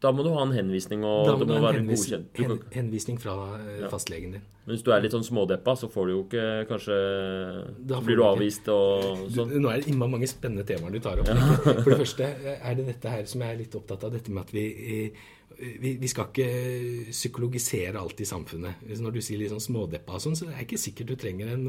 da 0.02 0.10
må 0.12 0.24
du 0.26 0.32
ha 0.34 0.42
en 0.42 0.52
henvisning, 0.52 1.04
og 1.06 1.26
Da 1.28 1.36
det 1.38 1.46
må 1.48 1.60
være 1.62 1.78
en 1.78 1.84
henvis, 1.86 2.08
godkjent. 2.10 2.38
Hen, 2.42 2.58
henvisning 2.74 3.20
fra 3.22 3.34
eh, 3.60 3.80
Ja. 3.84 3.88
fastlegen 3.92 4.32
din. 4.34 4.42
men 4.66 4.74
hvis 4.76 4.82
du 4.84 4.90
er 4.92 5.00
litt 5.00 5.12
sånn 5.14 5.22
smådeppa, 5.26 5.76
så 5.78 5.88
får 5.90 6.06
du 6.06 6.12
jo 6.12 6.22
ikke 6.24 6.46
kanskje 6.68 6.96
Da 7.86 8.00
blir 8.00 8.16
du 8.18 8.24
avvist 8.26 8.68
og 8.68 9.28
sånn. 9.30 9.54
nå 9.62 9.70
er 9.70 9.80
det 9.80 9.88
innmari 9.92 10.10
mange 10.16 10.28
spennende 10.30 10.66
temaer 10.66 10.92
du 10.92 10.98
tar 11.00 11.18
opp. 11.22 11.28
Ja. 11.28 11.34
For 11.82 11.90
det 11.94 12.00
første 12.02 12.28
er 12.58 12.74
det 12.74 12.86
dette 12.86 13.08
her 13.14 13.24
som 13.30 13.40
jeg 13.46 13.54
er 13.54 13.58
litt 13.62 13.74
opptatt 13.78 14.04
av, 14.04 14.12
dette 14.12 14.30
med 14.34 14.42
at 14.42 14.50
vi, 14.52 14.66
vi, 15.80 15.96
vi 16.02 16.08
skal 16.10 16.26
ikke 16.32 17.10
psykologisere 17.12 17.98
alt 18.00 18.20
i 18.20 18.24
samfunnet. 18.28 18.82
Når 18.98 19.12
du 19.16 19.20
sier 19.24 19.38
litt 19.38 19.52
sånn 19.54 19.62
smådeppa 19.62 20.18
og 20.18 20.24
sånn, 20.24 20.36
så 20.38 20.48
er 20.48 20.56
det 20.58 20.66
ikke 20.66 20.82
sikkert 20.82 21.12
du 21.12 21.16
trenger 21.16 21.52
en, 21.54 21.68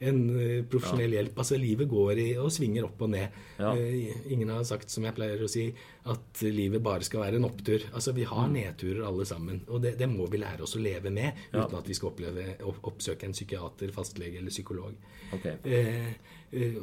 en 0.00 0.18
profesjonell 0.28 0.64
profesjonell 0.70 1.12
hjelp. 1.16 1.38
Altså 1.38 1.58
livet 1.58 1.88
går 1.88 2.18
i, 2.18 2.26
og 2.40 2.50
svinger 2.52 2.84
opp 2.84 3.02
og 3.02 3.10
ned. 3.10 3.28
Ja. 3.58 3.72
Eh, 3.76 4.32
Ingen 4.32 4.48
har 4.48 4.62
sagt, 4.64 4.90
som 4.90 5.04
jeg 5.04 5.14
pleier 5.14 5.42
å 5.42 5.48
si, 5.48 5.74
at 6.06 6.42
livet 6.42 6.82
bare 6.82 7.02
skal 7.06 7.20
være 7.24 7.36
en 7.36 7.44
opptur. 7.48 7.80
Altså 7.92 8.12
vi 8.14 8.24
har 8.24 8.48
nedturer 8.48 9.04
alle 9.06 9.24
sammen, 9.26 9.62
og 9.68 9.82
det, 9.82 9.96
det 9.98 10.08
må 10.08 10.26
vi 10.30 10.38
lære 10.38 10.62
oss 10.62 10.76
å 10.76 10.82
leve 10.82 11.10
med, 11.10 11.32
Ja. 11.52 11.64
uten 11.66 11.78
at 11.78 11.88
vi 11.88 11.94
skal 11.94 12.10
oppleve, 12.10 12.56
oppsøke 12.66 13.24
en 13.24 13.32
psykiater, 13.32 13.92
fastlege 13.92 14.38
eller 14.38 14.50
psykolog. 14.50 14.94
Okay. 15.32 15.56
Eh, 15.64 16.12
eh, 16.52 16.76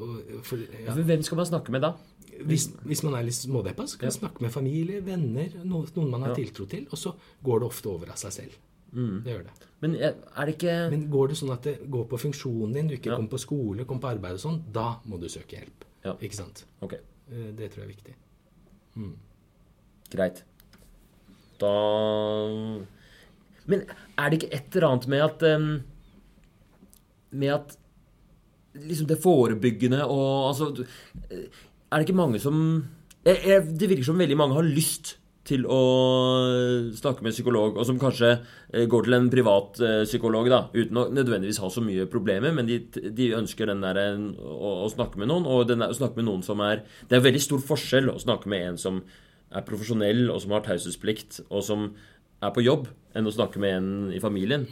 for, 0.44 0.58
ja. 0.58 0.96
Men 0.96 1.06
Hvem 1.06 1.24
skal 1.24 1.38
man 1.38 1.46
snakke 1.46 1.72
med 1.72 1.82
da? 1.82 1.94
Hvis, 2.44 2.72
hvis 2.84 3.04
man 3.06 3.14
er 3.14 3.24
litt 3.28 3.36
smådeppa, 3.38 3.86
så 3.88 3.98
kan 4.00 4.08
man 4.10 4.14
Ja. 4.14 4.20
snakke 4.28 4.42
med 4.42 4.52
familie, 4.52 5.02
venner, 5.06 5.50
noen 5.64 6.10
man 6.10 6.22
har 6.24 6.30
Ja. 6.30 6.36
tiltro 6.36 6.66
til, 6.68 6.88
og 6.92 6.98
så 6.98 7.14
går 7.44 7.60
det 7.60 7.68
ofte 7.68 7.88
over 7.90 8.10
av 8.10 8.16
seg 8.18 8.32
selv. 8.32 8.52
Det 8.94 9.32
gjør 9.34 9.44
det. 9.48 9.54
Men 9.82 9.96
er 9.98 10.46
det 10.46 10.54
ikke 10.56 10.90
Men 10.92 11.10
går 11.12 11.28
det 11.32 11.38
sånn 11.38 11.52
at 11.54 11.64
det 11.66 11.90
går 11.92 12.06
på 12.12 12.20
funksjonen 12.22 12.74
din, 12.74 12.88
du 12.88 12.94
ikke 12.96 13.10
Ja. 13.12 13.16
kommer 13.18 13.30
på 13.30 13.40
skole, 13.42 13.86
kommer 13.86 14.02
på 14.02 14.12
arbeid 14.16 14.34
og 14.38 14.40
sånn, 14.40 14.62
da 14.72 15.00
må 15.10 15.20
du 15.20 15.26
søke 15.28 15.58
hjelp. 15.58 15.84
Ja. 16.06 16.14
Ikke 16.22 16.36
sant? 16.36 16.66
Ok, 16.82 16.94
Eh, 17.32 17.52
Det 17.56 17.72
tror 17.72 17.84
jeg 17.84 17.90
er 17.90 17.96
viktig. 17.96 18.14
greit. 20.12 20.44
Da 21.60 22.80
Men 23.66 23.86
er 24.18 24.30
det 24.30 24.40
ikke 24.44 24.54
et 24.54 24.76
eller 24.76 24.88
annet 24.90 25.08
med 25.08 25.22
at 25.22 25.44
um, 25.56 25.84
Med 27.32 27.54
at 27.54 27.78
liksom 28.76 29.08
det 29.08 29.20
forebyggende 29.22 30.02
og 30.04 30.50
altså 30.50 30.86
Er 31.92 31.98
det 32.00 32.10
ikke 32.10 32.18
mange 32.18 32.40
som 32.40 32.86
jeg, 33.26 33.38
jeg, 33.46 33.80
Det 33.80 33.90
virker 33.90 34.04
som 34.04 34.18
veldig 34.20 34.38
mange 34.38 34.54
har 34.58 34.64
lyst 34.68 35.18
til 35.48 35.66
å 35.68 35.80
snakke 36.96 37.26
med 37.26 37.36
psykolog, 37.36 37.76
og 37.76 37.88
som 37.88 38.00
kanskje 38.00 38.30
eh, 38.32 38.86
går 38.90 39.08
til 39.08 39.18
en 39.18 39.30
privat 39.32 39.82
eh, 39.84 40.04
psykolog 40.08 40.48
da, 40.52 40.62
uten 40.72 41.02
å 41.02 41.08
nødvendigvis 41.12 41.60
ha 41.64 41.72
så 41.74 41.84
mye 41.84 42.08
problemer, 42.12 42.56
men 42.56 42.70
de, 42.70 42.80
de 42.88 43.34
ønsker 43.36 43.68
den 43.68 43.84
der, 43.84 44.00
å, 44.40 44.72
å 44.86 44.88
snakke 44.94 45.20
med 45.20 45.32
noen, 45.34 45.48
og 45.50 45.68
den 45.68 45.84
der, 45.84 45.92
å 45.92 46.00
snakke 46.00 46.22
med 46.22 46.30
noen 46.30 46.46
som 46.48 46.64
er 46.64 46.86
Det 47.10 47.18
er 47.18 47.28
veldig 47.28 47.44
stor 47.44 47.64
forskjell 47.64 48.14
å 48.14 48.22
snakke 48.24 48.52
med 48.52 48.70
en 48.72 48.80
som 48.80 49.04
er 49.54 49.68
profesjonell, 49.68 50.30
og 50.32 50.40
som 50.42 50.56
har 50.56 50.64
taushetsplikt, 50.66 51.44
og 51.50 51.66
som 51.66 51.92
er 52.44 52.54
på 52.56 52.64
jobb, 52.64 52.88
enn 53.16 53.28
å 53.30 53.34
snakke 53.34 53.60
med 53.62 53.76
en 53.78 53.90
i 54.16 54.20
familien 54.24 54.64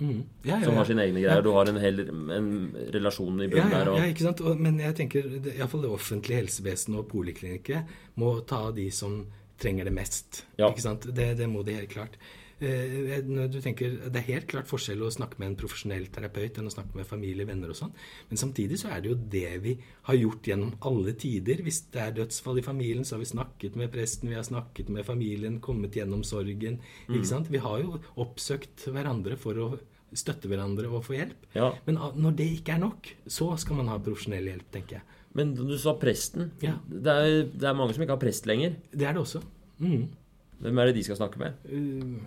Ja, 0.44 0.56
ja, 0.56 0.62
som 0.64 0.80
har 0.80 0.88
sine 0.90 1.04
egne 1.06 1.22
greier. 1.22 1.44
Du 1.46 1.52
har 1.56 1.70
en, 1.70 1.78
hel, 1.80 2.02
en 2.10 2.50
relasjon 2.96 3.44
i 3.44 3.46
Ja, 3.48 3.52
bunnen 3.54 3.76
ja, 3.76 3.84
der. 3.84 3.92
Og, 3.92 4.00
ja, 4.00 4.08
ikke 4.12 4.26
sant? 4.26 4.42
Men 4.60 4.80
jeg 4.82 4.98
tenker 4.98 5.30
iallfall 5.54 5.86
det 5.86 5.94
offentlige 5.94 6.42
helsevesenet 6.42 7.04
og 7.04 7.08
poliklinikker 7.12 7.86
må 8.24 8.34
ta 8.50 8.64
de 8.76 8.88
som 8.96 9.22
trenger 9.62 9.88
det 9.88 9.96
mest. 9.96 10.46
Ja. 10.58 10.72
Ikke 10.72 10.84
sant? 10.84 11.08
Det, 11.16 11.34
det 11.40 11.50
må 11.50 11.64
de 11.68 11.78
helt 11.78 11.94
klart. 11.94 12.18
Eh, 12.62 13.24
når 13.26 13.48
du 13.50 13.58
tenker, 13.62 13.96
Det 14.06 14.20
er 14.20 14.28
helt 14.28 14.48
klart 14.48 14.70
forskjell 14.70 15.02
å 15.02 15.10
snakke 15.10 15.40
med 15.42 15.48
en 15.50 15.56
profesjonell 15.58 16.06
terapeut 16.14 16.60
enn 16.60 16.70
å 16.70 16.74
snakke 16.74 16.94
med 16.94 17.08
familie, 17.10 17.48
venner 17.50 17.74
og 17.74 17.78
sånn. 17.80 17.94
Men 18.30 18.38
samtidig 18.38 18.78
så 18.78 18.92
er 18.94 19.02
det 19.02 19.10
jo 19.10 19.18
det 19.18 19.62
vi 19.64 19.74
har 20.06 20.20
gjort 20.20 20.46
gjennom 20.46 20.76
alle 20.86 21.16
tider. 21.18 21.64
Hvis 21.66 21.82
det 21.94 22.04
er 22.04 22.18
dødsfall 22.20 22.62
i 22.62 22.66
familien, 22.66 23.04
så 23.04 23.16
har 23.16 23.24
vi 23.24 23.32
snakket 23.32 23.80
med 23.82 23.92
presten, 23.92 24.30
vi 24.30 24.38
har 24.38 24.46
snakket 24.46 24.90
med 24.94 25.08
familien, 25.08 25.60
kommet 25.60 25.98
gjennom 25.98 26.22
sorgen. 26.24 26.78
Mm. 27.08 27.16
ikke 27.16 27.32
sant? 27.32 27.50
Vi 27.50 27.64
har 27.66 27.82
jo 27.82 27.98
oppsøkt 28.22 28.86
hverandre 28.94 29.40
for 29.42 29.58
å 29.58 29.72
støtte 30.14 30.52
hverandre 30.52 30.92
og 30.92 31.06
få 31.08 31.18
hjelp. 31.18 31.50
ja. 31.56 31.72
Men 31.88 31.98
når 31.98 32.38
det 32.38 32.50
ikke 32.60 32.76
er 32.76 32.84
nok, 32.84 33.10
så 33.26 33.56
skal 33.58 33.80
man 33.80 33.90
ha 33.90 33.98
profesjonell 33.98 34.52
hjelp, 34.52 34.70
tenker 34.70 35.00
jeg. 35.00 35.18
Men 35.38 35.54
du 35.56 35.78
sa 35.80 35.94
presten. 36.00 36.50
Ja. 36.64 36.74
Det, 36.92 37.08
er, 37.14 37.46
det 37.54 37.68
er 37.70 37.78
mange 37.78 37.94
som 37.96 38.04
ikke 38.04 38.18
har 38.18 38.22
prest 38.22 38.46
lenger. 38.50 38.76
Det 38.92 39.08
er 39.08 39.16
det 39.16 39.22
også. 39.24 39.40
Mm. 39.80 40.06
Hvem 40.62 40.78
er 40.84 40.92
det 40.92 40.96
de 41.00 41.04
skal 41.08 41.18
snakke 41.22 41.40
med? 41.42 41.58
Uh, 41.72 42.20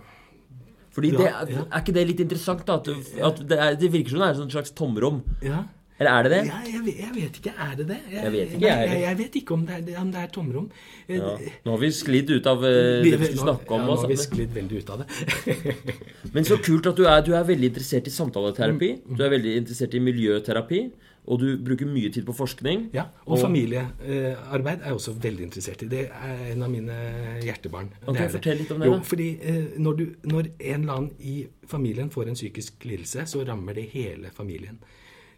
Fordi 0.95 1.11
Ja, 1.13 1.19
det 1.19 1.29
er, 1.31 1.55
ja. 1.59 1.65
er 1.71 1.83
ikke 1.85 1.95
det 1.95 2.07
litt 2.09 2.21
interessant, 2.25 2.65
da? 2.67 2.79
At, 2.81 2.89
du, 2.89 3.23
at 3.29 3.41
det, 3.51 3.59
er, 3.61 3.77
det 3.79 3.93
virker 3.93 4.15
som 4.15 4.23
det 4.25 4.29
er 4.33 4.45
et 4.49 4.57
slags 4.59 4.73
tomrom. 4.79 5.23
ja. 5.45 5.65
Eller 5.95 6.11
er 6.11 6.23
det 6.27 6.31
det? 6.33 6.39
ja 6.49 6.57
jeg, 6.67 6.95
jeg 6.99 7.11
vet 7.15 7.37
ikke. 7.39 7.51
Er 7.55 7.75
det 7.79 7.85
det? 7.87 7.97
Jeg 8.11 8.31
vet 8.35 8.55
ikke, 8.57 8.65
jeg. 8.67 8.89
jeg, 8.91 9.03
jeg 9.05 9.19
vet 9.21 9.37
ikke 9.39 9.55
om 9.55 9.61
det 9.69 9.77
er, 9.77 10.01
om 10.01 10.09
det 10.11 10.23
er 10.25 10.33
tomrom. 10.35 10.65
Eh, 11.07 11.21
Ja. 11.21 11.35
Nå 11.65 11.71
har 11.77 11.79
vi 11.85 11.91
sklidd 11.95 12.33
ut 12.35 12.49
av 12.51 12.65
uh, 12.67 12.71
det 13.05 13.13
vi 13.21 13.29
skulle 13.29 13.45
snakke 13.45 13.77
om. 13.77 13.85
Ja, 13.85 13.87
nå 13.87 13.95
har 14.01 14.11
vi 14.11 14.17
sklidd 14.19 14.51
veldig 14.57 14.81
ut 14.83 14.91
av 14.91 15.05
det. 15.05 15.69
Men 16.35 16.49
så 16.49 16.59
kult 16.67 16.89
at 16.91 16.99
du 16.99 17.05
er, 17.07 17.23
du 17.23 17.31
er 17.39 17.47
veldig 17.47 17.71
interessert 17.71 18.11
i 18.11 18.15
samtaleterapi. 18.17 18.91
Mm, 19.05 19.15
Du 19.15 19.23
er 19.23 19.31
veldig 19.37 19.55
interessert 19.61 19.95
i 19.95 20.03
miljøterapi. 20.03 20.81
Og 21.27 21.39
du 21.41 21.47
bruker 21.65 21.89
mye 21.89 22.11
tid 22.13 22.27
på 22.29 22.35
forskning. 22.37 22.91
Ja, 22.93 23.07
Og 23.25 23.39
familiearbeid 23.41 24.83
er 24.83 24.91
jeg 24.91 24.99
også 24.99 25.15
veldig 25.23 25.47
interessert 25.47 25.83
i. 25.83 25.89
Det 25.89 26.03
er 26.13 26.43
en 26.53 26.63
av 26.67 26.71
mine 26.73 26.97
hjertebarn. 27.43 27.89
Ok, 28.07 28.17
Det 28.19 28.25
er 28.27 28.35
fortell 28.35 28.59
litt 28.61 28.71
om 28.75 28.81
det, 28.81 28.87
Jo, 28.91 28.99
da. 28.99 29.07
fordi 29.09 29.29
eh, 29.41 29.65
når, 29.81 29.97
du, 29.97 30.05
når 30.29 30.51
en 30.59 30.81
eller 30.85 30.93
annen 30.99 31.11
i 31.21 31.47
familien 31.67 32.11
får 32.13 32.29
en 32.29 32.35
psykisk 32.39 32.85
lidelse, 32.85 33.25
så 33.27 33.45
rammer 33.49 33.75
det 33.75 33.89
hele 33.95 34.31
familien. 34.37 34.79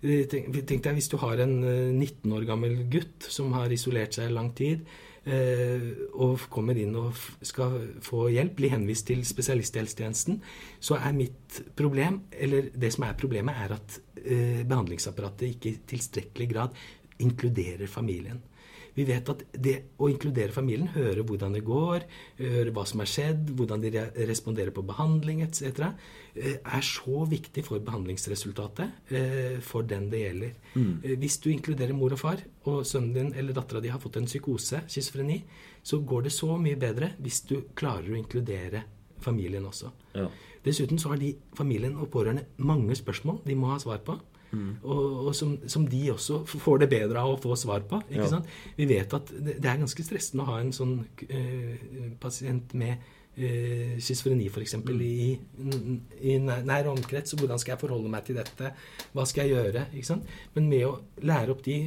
Eh, 0.02 0.26
Tenk, 0.26 0.50
tenk 0.66 0.82
deg 0.84 0.94
hvis 0.98 1.08
du 1.08 1.16
har 1.22 1.38
en 1.46 1.56
eh, 1.64 1.92
19 1.94 2.32
år 2.34 2.44
gammel 2.50 2.76
gutt 2.90 3.30
som 3.30 3.52
har 3.54 3.70
isolert 3.70 4.12
seg 4.18 4.30
i 4.30 4.34
lang 4.34 4.50
tid, 4.58 4.82
eh, 4.82 5.05
og 5.26 6.44
kommer 6.52 6.78
inn 6.78 6.94
og 7.00 7.16
skal 7.42 7.80
få 8.04 8.28
hjelp, 8.30 8.52
blir 8.60 8.74
henvist 8.76 9.08
til 9.08 9.24
spesialisthelsetjenesten, 9.26 10.38
så 10.78 11.00
er 11.00 11.16
mitt 11.16 11.60
problem, 11.78 12.20
eller 12.30 12.70
det 12.74 12.92
som 12.94 13.08
er 13.08 13.18
problemet, 13.18 13.58
er 13.58 13.74
at 13.74 13.98
eh, 14.22 14.62
behandlingsapparatet 14.62 15.48
ikke 15.50 15.72
i 15.72 15.80
tilstrekkelig 15.94 16.48
grad 16.52 16.78
inkluderer 17.26 17.90
familien. 17.90 18.42
Vi 18.96 19.04
vet 19.04 19.28
at 19.28 19.42
det 19.52 19.74
å 20.00 20.08
inkludere 20.08 20.54
familien, 20.54 20.88
høre 20.94 21.24
hvordan 21.26 21.56
det 21.56 21.64
går, 21.66 22.06
høre 22.40 22.72
hva 22.74 22.86
som 22.88 23.02
har 23.02 23.10
skjedd, 23.10 23.52
hvordan 23.58 23.84
de 23.84 23.92
responderer 24.28 24.72
på 24.74 24.84
behandling 24.88 25.42
etc., 25.44 25.90
eh, 26.34 26.56
er 26.56 26.86
så 26.86 27.26
viktig 27.28 27.64
for 27.66 27.84
behandlingsresultatet 27.84 29.12
eh, 29.12 29.58
for 29.64 29.86
den 29.88 30.08
det 30.12 30.24
gjelder. 30.24 30.58
Mm. 30.74 30.92
Hvis 31.20 31.38
du 31.44 31.50
inkluderer 31.52 31.96
mor 31.96 32.16
og 32.16 32.22
far, 32.22 32.42
og 32.66 32.82
sønnen 32.88 33.14
din 33.14 33.32
eller 33.36 33.56
dattera 33.56 33.84
di 33.84 33.92
har 33.92 34.02
fått 34.02 34.18
en 34.20 34.28
psykose, 34.28 34.82
schizofreni, 34.88 35.42
så 35.86 36.00
går 36.00 36.26
det 36.26 36.34
så 36.34 36.56
mye 36.58 36.78
bedre 36.80 37.12
hvis 37.22 37.44
du 37.46 37.58
klarer 37.78 38.10
å 38.12 38.18
inkludere 38.18 38.82
familien 39.22 39.66
også. 39.68 39.92
Ja. 40.16 40.26
Dessuten 40.66 40.98
så 40.98 41.12
har 41.12 41.20
de 41.20 41.34
familien 41.56 41.94
og 42.00 42.10
pårørende 42.10 42.46
mange 42.58 42.96
spørsmål 42.98 43.44
de 43.46 43.54
må 43.58 43.70
ha 43.70 43.78
svar 43.82 44.00
på. 44.06 44.16
Og, 44.82 45.26
og 45.28 45.34
som, 45.34 45.56
som 45.66 45.84
de 45.88 46.00
også 46.12 46.40
får 46.46 46.78
det 46.84 46.88
bedre 46.92 47.18
av 47.22 47.34
å 47.34 47.40
få 47.42 47.56
svar 47.58 47.84
på. 47.90 48.00
ikke 48.10 48.22
Ja. 48.24 48.30
sant? 48.36 48.46
Vi 48.76 48.86
vet 48.90 49.14
at 49.14 49.26
det, 49.32 49.58
det 49.62 49.70
er 49.70 49.82
ganske 49.82 50.04
stressende 50.06 50.44
å 50.44 50.50
ha 50.52 50.58
en 50.60 50.72
sånn 50.72 50.96
eh, 51.28 52.10
pasient 52.22 52.74
med 52.74 52.96
uh, 53.38 53.96
schizofreni 54.00 54.46
f.eks. 54.48 54.76
Mm. 54.80 55.00
i, 55.02 55.36
i 56.32 56.38
nær, 56.40 56.88
omkrets. 56.92 57.34
og 57.34 57.40
Hvordan 57.44 57.58
skal 57.62 57.74
jeg 57.76 57.82
forholde 57.84 58.08
meg 58.12 58.24
til 58.28 58.36
dette? 58.40 58.72
Hva 59.12 59.26
skal 59.28 59.46
jeg 59.48 59.56
gjøre? 59.58 59.86
ikke 59.94 60.10
sant? 60.14 60.24
Men 60.56 60.68
med 60.72 60.86
å 60.88 60.98
lære 61.22 61.52
opp 61.56 61.64
de 61.66 61.78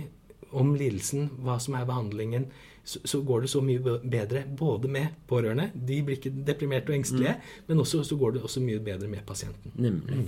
om 0.51 0.71
lidelsen, 0.75 1.29
hva 1.45 1.59
som 1.61 1.75
er 1.77 1.85
behandlingen, 1.85 2.47
så, 2.89 2.97
så 3.05 3.19
går 3.21 3.43
det 3.43 3.49
så 3.51 3.59
mye 3.61 3.99
bedre 4.09 4.39
både 4.57 4.89
med 4.89 5.11
pårørende, 5.29 5.67
de 5.75 5.99
blir 6.01 6.17
ikke 6.17 6.31
deprimerte 6.47 6.89
og 6.89 6.95
engstelige, 6.97 7.35
Mm. 7.37 7.65
men 7.67 7.81
også, 7.83 7.99
så 8.07 8.15
går 8.17 8.33
det 8.33 8.41
også 8.47 8.63
mye 8.65 8.79
bedre 8.81 9.07
med 9.11 9.21
pasienten. 9.27 9.71
Nemlig. 9.77 10.23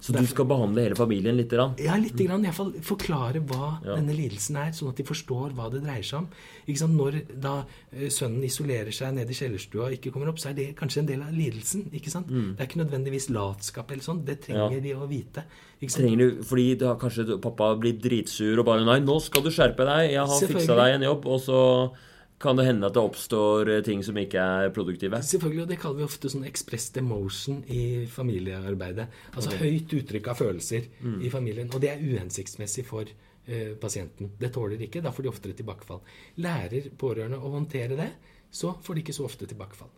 Så 0.00 0.14
du 0.14 0.26
skal 0.30 0.46
behandle 0.46 0.84
hele 0.86 0.98
familien 0.98 1.36
litt? 1.36 1.50
grann? 1.50 1.74
Ja, 1.80 1.96
litt 1.96 2.16
grann, 2.16 2.44
i 2.44 2.48
hvert 2.50 2.58
fall 2.58 2.72
forklare 2.84 3.40
hva 3.44 3.80
Ja. 3.84 3.96
denne 3.96 4.14
lidelsen 4.14 4.56
er, 4.56 4.70
sånn 4.72 4.90
at 4.90 4.96
de 4.96 5.04
forstår 5.04 5.54
hva 5.56 5.70
det 5.70 5.82
dreier 5.82 6.04
seg 6.04 6.18
om. 6.20 6.28
Når 6.98 7.40
da 7.40 7.64
eh, 7.92 8.08
sønnen 8.08 8.44
isolerer 8.44 8.92
seg 8.92 9.14
nede 9.14 9.30
i 9.30 9.34
kjellerstua 9.34 9.86
og 9.88 9.92
ikke 9.96 10.12
kommer 10.12 10.28
opp, 10.28 10.38
så 10.38 10.50
er 10.50 10.54
det 10.54 10.76
kanskje 10.76 10.98
en 10.98 11.06
del 11.06 11.22
av 11.22 11.32
lidelsen. 11.32 11.90
ikke 11.92 12.10
sant? 12.10 12.28
Mm. 12.28 12.56
Det 12.56 12.60
er 12.60 12.68
ikke 12.68 12.84
nødvendigvis 12.84 13.30
latskap 13.30 13.90
eller 13.90 14.02
sånn. 14.02 14.24
Det 14.24 14.40
trenger 14.42 14.80
de 14.82 14.94
å 14.94 15.08
vite. 15.08 15.44
du, 16.18 16.42
fordi 16.42 16.78
da 16.78 16.94
kanskje 16.96 17.40
pappa 17.40 17.74
blir 17.78 17.98
dritsur 17.98 18.58
og 18.58 18.66
bare 18.66 18.84
'Nei, 18.84 19.00
nå 19.00 19.20
skal 19.20 19.42
du 19.42 19.50
skjerpe 19.50 19.84
deg. 19.86 20.12
Jeg 20.12 20.26
har 20.26 20.40
fiksa 20.40 20.74
deg 20.76 20.94
en 20.94 21.02
jobb.' 21.02 21.26
Og 21.26 21.40
så 21.40 21.92
kan 22.38 22.56
det 22.56 22.64
hende 22.68 22.86
at 22.86 22.94
det 22.94 23.02
oppstår 23.02 23.68
eh, 23.72 23.80
ting 23.82 24.02
som 24.06 24.16
ikke 24.20 24.38
er 24.38 24.70
produktive. 24.74 25.18
Selvfølgelig, 25.26 25.62
og 25.64 25.68
det 25.72 25.78
kaller 25.82 25.98
vi 25.98 26.06
ofte 26.06 26.30
sånn 26.30 26.46
expressed 26.46 26.96
emotion 27.00 27.64
i 27.66 28.06
familiearbeidet. 28.06 29.08
Altså 29.34 29.56
høyt 29.58 29.94
uttrykk 30.00 30.28
av 30.30 30.38
følelser 30.38 30.86
Mm. 31.02 31.20
i 31.22 31.30
familien. 31.30 31.70
Og 31.74 31.80
det 31.82 31.90
er 31.90 32.02
uhensiktsmessig 32.02 32.84
for 32.86 33.04
uh, 33.04 33.74
pasienten. 33.80 34.30
Det 34.38 34.52
tåler 34.54 34.80
ikke. 34.86 35.02
Da 35.02 35.10
får 35.10 35.22
de 35.26 35.28
oftere 35.32 35.52
tilbakefall. 35.58 36.00
Lærer 36.38 36.90
pårørende 36.98 37.38
å 37.42 37.50
håndtere 37.56 37.96
det, 37.98 38.10
så 38.50 38.76
får 38.82 38.94
de 38.94 39.00
ikke 39.02 39.16
så 39.18 39.24
ofte 39.26 39.46
tilbakefall. 39.46 39.90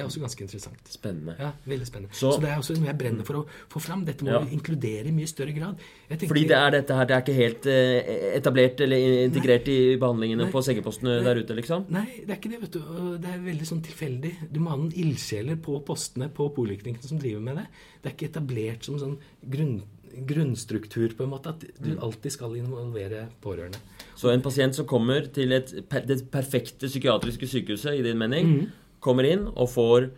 Det 0.00 0.06
er 0.06 0.08
også 0.08 0.20
ganske 0.22 0.40
interessant. 0.46 0.80
Spennende. 0.88 1.34
Ja, 1.38 1.50
veldig 1.68 1.86
spennende. 1.86 2.14
Så- 2.16 2.30
Så, 2.32 2.40
det 2.40 2.48
er 2.48 2.56
også 2.56 2.76
noe 2.78 2.86
jeg 2.88 2.96
brenner 2.98 3.24
for 3.28 3.34
å 3.34 3.46
få 3.68 3.80
fram. 3.84 4.04
Dette 4.06 4.24
må 4.24 4.30
Ja. 4.32 4.38
vi 4.40 4.56
inkludere 4.56 5.08
i 5.08 5.12
mye 5.12 5.28
større 5.28 5.52
grad. 5.52 5.76
Fordi 6.08 6.46
det 6.48 6.56
er 6.56 6.70
dette 6.70 6.94
her, 6.96 7.04
det 7.04 7.14
er 7.16 7.20
ikke 7.20 7.36
helt 7.36 7.66
eh, 7.66 8.36
etablert 8.40 8.80
eller 8.80 8.96
integrert 9.28 9.68
i 9.68 9.96
behandlingene 10.00 10.44
Nei. 10.44 10.50
på 10.50 10.62
sengepostene 10.64 11.22
der 11.22 11.36
ute, 11.42 11.54
liksom? 11.54 11.84
Nei, 11.90 12.06
det 12.24 12.30
er 12.30 12.36
ikke 12.40 12.50
det, 12.50 12.60
vet 12.62 12.70
du. 12.72 12.80
Det 13.18 13.28
er 13.28 13.38
veldig 13.44 13.66
sånn 13.68 13.82
tilfeldig. 13.84 14.34
Du 14.50 14.60
må 14.60 14.70
ha 14.70 14.76
noen 14.76 14.92
ildsjeler 14.96 15.56
på 15.60 15.84
postene 15.84 16.30
på 16.32 16.48
poliklinikken 16.54 17.04
som 17.04 17.18
driver 17.18 17.40
med 17.40 17.56
det. 17.56 17.66
Det 18.02 18.10
er 18.12 18.16
ikke 18.16 18.32
etablert 18.32 18.82
som 18.84 18.98
sånn 18.98 19.18
grunn, 19.46 19.82
grunnstruktur, 20.26 21.12
på 21.16 21.22
en 21.24 21.30
måte, 21.30 21.48
at 21.52 21.60
du 21.82 21.92
alltid 22.02 22.32
skal 22.32 22.56
involvere 22.56 23.28
pårørende. 23.42 23.78
Så 24.16 24.32
en 24.32 24.42
pasient 24.42 24.74
som 24.74 24.86
kommer 24.86 25.26
til 25.32 25.52
et, 25.52 25.70
det 26.06 26.30
perfekte 26.32 26.88
psykiatriske 26.90 27.46
sykehuset, 27.46 27.98
i 27.98 28.02
din 28.02 28.18
mening, 28.18 28.70
kommer 29.00 29.24
inn 29.28 29.46
og 29.54 29.68
får 29.72 30.10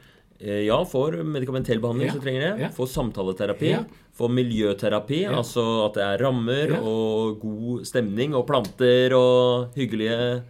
eh, 0.42 0.64
ja, 0.66 0.78
får 0.84 1.20
medikamentell 1.24 1.78
behandling 1.82 2.08
Ja. 2.08 2.12
som 2.16 2.20
trenger 2.24 2.40
det. 2.40 2.60
Ja. 2.64 2.68
Får 2.74 2.88
samtaleterapi. 2.90 3.70
Ja. 3.70 3.84
Får 4.18 4.28
miljøterapi, 4.34 5.20
Ja. 5.22 5.36
altså 5.38 5.86
at 5.86 5.94
det 5.94 6.02
er 6.02 6.18
rammer 6.24 6.72
og 6.82 7.38
god 7.40 7.84
stemning 7.86 8.34
og 8.34 8.46
planter 8.46 9.14
og 9.16 9.70
hyggelige 9.76 10.42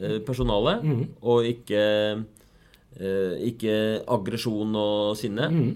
eh, 0.00 0.18
personale. 0.26 0.80
Mm. 0.82 1.04
Og 1.22 1.44
ikke, 1.48 1.84
eh, 3.00 3.34
ikke 3.50 4.02
aggresjon 4.08 4.74
og 4.76 5.16
sinne. 5.16 5.48
Mm. 5.50 5.70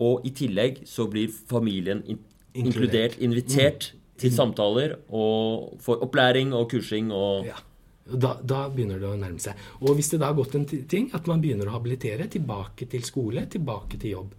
Og 0.00 0.20
i 0.26 0.30
tillegg 0.30 0.84
så 0.86 1.08
blir 1.10 1.28
familien 1.28 2.02
in 2.06 2.18
Inkludert. 2.54 3.18
invitert 3.20 3.92
til 4.18 4.30
samtaler 4.30 4.96
og 5.14 5.76
får 5.80 6.00
opplæring 6.02 6.52
og 6.54 6.68
kursing. 6.70 7.10
Og 7.12 7.46
Da, 8.08 8.38
da 8.40 8.62
begynner 8.72 9.00
det 9.00 9.08
å 9.10 9.18
nærme 9.20 9.42
seg. 9.42 9.58
Og 9.82 9.98
hvis 9.98 10.08
det 10.12 10.22
da 10.22 10.30
har 10.30 10.38
gått 10.38 10.54
en 10.56 10.64
ting, 10.64 11.10
at 11.16 11.26
man 11.28 11.42
begynner 11.42 11.68
å 11.68 11.74
habilitere 11.76 12.28
tilbake 12.32 12.88
til 12.88 13.04
skole, 13.04 13.44
tilbake 13.52 14.00
til 14.00 14.14
jobb. 14.14 14.34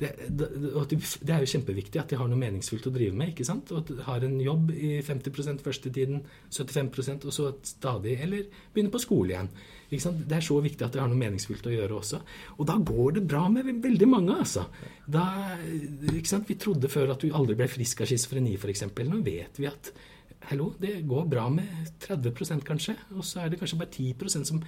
Det, 0.00 0.08
det, 0.32 0.46
det 0.88 1.34
er 1.34 1.42
jo 1.44 1.50
kjempeviktig 1.50 2.00
at 2.00 2.12
de 2.12 2.16
har 2.16 2.28
noe 2.30 2.40
meningsfullt 2.40 2.88
å 2.88 2.92
drive 2.94 3.16
med. 3.16 3.34
ikke 3.34 3.44
sant? 3.44 3.72
Og 3.76 3.90
har 4.06 4.24
en 4.24 4.38
jobb 4.40 4.72
i 4.72 4.94
50% 5.04 5.60
første 5.64 5.92
tiden, 5.92 6.22
75% 6.48 7.26
og 7.28 7.36
så 7.36 7.50
stadig 7.68 8.16
Eller 8.24 8.46
begynner 8.72 8.94
på 8.94 9.02
skole 9.02 9.34
igjen. 9.34 9.50
Ikke 9.90 10.04
sant? 10.06 10.22
Det 10.30 10.38
er 10.38 10.46
så 10.46 10.56
viktig 10.64 10.86
at 10.86 10.96
de 10.96 11.02
har 11.02 11.10
noe 11.10 11.20
meningsfullt 11.20 11.68
å 11.68 11.74
gjøre 11.74 11.98
også. 11.98 12.22
Og 12.56 12.68
da 12.70 12.78
går 12.78 13.18
det 13.18 13.26
bra 13.28 13.42
med 13.52 13.68
veldig 13.84 14.08
mange, 14.08 14.38
altså. 14.46 14.64
Da, 15.04 15.26
ikke 16.14 16.30
sant? 16.30 16.48
Vi 16.48 16.56
trodde 16.62 16.88
før 16.92 17.12
at 17.16 17.20
du 17.20 17.34
aldri 17.36 17.58
ble 17.58 17.68
frisk 17.68 18.00
av 18.00 18.08
schizofreni, 18.08 18.56
f.eks. 18.56 18.86
Nå 19.10 19.20
vet 19.26 19.60
vi 19.60 19.68
at 19.68 19.92
Hallo, 20.48 20.72
det 20.80 21.02
går 21.06 21.26
bra 21.30 21.48
med 21.52 21.90
30% 22.00 22.64
kanskje, 22.66 22.96
og 23.14 23.26
så 23.26 23.44
er 23.44 23.50
det 23.52 23.58
kanskje 23.60 23.78
bare 23.78 23.92
10% 23.92 24.48
som 24.48 24.62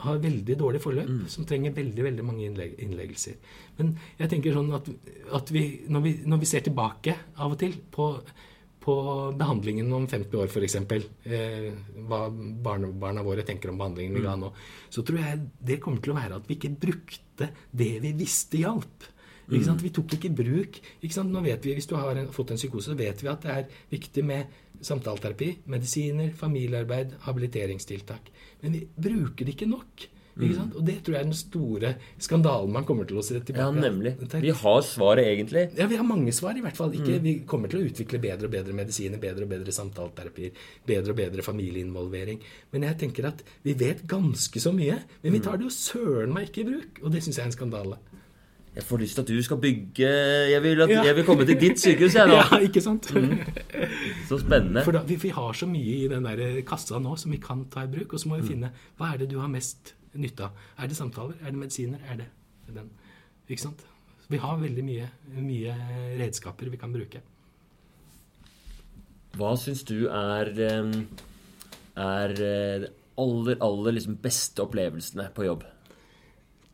har 0.00 0.20
veldig 0.22 0.56
dårlig 0.56 0.80
forløp, 0.80 1.10
som 1.28 1.44
trenger 1.48 1.74
veldig 1.76 2.04
veldig 2.06 2.24
mange 2.24 2.46
innlegg, 2.48 2.78
innleggelser. 2.80 3.36
Men 3.78 3.92
jeg 4.18 4.32
tenker 4.32 4.56
sånn 4.56 4.72
at, 4.76 4.88
at 5.36 5.52
vi, 5.52 5.64
når 5.92 6.06
vi, 6.06 6.14
når 6.24 6.40
vi 6.40 6.48
ser 6.48 6.64
tilbake 6.64 7.16
av 7.36 7.52
og 7.52 7.60
til 7.60 7.76
på, 7.92 8.06
på 8.80 8.96
behandlingen 9.36 9.92
om 9.92 10.08
50 10.08 10.40
år, 10.40 10.48
f.eks., 10.48 10.78
eh, 11.28 11.68
hva 12.08 12.22
barnebarna 12.32 13.24
våre 13.26 13.44
tenker 13.46 13.72
om 13.72 13.80
behandlingen 13.80 14.16
vi 14.16 14.24
ga 14.24 14.38
nå, 14.40 14.52
så 14.88 15.04
tror 15.04 15.20
jeg 15.20 15.44
det 15.72 15.80
kommer 15.84 16.00
til 16.00 16.14
å 16.14 16.20
være 16.20 16.40
at 16.40 16.48
vi 16.48 16.56
ikke 16.56 16.74
brukte 16.88 17.52
det 17.70 17.92
vi 18.00 18.14
visste 18.16 18.64
hjalp. 18.64 19.10
Ikke? 19.50 19.76
Vi 19.82 19.90
tok 19.90 20.12
ikke 20.14 20.30
bruk 20.30 20.76
ikke? 21.02 21.22
Nå 21.26 21.40
vet 21.42 21.64
vi, 21.66 21.74
Hvis 21.74 21.88
du 21.90 21.96
har 21.98 22.14
en, 22.14 22.28
fått 22.30 22.52
en 22.54 22.60
psykose, 22.60 22.92
så 22.92 22.98
vet 22.98 23.22
vi 23.22 23.30
at 23.30 23.42
det 23.42 23.54
er 23.56 23.80
viktig 23.90 24.22
med 24.26 24.60
samtaleterapi, 24.86 25.50
medisiner, 25.70 26.32
familiearbeid, 26.36 27.18
habiliteringstiltak. 27.26 28.32
Men 28.62 28.78
vi 28.78 28.86
bruker 29.08 29.46
det 29.46 29.56
ikke 29.56 29.70
nok. 29.70 30.08
Ikke 30.40 30.56
sant? 30.56 30.76
Og 30.78 30.84
det 30.86 30.94
tror 31.04 31.16
jeg 31.16 31.20
er 31.20 31.28
den 31.28 31.36
store 31.36 31.90
skandalen 32.22 32.72
man 32.72 32.86
kommer 32.88 33.08
til 33.08 33.18
å 33.20 33.24
se 33.24 33.40
Ja, 33.50 33.68
nemlig. 33.74 34.14
Vi 34.40 34.52
har 34.62 34.80
svaret, 34.86 35.26
egentlig. 35.26 35.66
Ja, 35.76 35.86
Vi 35.90 35.98
har 35.98 36.06
mange 36.06 36.32
svar, 36.32 36.56
i 36.56 36.62
hvert 36.64 36.76
fall. 36.76 36.94
Ikke, 36.96 37.20
Vi 37.20 37.34
kommer 37.46 37.68
til 37.68 37.80
å 37.80 37.88
utvikle 37.90 38.20
bedre 38.22 38.46
og 38.46 38.54
bedre 38.54 38.72
medisiner, 38.76 39.18
bedre 39.18 39.44
og 39.44 39.50
bedre 39.50 39.72
samtaleterapier, 39.72 40.52
bedre 40.86 41.10
og 41.12 41.16
bedre 41.16 41.42
familieinvolvering. 41.42 42.40
Men 42.72 42.82
jeg 42.88 42.98
tenker 42.98 43.28
at 43.28 43.42
vi 43.62 43.74
vet 43.74 44.06
ganske 44.06 44.60
så 44.60 44.72
mye, 44.72 45.02
men 45.22 45.32
vi 45.32 45.40
tar 45.40 45.58
det 45.58 45.68
jo 45.68 45.74
søren 45.74 46.32
meg 46.32 46.48
ikke 46.48 46.64
i 46.64 46.70
bruk. 46.70 47.02
Og 47.04 47.12
det 47.12 47.22
syns 47.24 47.36
jeg 47.36 47.44
er 47.44 47.50
en 47.50 47.58
skandale. 47.58 47.98
Jeg 48.76 48.84
får 48.86 49.00
lyst 49.02 49.16
til 49.18 49.22
at 49.24 49.28
du 49.32 49.42
skal 49.42 49.58
bygge 49.58 50.08
Jeg 50.52 50.62
vil, 50.62 50.80
at, 50.84 50.90
Ja. 50.92 51.02
jeg 51.04 51.16
vil 51.16 51.24
komme 51.26 51.44
til 51.46 51.56
ditt 51.58 51.80
sykehus, 51.82 52.14
jeg 52.14 52.28
nå. 52.30 52.36
Ja, 52.52 52.58
ikke 52.62 52.80
sant? 52.80 53.08
Så 54.28 54.38
spennende. 54.38 54.84
For 54.86 54.92
da, 54.94 55.02
vi, 55.02 55.16
vi 55.18 55.28
har 55.34 55.52
så 55.58 55.66
mye 55.66 55.96
i 56.04 56.08
den 56.08 56.22
der 56.28 56.60
kassa 56.68 56.98
nå 57.02 57.16
som 57.18 57.32
vi 57.34 57.40
kan 57.42 57.64
ta 57.72 57.82
i 57.82 57.90
bruk, 57.90 58.14
og 58.14 58.20
så 58.22 58.28
må 58.30 58.36
Mm. 58.38 58.42
vi 58.42 58.48
finne 58.54 58.70
hva 58.98 59.12
er 59.14 59.18
det 59.24 59.28
du 59.32 59.40
har 59.40 59.48
mest 59.50 59.94
nytte 60.14 60.44
av. 60.46 60.52
Er 60.78 60.86
det 60.86 60.96
samtaler? 60.96 61.34
Er 61.42 61.50
det 61.50 61.58
medisiner? 61.58 61.98
Er 62.10 62.16
det 62.22 62.28
den? 62.74 62.90
Ikke 63.50 63.60
sant? 63.62 63.82
Vi 64.30 64.38
har 64.38 64.56
veldig 64.62 64.84
mye, 64.86 65.08
mye 65.42 65.74
redskaper 66.20 66.70
vi 66.70 66.76
kan 66.78 66.92
bruke. 66.94 67.18
Hva 69.38 69.52
syns 69.58 69.82
du 69.86 70.06
er 70.10 70.50
eh, 70.54 70.92
er 71.96 72.30
eh, 72.30 72.78
de 72.84 72.88
aller, 73.18 73.56
aller 73.60 73.92
liksom 73.98 74.16
beste 74.22 74.62
opplevelsene 74.62 75.28
på 75.34 75.46
jobb? 75.46 75.64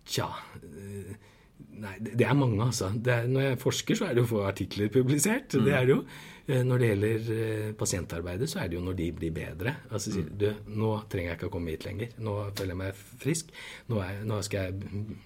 Tja 0.06 0.28
eh, 0.60 1.16
Nei, 1.76 1.96
det 2.00 2.14
det 2.16 2.26
er 2.26 2.34
mange, 2.38 2.56
altså. 2.64 2.88
Det 2.94 3.12
er, 3.12 3.26
når 3.28 3.40
jeg 3.50 3.58
forsker, 3.60 3.98
så 3.98 4.06
er 4.08 4.14
det 4.16 4.22
jo 4.24 4.30
få 4.30 4.46
artikler 4.48 4.88
publisert. 4.88 5.48
Det 5.52 5.72
er 5.74 5.84
det 5.86 5.94
jo. 5.96 6.02
Eh, 6.48 6.62
Når 6.62 6.78
det 6.78 6.88
gjelder 6.88 7.30
eh, 7.34 7.72
pasientarbeidet, 7.74 8.46
så 8.48 8.60
er 8.62 8.68
det 8.70 8.76
jo 8.78 8.82
når 8.86 8.94
de 9.00 9.08
blir 9.12 9.32
bedre. 9.34 9.72
Altså 9.90 10.12
sier 10.14 10.28
du, 10.30 10.46
nå 10.78 10.92
trenger 11.10 11.32
jeg 11.32 11.38
ikke 11.40 11.48
å 11.50 11.54
komme 11.56 11.72
hit 11.74 11.84
lenger. 11.88 12.12
Nå 12.22 12.36
føler 12.54 12.70
jeg 12.70 12.78
meg 12.84 13.00
frisk. 13.18 13.50
Nå 13.90 13.98
er, 14.04 14.20
nå 14.24 14.38
jeg, 14.46 14.76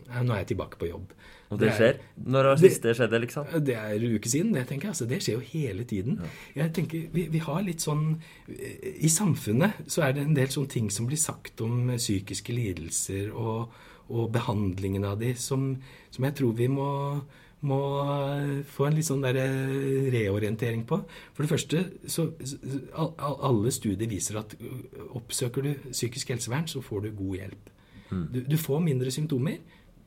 eh, 0.09 0.23
nå 0.25 0.33
er 0.33 0.41
jeg 0.41 0.49
tilbake 0.55 0.81
på 0.81 0.89
jobb. 0.89 1.13
Og 1.51 1.59
det 1.61 1.69
det 1.69 1.75
skjer? 1.77 2.01
Når 2.25 2.45
har 2.49 2.57
Det- 2.57 2.71
siste 2.73 2.95
skjedde, 2.95 3.21
liksom? 3.21 3.47
Det 3.67 3.77
er 3.77 3.93
en 3.99 4.17
uke 4.17 4.29
siden, 4.33 4.53
det 4.55 4.67
tenker 4.69 4.89
jeg. 4.89 4.95
Altså, 4.95 5.09
det 5.11 5.21
skjer 5.23 5.35
jo 5.35 5.45
hele 5.53 5.85
tiden. 5.85 6.19
Jeg 6.57 6.73
tenker, 6.73 7.07
vi, 7.13 7.27
vi 7.29 7.39
har 7.39 7.63
litt 7.63 7.81
sånn 7.85 8.19
I 8.49 9.09
samfunnet 9.13 9.73
så 9.91 10.03
er 10.09 10.13
det 10.17 10.23
en 10.25 10.35
del 10.35 10.49
sånne 10.49 10.69
ting 10.71 10.91
som 10.91 11.07
blir 11.07 11.19
sagt 11.21 11.61
om 11.61 11.91
psykiske 11.99 12.55
lidelser 12.55 13.31
og, 13.35 13.69
og 14.11 14.33
behandlingen 14.35 15.05
av 15.07 15.19
de, 15.21 15.35
som, 15.39 15.71
som 16.11 16.25
jeg 16.27 16.35
tror 16.41 16.53
vi 16.59 16.67
må, 16.69 16.89
må 17.63 17.79
få 18.73 18.87
en 18.89 18.95
litt 18.97 19.07
sånn 19.07 19.23
der 19.23 19.37
eh, 19.43 20.11
reorientering 20.15 20.83
på. 20.89 20.99
For 21.37 21.45
det 21.47 21.51
første 21.53 21.83
så 22.11 22.29
så- 22.43 22.59
al- 22.95 23.15
al- 23.19 23.41
Alle 23.51 23.71
studier 23.71 24.09
viser 24.11 24.39
at 24.41 24.55
oppsøker 25.15 25.63
du 25.63 25.75
psykisk 25.93 26.29
helsevern, 26.35 26.67
så 26.69 26.83
får 26.83 27.03
du 27.07 27.11
god 27.13 27.37
hjelp. 27.37 27.71
Du, 28.11 28.41
du 28.43 28.57
får 28.59 28.81
mindre 28.83 29.11
symptomer, 29.15 29.59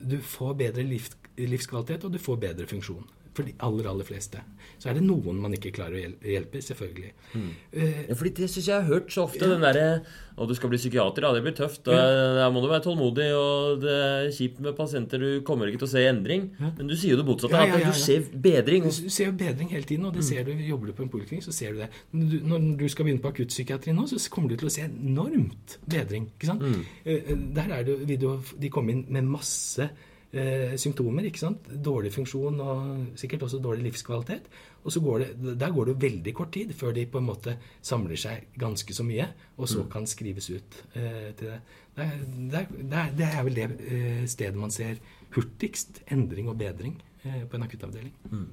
du 0.04 0.18
får 0.20 0.58
bedre 0.60 0.84
liv, 0.84 1.06
livskvalitet, 1.38 2.04
og 2.04 2.12
du 2.12 2.20
får 2.20 2.39
bedre 2.42 2.66
funksjon. 2.68 3.06
For 3.34 3.48
de 3.48 3.56
aller, 3.65 3.88
aller 3.89 4.06
fleste. 4.06 4.41
Så 4.78 4.91
er 4.91 4.98
det 4.98 5.06
noen 5.06 5.39
man 5.41 5.54
ikke 5.56 5.72
klarer 5.74 5.96
å 5.96 6.28
hjelpe, 6.28 6.60
selvfølgelig. 6.62 7.13
Mm. 7.34 7.48
Uh, 7.74 8.02
ja, 8.10 8.17
fordi 8.19 8.32
det 8.41 8.50
syns 8.52 8.67
jeg 8.69 8.76
har 8.76 8.86
hørt 8.89 9.13
så 9.13 9.24
ofte. 9.26 9.41
Ja. 9.41 9.56
Den 9.56 9.63
derre 9.65 9.88
Å, 10.34 10.48
du 10.50 10.56
skal 10.58 10.72
bli 10.72 10.80
psykiater, 10.80 11.22
ja, 11.22 11.30
det 11.36 11.43
blir 11.46 11.54
tøft. 11.54 11.84
Da, 11.86 11.93
ja. 12.41 12.46
må 12.50 12.63
du 12.63 12.65
være 12.65 12.82
tålmodig, 12.88 13.28
og 13.38 13.84
det 13.84 13.98
er 14.02 14.30
kjipt 14.34 14.63
med 14.65 14.74
pasienter. 14.74 15.22
Du 15.22 15.43
kommer 15.46 15.69
ikke 15.69 15.84
til 15.84 15.89
å 15.89 15.91
se 15.91 16.06
endring. 16.10 16.48
Men 16.63 16.89
du 16.89 16.96
sier 16.98 17.13
jo 17.13 17.19
det 17.19 17.28
motsatte. 17.28 17.60
At 17.62 17.86
du 17.86 18.00
ser 18.02 18.26
bedring. 18.41 18.88
Du 18.89 19.12
ser 19.13 19.30
jo 19.30 19.36
bedring 19.38 19.69
hele 19.76 19.86
tiden, 19.86 20.08
og 20.10 20.17
det 20.17 20.24
mm. 20.24 20.30
ser 20.32 20.48
du. 20.48 20.56
Jobber 20.65 20.89
du 20.89 20.96
på 20.98 21.06
en 21.06 21.12
poliklinikk, 21.13 21.46
så 21.46 21.54
ser 21.54 21.76
du 21.76 21.84
det. 21.84 21.91
Når 22.17 22.32
du, 22.32 22.38
når 22.50 22.65
du 22.82 22.88
skal 22.89 23.06
begynne 23.06 23.22
på 23.22 23.30
akuttpsykiatri 23.30 23.93
nå, 23.93 24.08
så 24.10 24.22
kommer 24.34 24.54
du 24.54 24.58
til 24.58 24.72
å 24.72 24.74
se 24.74 24.88
enormt 24.88 25.78
bedring. 25.86 26.26
ikke 26.34 26.50
sant? 26.50 26.65
Mm. 26.65 26.82
Uh, 27.06 27.32
der 27.60 27.78
er 27.78 27.86
det, 27.91 28.00
vil 28.10 28.26
du, 28.26 28.28
de 28.65 28.74
komme 28.74 28.98
inn 28.98 29.06
med 29.13 29.30
masse 29.38 29.91
eh, 30.34 30.76
symptomer. 30.78 31.26
ikke 31.30 31.39
sant? 31.39 31.67
Dårlig 31.86 32.12
funksjon 32.13 32.60
og 32.62 33.19
sikkert 33.19 33.46
også 33.48 33.62
dårlig 33.63 33.89
livskvalitet. 33.89 34.50
Og 34.84 34.91
så 34.91 35.00
går 35.00 35.19
det, 35.19 35.60
Der 35.60 35.72
går 35.72 35.86
det 35.86 36.02
veldig 36.02 36.34
kort 36.34 36.52
tid 36.52 36.74
før 36.74 36.91
de 36.91 37.06
på 37.06 37.17
en 37.17 37.26
måte 37.26 37.58
samler 37.82 38.15
seg 38.15 38.48
ganske 38.60 38.93
så 38.93 39.04
mye, 39.04 39.28
og 39.58 39.69
så 39.69 39.84
mm. 39.84 39.89
kan 39.89 40.08
skrives 40.08 40.50
ut 40.50 40.84
eh, 40.96 41.32
til 41.38 41.48
det. 41.48 41.62
Det 41.96 42.04
er, 42.04 42.19
det, 42.52 42.67
er, 42.91 43.12
det 43.17 43.26
er, 43.26 43.43
vel 43.43 43.56
det 43.56 43.69
eh, 43.88 44.26
stedet 44.28 44.56
man 44.56 44.72
ser 44.72 44.96
hurtigst 45.36 46.03
endring 46.12 46.49
og 46.49 46.58
bedring 46.58 47.01
eh, 47.24 47.45
på 47.49 47.55
en 47.55 47.64
akuttavdeling. 47.64 48.14
Mm. 48.32 48.47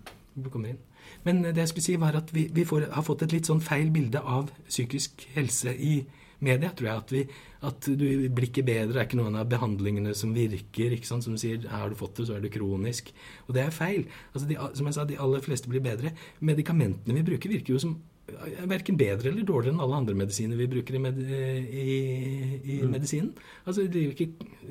Men 1.25 1.43
det 1.43 1.57
jeg 1.57 1.69
skulle 1.69 1.85
si 1.85 2.01
var 2.01 2.17
at 2.17 2.35
vi, 2.35 2.49
vi 2.53 2.65
får, 2.65 2.91
har 2.93 3.03
fått 3.03 3.23
et 3.23 3.33
litt 3.33 3.49
sånn 3.49 3.61
feil 3.61 3.91
bilde 3.91 4.21
av 4.21 4.51
psykisk 4.69 5.27
helse 5.35 5.75
i 5.75 6.05
media, 6.45 6.73
tror 6.77 6.89
jeg. 6.89 7.05
At, 7.05 7.15
vi, 7.15 7.23
at 7.71 7.89
du 8.01 8.07
blir 8.33 8.49
ikke 8.49 8.67
bedre. 8.67 8.93
Det 8.93 9.01
er 9.03 9.09
ikke 9.09 9.21
noen 9.21 9.39
av 9.41 9.49
behandlingene 9.51 10.15
som 10.19 10.35
virker. 10.37 10.97
ikke 10.97 11.09
sant? 11.09 11.27
Som 11.27 11.39
sier 11.41 11.67
har 11.71 11.91
du 11.91 11.99
fått 11.99 12.21
det, 12.21 12.29
så 12.29 12.37
er 12.37 12.45
det 12.45 12.53
kronisk. 12.55 13.13
Og 13.49 13.57
det 13.57 13.65
er 13.65 13.75
feil. 13.75 14.07
Altså, 14.33 14.47
de, 14.49 14.59
som 14.79 14.91
jeg 14.91 14.99
sa, 14.99 15.09
De 15.11 15.21
aller 15.21 15.45
fleste 15.45 15.71
blir 15.71 15.85
bedre. 15.85 16.15
Medikamentene 16.41 17.21
vi 17.21 17.27
bruker, 17.33 17.53
virker 17.57 17.77
jo 17.77 17.83
som 17.83 17.99
verken 18.71 18.99
bedre 19.01 19.31
eller 19.31 19.47
dårligere 19.47 19.75
enn 19.75 19.83
alle 19.85 19.99
andre 20.01 20.17
medisiner 20.19 20.59
vi 20.59 20.69
bruker 20.71 20.97
i, 20.97 21.03
med, 21.03 21.19
i, 21.21 21.87
i 22.61 22.77
mm. 22.81 22.91
medisinen. 22.93 23.31
Altså, 23.65 23.87
det 23.91 24.05
ikke, 24.13 24.29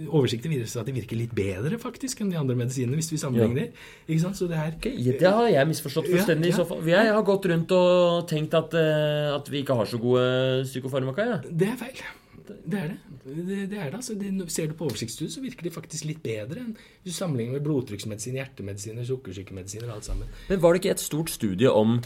Oversikter 0.07 0.51
viser 0.51 0.81
at 0.81 0.89
de 0.89 0.95
virker 0.95 1.19
litt 1.19 1.33
bedre 1.35 1.79
faktisk 1.81 2.23
enn 2.23 2.31
de 2.33 2.39
andre 2.39 2.57
medisinene, 2.59 2.97
hvis 2.99 3.11
vi 3.13 3.21
sammenligner. 3.21 3.69
Ja. 3.69 4.05
Ikke 4.07 4.23
sant? 4.23 4.39
Så 4.39 4.47
det, 4.51 4.59
er, 4.59 4.77
okay, 4.77 4.95
det 5.09 5.33
har 5.39 5.49
jeg 5.51 5.71
misforstått 5.73 6.09
fullstendig 6.11 6.53
ja, 6.53 6.63
ja. 6.63 7.03
Jeg 7.09 7.17
har 7.17 7.27
gått 7.27 7.49
rundt 7.51 7.75
og 7.75 8.25
tenkt 8.29 8.55
at, 8.57 8.77
eh, 8.79 9.35
at 9.35 9.51
vi 9.51 9.63
ikke 9.63 9.77
har 9.79 9.89
så 9.89 9.99
gode 10.01 10.23
psykofarmaka. 10.69 11.29
Ja. 11.33 11.43
Det 11.49 11.73
er 11.73 11.77
feil. 11.79 12.01
Det 12.49 12.79
er 12.79 12.87
det. 12.93 12.97
Det, 13.29 13.69
det 13.69 13.77
er 13.77 13.89
det, 13.89 13.95
altså. 13.99 14.15
det, 14.17 14.51
ser 14.51 14.69
du 14.69 14.73
på 14.73 14.87
oversiktsstudiet, 14.87 15.33
så 15.33 15.41
virker 15.43 15.67
de 15.67 15.73
faktisk 15.73 16.07
litt 16.09 16.21
bedre 16.23 16.63
enn 16.63 16.71
hvis 16.73 17.11
du 17.11 17.17
sammenligner 17.17 17.59
med 17.59 17.65
blodtrykksmedisin, 17.67 18.39
hjertemedisiner, 18.39 19.05
sukkersykemedisiner 19.05 19.91
alt 19.93 20.07
sammen. 20.07 20.31
Men 20.49 20.61
var 20.63 20.73
det 20.73 20.81
ikke 20.81 20.95
et 20.95 21.03
stort 21.03 21.29
studie 21.29 21.69
om 21.69 21.99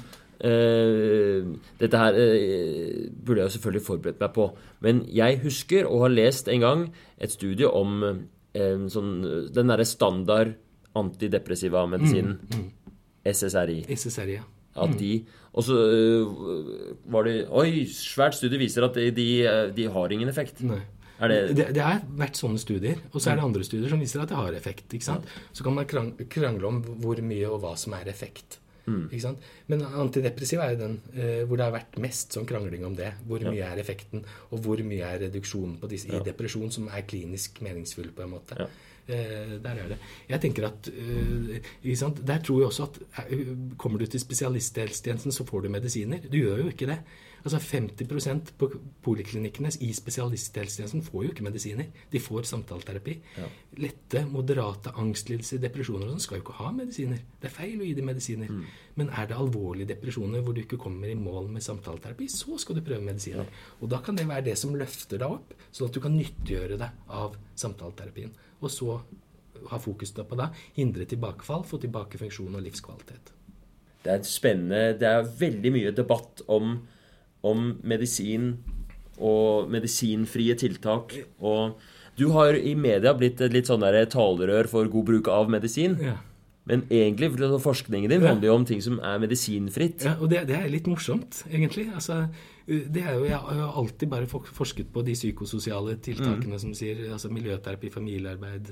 Uh, 0.44 1.56
dette 1.80 2.00
her 2.00 2.18
uh, 2.20 3.04
burde 3.24 3.40
jeg 3.40 3.48
jo 3.48 3.54
selvfølgelig 3.56 3.86
forberedt 3.86 4.20
meg 4.20 4.34
på. 4.36 4.50
Men 4.84 5.04
jeg 5.08 5.40
husker 5.46 5.88
å 5.88 6.02
ha 6.04 6.10
lest 6.12 6.50
en 6.52 6.64
gang 6.64 6.82
et 7.16 7.32
studie 7.32 7.70
om 7.70 8.02
uh, 8.04 8.88
sånn, 8.92 9.14
den 9.56 9.72
derre 9.72 9.88
standard 9.88 10.58
antidepressiva 11.00 11.86
medisinen. 11.90 12.42
Mm, 12.44 12.66
mm. 12.66 12.98
SSRI. 13.24 13.78
SSRI, 13.96 14.36
ja. 14.36 14.44
At 14.74 14.90
mm. 14.90 14.98
de 14.98 15.12
Og 15.54 15.62
så 15.68 15.76
var 17.14 17.28
det 17.28 17.44
Oi, 17.54 17.84
svært 17.86 18.34
studie 18.34 18.58
viser 18.58 18.88
at 18.88 18.96
de, 18.98 19.12
de, 19.14 19.28
de 19.78 19.86
har 19.94 20.16
ingen 20.16 20.32
effekt. 20.32 20.64
Nei. 20.66 20.82
Er 21.22 21.30
det... 21.30 21.38
Det, 21.56 21.68
det 21.78 21.84
har 21.86 22.02
vært 22.20 22.40
sånne 22.42 22.60
studier. 22.60 23.00
Og 23.14 23.22
så 23.22 23.32
er 23.32 23.38
det 23.38 23.44
mm. 23.44 23.50
andre 23.52 23.68
studier 23.68 23.94
som 23.94 24.02
viser 24.02 24.24
at 24.26 24.34
det 24.34 24.40
har 24.42 24.58
effekt. 24.58 24.90
ikke 24.90 25.08
sant? 25.08 25.30
Så 25.54 25.64
kan 25.64 25.78
man 25.78 25.88
krangle 25.88 26.68
om 26.68 26.82
hvor 27.06 27.22
mye 27.24 27.48
og 27.54 27.62
hva 27.64 27.78
som 27.80 27.96
er 27.96 28.10
effekt. 28.12 28.60
Mm. 28.86 29.36
Men 29.72 29.84
antidepressiv 29.88 30.60
er 30.60 30.74
jo 30.74 30.80
den 30.82 30.96
eh, 31.16 31.44
hvor 31.48 31.60
det 31.60 31.68
har 31.68 31.76
vært 31.76 32.00
mest 32.04 32.36
sånn 32.36 32.48
krangling 32.50 32.84
om 32.88 32.98
det. 32.98 33.14
Hvor 33.28 33.44
mye 33.48 33.68
er 33.68 33.82
effekten, 33.82 34.26
og 34.52 34.64
hvor 34.66 34.82
mye 34.86 35.12
er 35.14 35.22
reduksjonen 35.28 35.78
på 35.82 35.90
disse, 35.92 36.12
i 36.12 36.24
depresjon, 36.26 36.72
som 36.74 36.90
er 36.92 37.06
klinisk 37.08 37.62
meningsfull, 37.64 38.12
på 38.16 38.26
en 38.26 38.34
måte. 38.36 38.60
Eh, 38.60 38.82
der 39.08 39.76
er 39.84 39.88
det. 39.92 39.98
Jeg 40.30 40.42
tenker 40.42 40.68
at 40.70 40.88
eh, 40.88 42.18
Der 42.28 42.40
tror 42.40 42.60
jeg 42.60 42.68
også 42.68 42.84
at 42.84 43.00
eh, 43.30 43.52
kommer 43.78 44.00
du 44.00 44.06
til 44.06 44.20
spesialisthelsetjenesten, 44.20 45.32
så 45.32 45.46
får 45.46 45.62
du 45.62 45.70
medisiner. 45.70 46.20
Du 46.32 46.38
gjør 46.38 46.58
jo 46.58 46.68
ikke 46.68 46.88
det. 46.88 47.00
Altså 47.44 47.60
50% 47.60 48.54
på 48.58 48.70
poliklinikkene 49.04 49.68
i 49.84 49.90
spesialisthelsetjenesten 49.94 51.04
får 51.04 51.26
jo 51.26 51.32
ikke 51.34 51.44
medisiner. 51.44 51.90
De 52.12 52.20
får 52.24 52.48
samtaleterapi. 52.48 53.18
Ja. 53.36 53.50
Lette, 53.84 54.22
moderate 54.32 54.94
angstlidelser, 54.96 55.60
depresjoner 55.60 56.08
og 56.08 56.14
sånn 56.14 56.24
skal 56.24 56.40
jo 56.40 56.46
ikke 56.46 56.56
ha 56.62 56.72
medisiner. 56.78 57.20
Det 57.42 57.50
er 57.50 57.56
feil 57.58 57.82
å 57.82 57.90
gi 57.90 57.98
dem 57.98 58.08
medisiner. 58.08 58.48
Mm. 58.48 58.64
Men 58.96 59.12
er 59.12 59.28
det 59.28 59.36
alvorlige 59.36 59.92
depresjoner 59.92 60.46
hvor 60.46 60.56
du 60.56 60.64
ikke 60.64 60.80
kommer 60.80 61.12
i 61.12 61.20
mål 61.20 61.52
med 61.52 61.66
samtaleterapi, 61.66 62.30
så 62.32 62.56
skal 62.62 62.80
du 62.80 62.86
prøve 62.86 63.04
medisiner. 63.04 63.44
Ja. 63.44 63.76
Og 63.82 63.92
da 63.92 64.00
kan 64.06 64.16
det 64.16 64.30
være 64.30 64.48
det 64.48 64.56
som 64.64 64.78
løfter 64.80 65.20
deg 65.20 65.36
opp, 65.36 65.52
sånn 65.68 65.92
at 65.92 66.00
du 66.00 66.04
kan 66.06 66.16
nyttiggjøre 66.16 66.80
deg 66.80 67.14
av 67.20 67.36
samtaleterapien. 67.60 68.32
Og 68.64 68.72
så 68.72 68.98
ha 69.70 69.80
fokus 69.80 70.12
på 70.12 70.36
det. 70.40 70.50
hindre 70.76 71.06
tilbakefall, 71.06 71.64
få 71.64 71.78
tilbake 71.80 72.18
funksjon 72.18 72.56
og 72.56 72.64
livskvalitet. 72.64 73.32
Det 74.04 74.12
er 74.12 74.24
spennende. 74.28 74.98
Det 75.00 75.08
er 75.08 75.30
veldig 75.40 75.72
mye 75.72 75.92
debatt 75.96 76.42
om 76.48 76.82
om 77.44 77.74
medisin 77.84 78.54
og 79.20 79.70
medisinfrie 79.72 80.56
tiltak. 80.60 81.16
Og 81.44 81.80
du 82.18 82.30
har 82.36 82.56
i 82.58 82.74
media 82.76 83.14
blitt 83.18 83.42
et 83.42 83.54
litt 83.54 83.70
sånn 83.70 83.84
talerør 83.84 84.70
for 84.72 84.90
god 84.92 85.10
bruk 85.10 85.30
av 85.32 85.52
medisin. 85.52 85.98
Ja. 86.02 86.18
Men 86.70 86.86
egentlig, 86.88 87.34
forskningen 87.60 88.10
din 88.10 88.24
handler 88.24 88.48
jo 88.48 88.56
om 88.56 88.66
ting 88.66 88.80
som 88.82 89.02
er 89.04 89.20
medisinfritt. 89.20 90.06
Ja, 90.08 90.16
og 90.16 90.30
det, 90.32 90.46
det 90.48 90.56
er 90.56 90.70
litt 90.72 90.88
morsomt, 90.88 91.42
egentlig. 91.52 91.90
Altså, 91.92 92.30
det 92.68 93.02
er 93.04 93.18
jo, 93.18 93.26
jeg 93.28 93.40
har 93.40 93.80
alltid 93.80 94.10
bare 94.12 94.28
forsket 94.28 94.92
på 94.94 95.02
de 95.04 95.16
psykososiale 95.18 95.98
tiltakene 96.04 96.56
mm. 96.56 96.62
som 96.64 96.76
sier 96.78 97.02
altså 97.12 97.32
miljøterapi, 97.34 97.90
familiearbeid, 97.92 98.70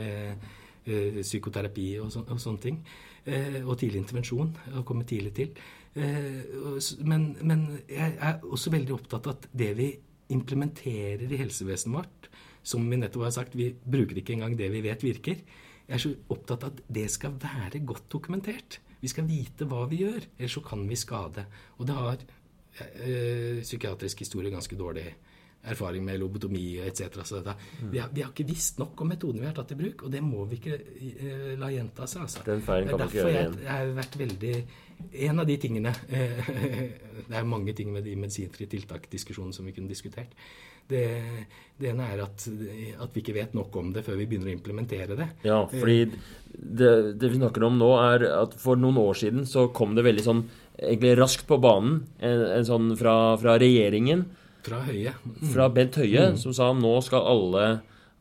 eh, 0.00 0.32
eh, 0.86 1.20
psykoterapi 1.20 1.90
og, 2.00 2.08
så, 2.14 2.24
og 2.24 2.40
sånne 2.40 2.62
ting. 2.62 2.80
Eh, 3.26 3.60
og 3.64 3.76
tidlig 3.80 4.04
intervensjon. 4.04 4.54
Å 4.78 4.84
komme 4.86 5.04
tidlig 5.08 5.34
til. 5.36 5.52
Eh, 5.98 6.88
men, 7.08 7.30
men, 7.42 7.68
jeg 7.90 8.16
er 8.16 8.42
også 8.44 8.72
veldig 8.74 8.96
opptatt 8.96 9.28
av 9.28 9.36
at 9.36 9.48
det 9.56 9.72
vi 9.78 9.90
implementerer 10.32 11.26
i 11.26 11.40
helsevesenet 11.40 11.96
vårt, 11.96 12.30
som 12.66 12.86
vi 12.90 12.98
nettopp 12.98 13.28
har 13.28 13.34
sagt, 13.34 13.54
vi 13.58 13.70
bruker 13.72 14.20
ikke 14.20 14.34
engang 14.36 14.56
det 14.58 14.70
vi 14.72 14.82
vet 14.86 15.04
virker. 15.04 15.44
Jeg 15.86 15.98
er 15.98 16.02
så 16.02 16.12
opptatt 16.34 16.66
av 16.66 16.74
at 16.74 16.82
det 16.96 17.06
skal 17.14 17.36
være 17.42 17.84
godt 17.86 18.08
dokumentert. 18.12 18.80
Vi 19.02 19.10
skal 19.12 19.28
vite 19.28 19.68
hva 19.70 19.84
vi 19.90 20.00
gjør, 20.02 20.24
ellers 20.38 20.56
så 20.56 20.62
kan 20.66 20.82
vi 20.88 20.98
skade. 20.98 21.46
Og 21.78 21.86
det 21.86 21.94
har 21.94 22.24
øh, 22.82 23.62
psykiatrisk 23.62 24.24
historie 24.24 24.52
ganske 24.52 24.78
dårlig 24.78 25.06
erfaring 25.66 26.04
med 26.04 26.20
lobotomi 26.20 26.78
etc. 26.78 27.02
Så 27.24 27.40
mm. 27.42 27.90
vi, 27.90 27.98
har, 27.98 28.10
vi, 28.14 28.22
har, 28.22 28.30
ikke 28.30 28.46
visst 28.48 28.78
nok 28.78 29.00
om 29.00 29.10
metodene 29.10 29.42
vi 29.42 29.48
har 29.48 29.56
tatt 29.56 29.74
i 29.74 29.78
bruk, 29.78 30.06
og 30.06 30.12
det 30.12 30.22
må 30.24 30.44
vi 30.50 30.60
ikke 30.60 30.78
uh, 30.78 31.52
la 31.60 31.72
gjenta 31.74 32.06
seg. 32.10 32.26
Altså. 32.26 32.44
Den 32.46 32.62
feilen 32.66 32.92
kan 32.92 33.02
man 33.02 33.10
ikke 33.10 33.20
gjøre 33.20 33.34
igjen. 33.34 33.58
Jeg 33.64 33.72
har 33.72 33.96
vært 34.00 34.20
veldig 34.24 34.56
En 35.28 35.42
av 35.42 35.44
de 35.44 35.54
tingene 35.60 35.90
Det 37.28 37.34
er 37.36 37.44
mange 37.44 37.74
ting 37.76 37.90
med 37.92 38.06
de 38.06 38.14
medisinfrie 38.16 38.70
tiltak-diskusjonene 38.72 39.52
som 39.52 39.66
vi 39.68 39.74
kunne 39.76 39.90
diskutert. 39.92 40.32
Det, 40.88 41.02
det 41.76 41.90
ene 41.90 42.06
er 42.14 42.22
at, 42.22 42.44
at, 42.46 43.10
vi 43.12 43.20
ikke 43.20 43.34
vet 43.34 43.56
nok 43.58 43.74
om 43.76 43.90
det 43.92 44.04
før 44.06 44.16
vi 44.20 44.28
begynner 44.30 44.52
å 44.52 44.54
implementere 44.54 45.16
det. 45.18 45.26
Ja, 45.44 45.58
fordi 45.66 45.98
det, 46.06 46.92
det 47.18 47.32
vi 47.32 47.40
snakker 47.40 47.66
om 47.66 47.76
nå, 47.80 47.90
er 47.98 48.28
at 48.30 48.54
for 48.62 48.78
noen 48.78 49.00
år 49.02 49.18
siden 49.18 49.48
så 49.50 49.66
kom 49.74 49.96
det 49.98 50.06
veldig 50.06 50.24
sånn 50.24 50.44
egentlig 50.78 51.14
raskt 51.18 51.46
på 51.48 51.58
banen 51.62 52.02
en, 52.18 52.42
en 52.58 52.66
sånn 52.68 52.90
fra, 52.98 53.36
fra 53.40 53.56
regjeringen 53.60 54.26
fra 54.66 54.80
Høie. 54.86 55.12
Mm. 55.22 55.50
Fra 55.52 55.68
Bent 55.72 55.98
Høie, 56.00 56.30
mm. 56.32 56.40
som 56.42 56.54
sa 56.56 56.72
nå 56.74 56.94
skal 57.06 57.28
alle 57.30 57.66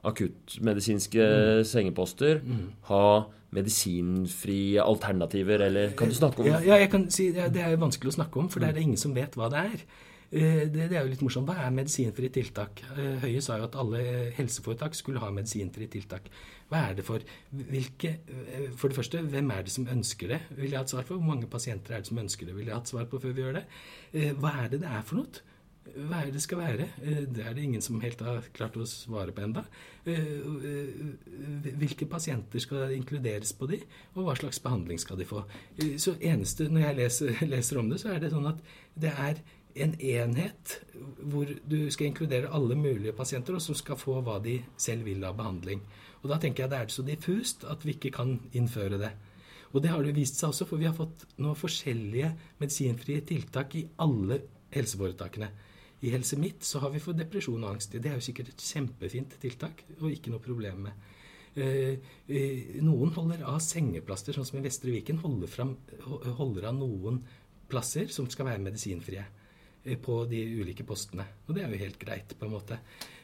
akuttmedisinske 0.06 1.26
mm. 1.26 1.64
sengeposter 1.66 2.42
mm. 2.46 2.66
ha 2.92 3.06
medisinfrie 3.56 4.84
alternativer, 4.84 5.64
eller 5.70 5.94
Kan 5.98 6.12
du 6.12 6.18
snakke 6.18 6.44
om 6.44 6.50
Ja, 6.50 6.60
ja 6.66 6.80
jeg 6.82 6.92
kan 6.92 7.08
si, 7.14 7.30
ja, 7.34 7.48
Det 7.48 7.64
er 7.64 7.78
vanskelig 7.80 8.12
å 8.12 8.18
snakke 8.18 8.42
om, 8.42 8.50
for 8.52 8.62
det 8.62 8.70
er 8.70 8.78
det 8.78 8.84
ingen 8.84 9.00
som 9.00 9.16
vet 9.16 9.38
hva 9.40 9.48
det 9.54 9.62
er. 9.62 9.86
Eh, 10.36 10.66
det, 10.68 10.90
er 10.92 11.06
jo 11.06 11.12
litt 11.14 11.24
morsomt. 11.24 11.48
Hva 11.48 11.64
er 11.64 11.76
medisinfrie 11.76 12.32
tiltak? 12.34 12.82
Eh, 12.98 13.24
Høie 13.24 13.44
sa 13.44 13.56
jo 13.60 13.70
at 13.70 13.78
alle 13.80 14.02
helseforetak 14.36 14.98
skulle 14.98 15.22
ha 15.24 15.32
medisinfrie 15.32 15.88
tiltak. 15.92 16.28
Hva 16.68 16.90
er 16.90 16.98
det 16.98 17.06
for 17.08 17.24
hvilke, 17.56 18.18
eh, 18.28 18.68
For 18.76 18.92
det 18.92 19.00
første, 19.00 19.22
hvem 19.22 19.52
er 19.52 19.64
det 19.64 19.72
som 19.72 19.88
ønsker 19.88 20.36
det? 20.36 20.42
Vil 20.58 20.72
jeg 20.72 20.78
ha 20.78 20.84
et 20.84 20.92
svar 20.92 21.08
på? 21.08 21.16
Hvor 21.16 21.36
mange 21.36 21.48
pasienter 21.48 21.96
er 21.96 22.04
det 22.04 22.08
som 22.08 22.20
ønsker 22.20 22.46
det? 22.46 22.56
Vil 22.56 22.68
jeg 22.68 22.76
ha 22.76 22.82
et 22.82 22.88
svar 22.88 23.06
på 23.06 23.20
før 23.20 23.32
vi 23.32 23.44
gjør 23.44 23.62
det? 23.62 23.66
Hva 24.36 24.52
er 24.64 24.70
det 24.70 24.82
det 24.82 24.92
er 24.92 25.04
for 25.04 25.24
noe? 25.24 25.44
hva 25.96 26.24
er 26.26 26.32
det 26.34 26.42
skal 26.42 26.60
være? 26.60 26.88
Det 27.32 27.44
er 27.46 27.54
det 27.54 27.64
ingen 27.64 27.84
som 27.84 28.02
helt 28.02 28.20
har 28.26 28.48
klart 28.56 28.76
å 28.76 28.88
svare 28.90 29.32
på 29.36 29.44
enda. 29.46 29.64
Hvilke 30.04 32.08
pasienter 32.10 32.60
skal 32.60 32.96
inkluderes 32.96 33.54
på 33.56 33.70
de, 33.70 33.80
og 34.16 34.26
hva 34.26 34.36
slags 34.36 34.60
behandling 34.64 35.00
skal 35.00 35.22
de 35.22 35.28
få? 35.30 35.44
Så 36.02 36.18
eneste, 36.20 36.68
Når 36.70 36.82
jeg 36.82 36.98
leser, 37.00 37.42
leser 37.54 37.80
om 37.80 37.90
det, 37.90 38.02
så 38.02 38.16
er 38.16 38.20
det 38.20 38.34
sånn 38.34 38.50
at 38.50 38.60
det 38.96 39.14
er 39.14 39.40
en 39.76 39.94
enhet 40.00 40.78
hvor 41.20 41.50
du 41.68 41.78
skal 41.92 42.10
inkludere 42.10 42.52
alle 42.56 42.78
mulige 42.80 43.16
pasienter, 43.16 43.58
og 43.58 43.64
som 43.64 43.76
skal 43.76 44.00
få 44.00 44.22
hva 44.24 44.40
de 44.44 44.60
selv 44.80 45.08
vil 45.08 45.24
av 45.28 45.36
behandling. 45.38 45.84
Og 46.24 46.30
Da 46.32 46.40
tenker 46.42 46.64
jeg 46.64 46.72
det 46.72 46.80
er 46.80 46.94
så 46.94 47.04
diffust 47.06 47.66
at 47.70 47.86
vi 47.86 47.94
ikke 47.94 48.12
kan 48.16 48.40
innføre 48.54 48.98
det. 48.98 49.12
Og 49.74 49.84
det 49.84 49.92
har 49.92 50.02
det 50.02 50.16
vist 50.16 50.40
seg 50.40 50.50
også, 50.50 50.66
for 50.66 50.80
vi 50.80 50.88
har 50.88 50.96
fått 50.96 51.26
nå 51.38 51.54
forskjellige 51.54 52.32
medisinfrie 52.62 53.22
tiltak 53.28 53.76
i 53.76 53.86
alle 54.00 54.40
helseforetakene. 54.72 55.50
I 56.02 56.12
Helse 56.14 56.38
Midt 56.40 56.64
så 56.64 56.80
har 56.80 56.92
vi 56.94 57.02
for 57.04 57.18
depresjon 57.18 57.64
og 57.64 57.76
angst. 57.76 57.92
Det 57.92 58.10
er 58.10 58.16
jo 58.16 58.24
sikkert 58.24 58.54
et 58.54 58.64
kjempefint 58.64 59.36
tiltak 59.42 59.84
og 60.00 60.12
ikke 60.12 60.32
noe 60.32 60.44
problem 60.44 60.86
med. 60.88 61.06
Eh, 61.56 61.98
eh, 62.28 62.82
noen 62.84 63.14
holder 63.16 63.46
av 63.48 63.62
sengeplaster, 63.64 64.36
sånn 64.36 64.48
som 64.48 64.60
i 64.60 64.64
Vestre 64.64 64.92
Viken. 64.92 65.22
Holder, 65.24 65.76
holder 66.40 66.70
av 66.70 66.78
noen 66.78 67.22
plasser 67.68 68.12
som 68.12 68.30
skal 68.30 68.52
være 68.52 68.64
medisinfrie 68.64 69.26
på 70.02 70.22
de 70.30 70.42
ulike 70.62 70.86
postene. 70.88 71.26
Og 71.46 71.56
det 71.56 71.64
er 71.64 71.74
jo 71.74 71.82
helt 71.84 72.00
greit, 72.02 72.34
på 72.38 72.48
en 72.48 72.56
måte. 72.56 72.80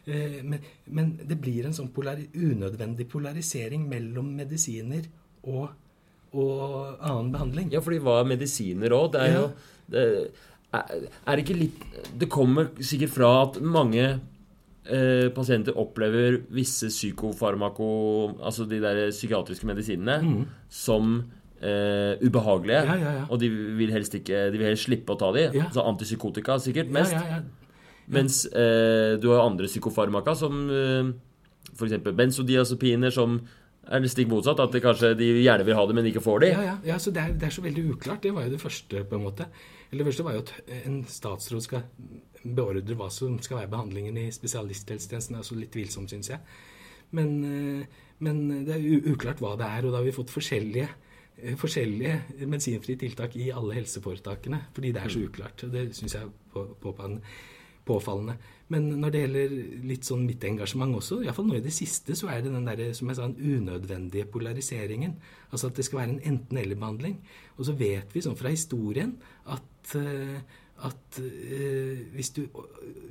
Men, 0.05 0.61
men 0.89 1.11
det 1.29 1.37
blir 1.41 1.67
en 1.67 1.75
sånn 1.77 1.91
polari 1.93 2.27
unødvendig 2.33 3.05
polarisering 3.09 3.83
mellom 3.89 4.31
medisiner 4.37 5.05
og, 5.45 5.67
og 6.33 6.97
annen 6.97 7.29
behandling. 7.33 7.69
Ja, 7.73 7.83
fordi 7.85 7.99
hva 8.01 8.19
er 8.21 8.31
medisiner 8.31 8.95
òg? 8.97 9.11
Det 9.13 9.25
er 9.25 9.35
jo 9.35 9.45
det, 9.91 10.05
er 10.71 11.35
det 11.35 11.43
ikke 11.43 11.57
litt 11.59 11.81
Det 12.15 12.29
kommer 12.31 12.69
sikkert 12.79 13.11
fra 13.11 13.31
at 13.41 13.57
mange 13.59 14.05
eh, 14.05 15.27
pasienter 15.35 15.77
opplever 15.79 16.39
visse 16.53 16.87
psykofarmako 16.91 17.91
Altså 18.39 18.67
de 18.69 18.79
der 18.83 19.09
psykiatriske 19.11 19.67
medisinene 19.67 20.21
mm. 20.23 20.41
som 20.69 21.17
eh, 21.61 22.19
ubehagelige. 22.25 22.83
Ja, 22.89 22.97
ja, 22.99 23.15
ja. 23.21 23.23
Og 23.29 23.41
de 23.41 23.49
vil 23.79 23.93
helst 23.93 24.15
ikke 24.17 24.49
De 24.51 24.59
vil 24.59 24.71
helst 24.71 24.89
slippe 24.89 25.15
å 25.15 25.19
ta 25.19 25.31
de. 25.35 25.47
Så 25.73 25.85
antipsykotika 25.85 26.59
sikkert 26.61 26.93
mest. 26.93 27.15
Mens 28.11 28.43
uh, 28.51 29.15
du 29.21 29.29
har 29.31 29.45
andre 29.45 29.69
psykofarmaka 29.69 30.33
som 30.35 30.65
uh, 30.67 31.11
f.eks. 31.77 32.01
benzodiazepiner 32.03 33.13
som 33.13 33.37
er 33.87 34.03
det 34.03 34.11
stikk 34.11 34.29
motsatt? 34.31 34.59
At 34.61 34.73
det 34.73 34.81
kanskje 34.83 35.13
de 35.17 35.29
gjerne 35.41 35.65
vil 35.67 35.77
ha 35.77 35.85
det, 35.87 35.95
men 35.97 36.09
ikke 36.09 36.23
får 36.23 36.43
det? 36.43 36.49
Ja, 36.53 36.65
ja, 36.65 36.75
ja 36.91 36.97
så 37.01 37.13
det 37.13 37.23
er, 37.23 37.37
det 37.37 37.47
er, 37.47 37.53
så 37.55 37.63
veldig 37.65 37.85
uklart. 37.95 38.21
Det 38.23 38.33
var 38.35 38.45
jo 38.45 38.53
det 38.53 38.61
første, 38.61 39.05
på 39.07 39.17
en 39.17 39.23
måte. 39.25 39.47
Eller 39.89 40.03
det 40.03 40.09
første 40.11 40.25
var 40.27 40.35
jo 40.37 40.43
at 40.43 40.53
en 40.81 40.99
statsråd 41.09 41.65
skal 41.65 41.87
beordre 42.41 42.97
hva 42.97 43.09
som 43.13 43.37
skal 43.43 43.61
være 43.61 43.71
behandlingen 43.73 44.19
i 44.21 44.27
spesialisthelsetjenesten. 44.33 45.35
Det 45.35 45.39
er 45.39 45.45
også 45.45 45.57
litt 45.59 45.73
tvilsomt, 45.73 46.13
syns 46.13 46.31
jeg. 46.31 46.41
Men, 47.17 47.33
eh, 47.45 48.03
men, 48.23 48.65
det 48.67 48.77
er 48.77 49.09
uklart 49.11 49.41
hva 49.43 49.55
det 49.59 49.67
er. 49.67 49.85
Og 49.85 49.93
da 49.93 49.99
har 49.99 50.07
vi 50.07 50.15
fått 50.15 50.33
forskjellige, 50.33 50.87
eh, 50.87 51.10
forskjellige 51.57 52.45
medisinfrie 52.45 52.99
tiltak 53.01 53.35
i 53.39 53.49
alle 53.53 53.77
helseforetakene. 53.79 54.65
Fordi 54.75 54.91
det 54.95 55.01
er 55.01 55.13
så 55.13 55.23
uklart. 55.25 55.63
uklart. 55.63 55.73
Det 55.73 55.97
syns 55.97 56.15
jeg 56.15 56.27
er 56.27 56.33
på, 56.53 56.65
på, 56.81 56.93
på 56.97 57.09
påfallende. 57.85 58.35
Men 58.71 58.87
når 59.01 59.11
det 59.11 59.21
gjelder 59.23 59.53
litt 59.89 60.07
sånn 60.07 60.23
mitt 60.27 60.43
engasjement 60.47 60.95
også, 60.95 61.21
iallfall 61.25 61.49
nå 61.49 61.57
i 61.57 61.63
det 61.65 61.73
siste, 61.75 62.15
så 62.15 62.29
er 62.31 62.43
det 62.43 62.53
den 62.53 62.67
der, 62.69 62.83
som 62.95 63.09
jeg 63.09 63.17
sa, 63.17 63.27
den 63.27 63.57
unødvendige 63.57 64.29
polariseringen. 64.31 65.17
Altså 65.49 65.71
at 65.71 65.79
det 65.79 65.87
skal 65.87 66.01
være 66.01 66.13
en 66.13 66.23
enten-eller-behandling. 66.33 67.17
Og 67.57 67.67
så 67.67 67.75
vet 67.77 68.13
vi 68.15 68.23
sånn 68.23 68.39
fra 68.39 68.53
historien 68.53 69.17
at 69.51 69.95
uh, 69.97 70.37
at 70.87 71.19
eh, 71.21 72.01
hvis 72.15 72.31
du 72.35 72.41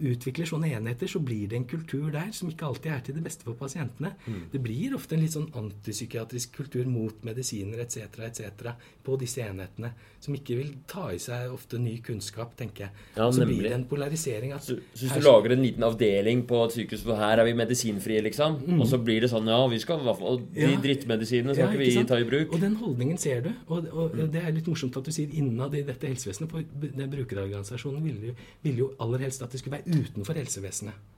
utvikler 0.00 0.48
sånne 0.48 0.70
enheter, 0.74 1.10
så 1.10 1.20
blir 1.22 1.50
det 1.50 1.58
en 1.58 1.66
kultur 1.68 2.08
der 2.12 2.30
som 2.34 2.50
ikke 2.50 2.66
alltid 2.66 2.92
er 2.94 3.02
til 3.04 3.16
det 3.18 3.24
beste 3.24 3.46
for 3.46 3.58
pasientene. 3.58 4.14
Mm. 4.26 4.40
Det 4.52 4.60
blir 4.64 4.96
ofte 4.96 5.16
en 5.16 5.22
litt 5.24 5.34
sånn 5.36 5.50
antipsykiatrisk 5.60 6.54
kultur 6.56 6.88
mot 6.90 7.24
medisiner 7.26 7.82
etc. 7.84 8.22
etc. 8.26 8.72
på 9.04 9.18
disse 9.20 9.44
enhetene, 9.44 9.92
som 10.20 10.36
ikke 10.36 10.56
vil 10.58 10.72
ta 10.90 11.10
i 11.14 11.20
seg 11.22 11.52
ofte 11.52 11.80
ny 11.80 11.98
kunnskap, 12.04 12.56
tenker 12.58 12.86
jeg. 12.86 13.06
Ja, 13.16 13.28
så 13.32 13.46
blir 13.48 13.68
det 13.68 13.74
en 13.76 13.86
polarisering. 13.90 14.54
At, 14.56 14.66
så, 14.66 14.78
så 14.94 15.06
hvis 15.06 15.20
du 15.20 15.26
lager 15.26 15.54
en 15.54 15.64
liten 15.64 15.86
avdeling 15.86 16.44
på 16.48 16.64
et 16.66 16.76
sykehus 16.78 17.04
hvor 17.06 17.20
her 17.20 17.40
er 17.40 17.48
vi 17.48 17.56
medisinfrie, 17.58 18.24
liksom, 18.26 18.58
mm. 18.64 18.80
og 18.80 18.90
så 18.90 19.00
blir 19.04 19.24
det 19.24 19.32
sånn 19.32 19.48
ja, 19.50 19.60
vi 19.70 19.80
skal 19.82 20.02
og 20.10 20.46
de 20.54 20.64
ja, 20.64 20.72
drittmedisinene 20.80 21.54
skal 21.54 21.68
ja, 21.68 21.72
ikke 21.74 21.84
vi 21.84 21.92
sant? 21.94 22.10
ta 22.10 22.18
i 22.20 22.26
bruk. 22.28 22.56
Og 22.56 22.62
den 22.62 22.76
holdningen 22.80 23.20
ser 23.20 23.44
du. 23.46 23.50
Og, 23.68 23.88
og 23.92 24.16
mm. 24.16 24.26
det 24.34 24.44
er 24.44 24.54
litt 24.56 24.68
morsomt 24.70 24.96
at 24.98 25.06
du 25.06 25.14
sier 25.14 25.32
innad 25.36 25.76
i 25.76 25.84
dette 25.86 26.08
helsevesenet, 26.08 26.50
på 26.50 26.90
det 26.96 27.08
brukerorganet 27.12 27.59
Landsorganisasjonen 27.60 28.04
ville, 28.04 28.34
ville, 28.64 28.78
jo 28.78 28.90
aller 29.00 29.26
helst 29.26 29.42
at 29.42 29.52
det 29.52 29.60
skulle 29.60 29.78
være 29.78 30.00
utenfor 30.00 30.38
helsevesenet. 30.40 31.08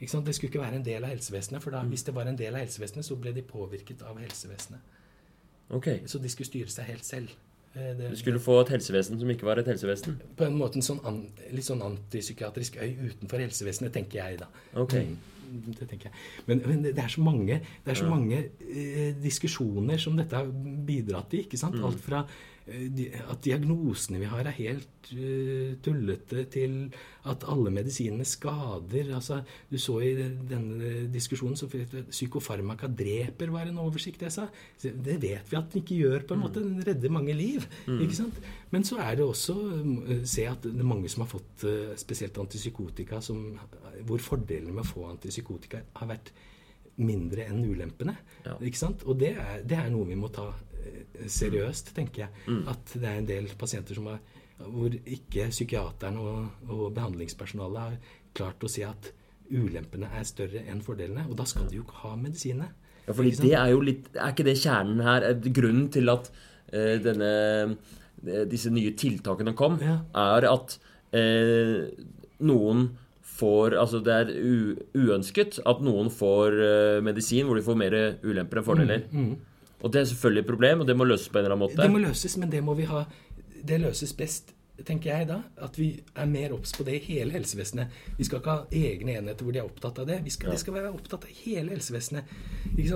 Det 0.00 0.08
skulle 0.10 0.50
ikke 0.50 0.60
være 0.60 0.76
en 0.76 0.84
del 0.84 1.04
av 1.04 1.14
helsevesenet, 1.14 1.62
for 1.62 1.72
da, 1.72 1.80
mm. 1.82 1.88
hvis 1.94 2.04
det 2.04 2.14
var 2.14 2.28
en 2.28 2.36
del 2.38 2.54
av 2.54 2.66
helsevesenet, 2.66 3.06
så 3.06 3.16
ble 3.16 3.32
de 3.32 3.42
påvirket 3.46 4.02
av 4.04 4.18
helsevesenet. 4.20 4.96
Okay. 5.70 6.02
Så 6.06 6.20
de 6.22 6.28
skulle 6.30 6.50
styre 6.50 6.70
seg 6.70 6.90
helt 6.90 7.06
selv. 7.06 7.30
Eh, 7.74 7.94
det, 7.96 8.10
du 8.12 8.18
skulle 8.20 8.42
få 8.42 8.58
et 8.60 8.74
helsevesen 8.76 9.18
som 9.20 9.30
ikke 9.32 9.48
var 9.48 9.60
et 9.60 9.70
helsevesen? 9.72 10.18
På 10.36 10.46
en 10.46 10.58
måte 10.58 10.78
en 10.80 10.84
sånn 10.84 11.00
an, 11.08 11.22
litt 11.52 11.66
sånn 11.66 11.82
antipsykiatrisk 11.84 12.76
øy 12.76 12.92
utenfor 13.08 13.42
helsevesenet, 13.42 13.94
tenker 13.96 14.20
jeg 14.20 14.42
da. 14.42 14.50
Okay. 14.84 15.08
Mm, 15.46 15.72
det 15.78 15.88
tenker 15.88 16.10
jeg. 16.10 16.20
Men, 16.46 16.62
men, 16.66 16.84
det 16.86 17.02
er 17.02 17.12
så 17.12 17.24
mange, 17.24 17.60
er 17.62 17.98
så 17.98 18.10
mange 18.10 18.42
eh, 18.66 19.10
diskusjoner 19.22 20.00
som 20.02 20.16
dette 20.18 20.38
har 20.38 20.52
bidratt 20.86 21.34
i. 21.36 21.46
ikke 21.46 21.60
sant? 21.60 21.78
Mm. 21.80 21.88
Alt 21.88 22.04
fra 22.04 22.22
at 22.66 23.44
diagnosene 23.46 24.18
vi 24.18 24.26
har, 24.26 24.48
er 24.48 24.56
helt 24.56 25.10
uh, 25.14 25.76
tullete 25.84 26.42
til 26.50 26.72
at 27.30 27.44
alle 27.46 27.70
medisinene 27.70 28.26
skader. 28.26 29.12
Altså, 29.14 29.38
du 29.70 29.78
så 29.78 30.00
i 30.02 30.10
denne 30.18 31.04
diskusjonen 31.12 31.58
så 31.58 31.68
psykofarmaka 31.70 32.90
dreper, 32.90 33.52
var 33.54 33.70
en 33.70 33.78
oversikt 33.84 34.26
jeg 34.26 34.34
sa. 34.34 34.48
Det 34.82 35.18
vet 35.22 35.46
vi 35.46 35.60
at 35.60 35.70
den 35.70 35.84
ikke 35.84 36.00
gjør, 36.00 36.26
på 36.26 36.34
en 36.34 36.42
måte. 36.42 36.64
Den 36.64 36.82
redder 36.86 37.14
mange 37.14 37.36
liv. 37.38 37.68
Mm. 37.86 38.02
ikke 38.02 38.18
sant? 38.18 38.42
Men 38.74 38.88
så 38.88 38.98
er 39.04 39.14
det 39.20 39.28
også 39.28 39.54
uh, 39.54 40.12
se 40.26 40.48
at 40.50 40.66
det 40.66 40.74
er 40.74 40.92
mange 40.94 41.12
som 41.12 41.22
har 41.22 41.30
fått 41.36 41.68
uh, 41.70 41.94
spesielt 41.98 42.42
antipsykotika, 42.42 43.22
som, 43.22 43.46
hvor 44.08 44.22
fordelene 44.22 44.74
med 44.74 44.82
å 44.82 44.90
få 44.90 45.06
antipsykotika 45.12 45.86
har 46.00 46.14
vært 46.16 46.34
mindre 46.96 47.44
enn 47.46 47.62
ulempene. 47.68 48.16
Ja. 48.46 48.56
ikke 48.58 48.80
sant? 48.80 49.04
Og 49.06 49.20
det 49.20 49.36
er, 49.36 49.60
det 49.68 49.78
er 49.78 49.92
noe 49.92 50.08
vi 50.08 50.18
må 50.18 50.32
ta 50.34 50.48
seriøst, 51.26 51.94
tenker 51.96 52.26
jeg. 52.26 52.46
Mm. 52.46 52.64
At 52.72 52.94
det 52.94 53.10
er 53.10 53.20
en 53.20 53.28
del 53.28 53.50
pasienter 53.58 53.98
som 53.98 54.08
har, 54.10 54.20
hvor 54.62 54.92
ikke 54.92 55.50
psykiateren 55.52 56.18
og, 56.22 56.66
og 56.70 56.88
behandlingspersonalet 56.96 57.82
har 57.82 57.96
klart 58.36 58.64
å 58.64 58.70
si 58.70 58.84
at 58.86 59.12
ulempene 59.52 60.08
er 60.16 60.26
større 60.26 60.64
enn 60.66 60.82
fordelene. 60.84 61.26
Og 61.30 61.38
da 61.38 61.46
skal 61.48 61.68
de 61.70 61.78
jo 61.78 61.86
ikke 61.86 62.02
ha 62.04 62.16
medisinene. 62.20 62.72
Ja, 63.06 63.14
fordi 63.14 63.36
det 63.38 63.54
er 63.54 63.70
jo 63.70 63.82
litt 63.86 64.08
Er 64.18 64.32
ikke 64.32 64.48
det 64.48 64.56
kjernen 64.58 65.02
her? 65.06 65.28
Grunnen 65.54 65.88
til 65.94 66.10
at 66.10 66.30
uh, 66.74 66.96
denne, 66.98 67.30
eh, 68.26 68.44
disse 68.50 68.72
nye 68.74 68.96
tiltakene 68.98 69.54
kom, 69.54 69.76
ja. 69.78 70.00
er 70.10 70.48
at 70.50 70.78
uh, 71.14 71.86
noen 72.42 72.88
får 73.36 73.76
Altså 73.76 74.00
det 74.00 74.14
er 74.16 74.30
uønsket 74.96 75.60
at 75.68 75.82
noen 75.84 76.08
får 76.10 76.56
uh, 76.56 77.04
medisin 77.04 77.46
hvor 77.46 77.58
de 77.58 77.66
får 77.66 77.78
mer 77.78 77.96
ulemper 78.24 78.62
enn 78.62 78.66
fordeler. 78.66 79.06
Mm, 79.12 79.28
mm. 79.28 79.45
Og 79.82 79.92
det 79.92 80.00
er 80.00 80.10
selvfølgelig 80.10 80.40
et 80.40 80.50
problem, 80.50 80.80
og 80.80 80.86
det 80.88 80.96
må 80.96 81.04
løses 81.04 81.28
på 81.28 81.38
en 81.38 81.44
eller 81.44 81.56
annen 81.56 81.68
måte. 81.68 81.82
Det 81.82 81.92
må 81.92 82.02
løses, 82.02 82.36
men 82.40 82.52
det 82.52 82.62
må 82.64 82.74
vi 82.74 82.88
ha 82.88 83.04
Det 83.66 83.80
løses 83.80 84.12
best, 84.14 84.52
tenker 84.84 85.10
jeg 85.10 85.26
da, 85.26 85.38
at 85.64 85.78
vi 85.78 85.88
er 86.14 86.26
mer 86.28 86.52
obs 86.54 86.74
på 86.76 86.84
det 86.86 86.98
i 86.98 87.04
hele 87.06 87.32
helsevesenet. 87.32 87.94
Vi 88.18 88.24
skal 88.28 88.38
ikke 88.38 88.52
ha 88.52 88.64
egne 88.70 89.16
enheter 89.16 89.46
hvor 89.46 89.54
de 89.54 89.58
er 89.58 89.66
opptatt 89.66 89.98
av 90.02 90.06
det. 90.06 90.18
Vi 90.24 90.30
skal, 90.30 90.50
ja. 90.50 90.54
De 90.54 90.60
skal 90.60 90.76
være 90.76 90.92
opptatt 90.92 91.24
av 91.24 91.38
hele 91.40 91.72
helsevesenet. 91.72 92.34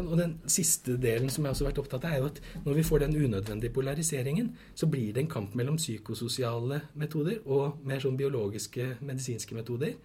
Og 0.03 0.13
den 0.21 0.37
siste 0.47 0.99
delen 1.01 1.33
som 1.33 1.47
jeg 1.47 1.57
også 1.57 1.65
har 1.65 1.73
vært 1.73 1.83
opptatt 1.83 2.05
av, 2.07 2.13
er 2.13 2.21
jo 2.21 2.29
at 2.29 2.43
når 2.67 2.77
vi 2.79 2.85
får 2.87 3.05
den 3.07 3.17
unødvendige 3.17 3.75
polariseringen, 3.75 4.53
så 4.75 4.91
blir 4.93 5.15
det 5.17 5.25
en 5.25 5.33
kamp 5.33 5.57
mellom 5.59 5.81
psykososiale 5.81 6.83
metoder 7.01 7.41
og 7.47 7.81
mer 7.89 8.05
sånn 8.05 8.21
biologiske, 8.21 8.93
medisinske 9.01 9.57
metoder. 9.57 9.97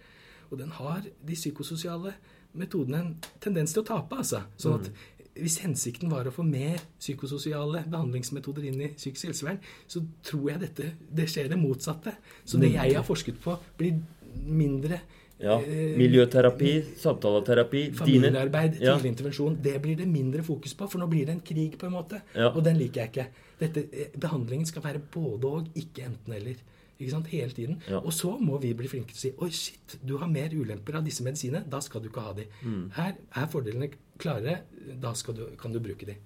Og 0.50 0.58
den 0.58 0.72
har 0.80 1.04
de 1.04 1.36
psykososiale 1.36 2.16
metodene 2.56 3.02
en 3.02 3.14
tendens 3.42 3.76
til 3.76 3.84
å 3.84 3.90
tape, 3.92 4.16
altså. 4.24 4.46
Sånn 4.56 4.80
at 4.80 4.88
mm 4.88 5.15
hvis 5.40 5.58
hensikten 5.64 6.10
var 6.12 6.28
å 6.28 6.34
få 6.34 6.44
mer 6.46 6.80
psykososiale 6.98 7.84
behandlingsmetoder 7.90 8.68
inn 8.70 8.80
i 8.80 8.90
psykisk 8.94 9.30
helsevern, 9.30 9.60
så 9.90 10.02
tror 10.26 10.50
jeg 10.52 10.62
dette, 10.64 10.90
det 11.20 11.28
skjer 11.30 11.50
det 11.52 11.60
motsatte. 11.60 12.16
Så 12.44 12.60
det 12.62 12.72
jeg 12.74 12.96
har 12.96 13.06
forsket 13.06 13.40
på, 13.42 13.56
blir 13.78 14.00
mindre 14.46 15.00
ja, 15.38 15.58
eh, 15.60 15.96
Miljøterapi, 16.00 16.70
samtaleterapi 16.96 17.90
Familiearbeid, 17.96 18.78
ja. 18.80 18.94
tidlig 18.96 19.12
intervensjon. 19.12 19.58
Det 19.62 19.74
blir 19.84 19.98
det 19.98 20.06
mindre 20.08 20.44
fokus 20.46 20.72
på, 20.74 20.88
for 20.88 21.02
nå 21.02 21.08
blir 21.12 21.28
det 21.28 21.36
en 21.36 21.42
krig, 21.44 21.76
på 21.78 21.88
en 21.90 21.92
måte. 21.92 22.22
Ja. 22.32 22.48
Og 22.54 22.62
den 22.64 22.80
liker 22.80 23.04
jeg 23.04 23.12
ikke. 23.12 23.26
Dette, 23.60 23.84
eh, 23.92 24.16
behandlingen 24.16 24.68
skal 24.68 24.84
være 24.86 25.02
både 25.12 25.52
og, 25.52 25.68
ikke 25.76 26.08
enten-eller. 26.08 26.62
Ikke 26.98 27.12
sant? 27.12 27.28
Hele 27.28 27.52
tiden. 27.52 27.82
Ja. 27.88 28.00
Og 28.00 28.12
så 28.16 28.32
må 28.40 28.58
vi 28.62 28.72
bli 28.76 28.88
flinke 28.88 29.12
til 29.12 29.18
å 29.18 29.22
si 29.22 29.32
Oi, 29.44 29.50
shit, 29.52 29.98
du 30.00 30.16
har 30.20 30.30
mer 30.32 30.54
ulemper 30.54 30.96
av 30.96 31.04
disse 31.04 31.24
medisinene. 31.26 31.66
Da 31.68 31.82
skal 31.84 32.02
du 32.02 32.08
ikke 32.08 32.24
ha 32.24 32.32
de. 32.36 32.46
Mm. 32.64 32.86
Her 32.96 33.14
er 33.16 33.52
fordelene 33.52 33.90
klare. 34.18 34.58
Da 35.02 35.12
du, 35.36 35.44
kan 35.60 35.74
du 35.74 35.80
bruke 35.84 36.08
de. 36.08 36.16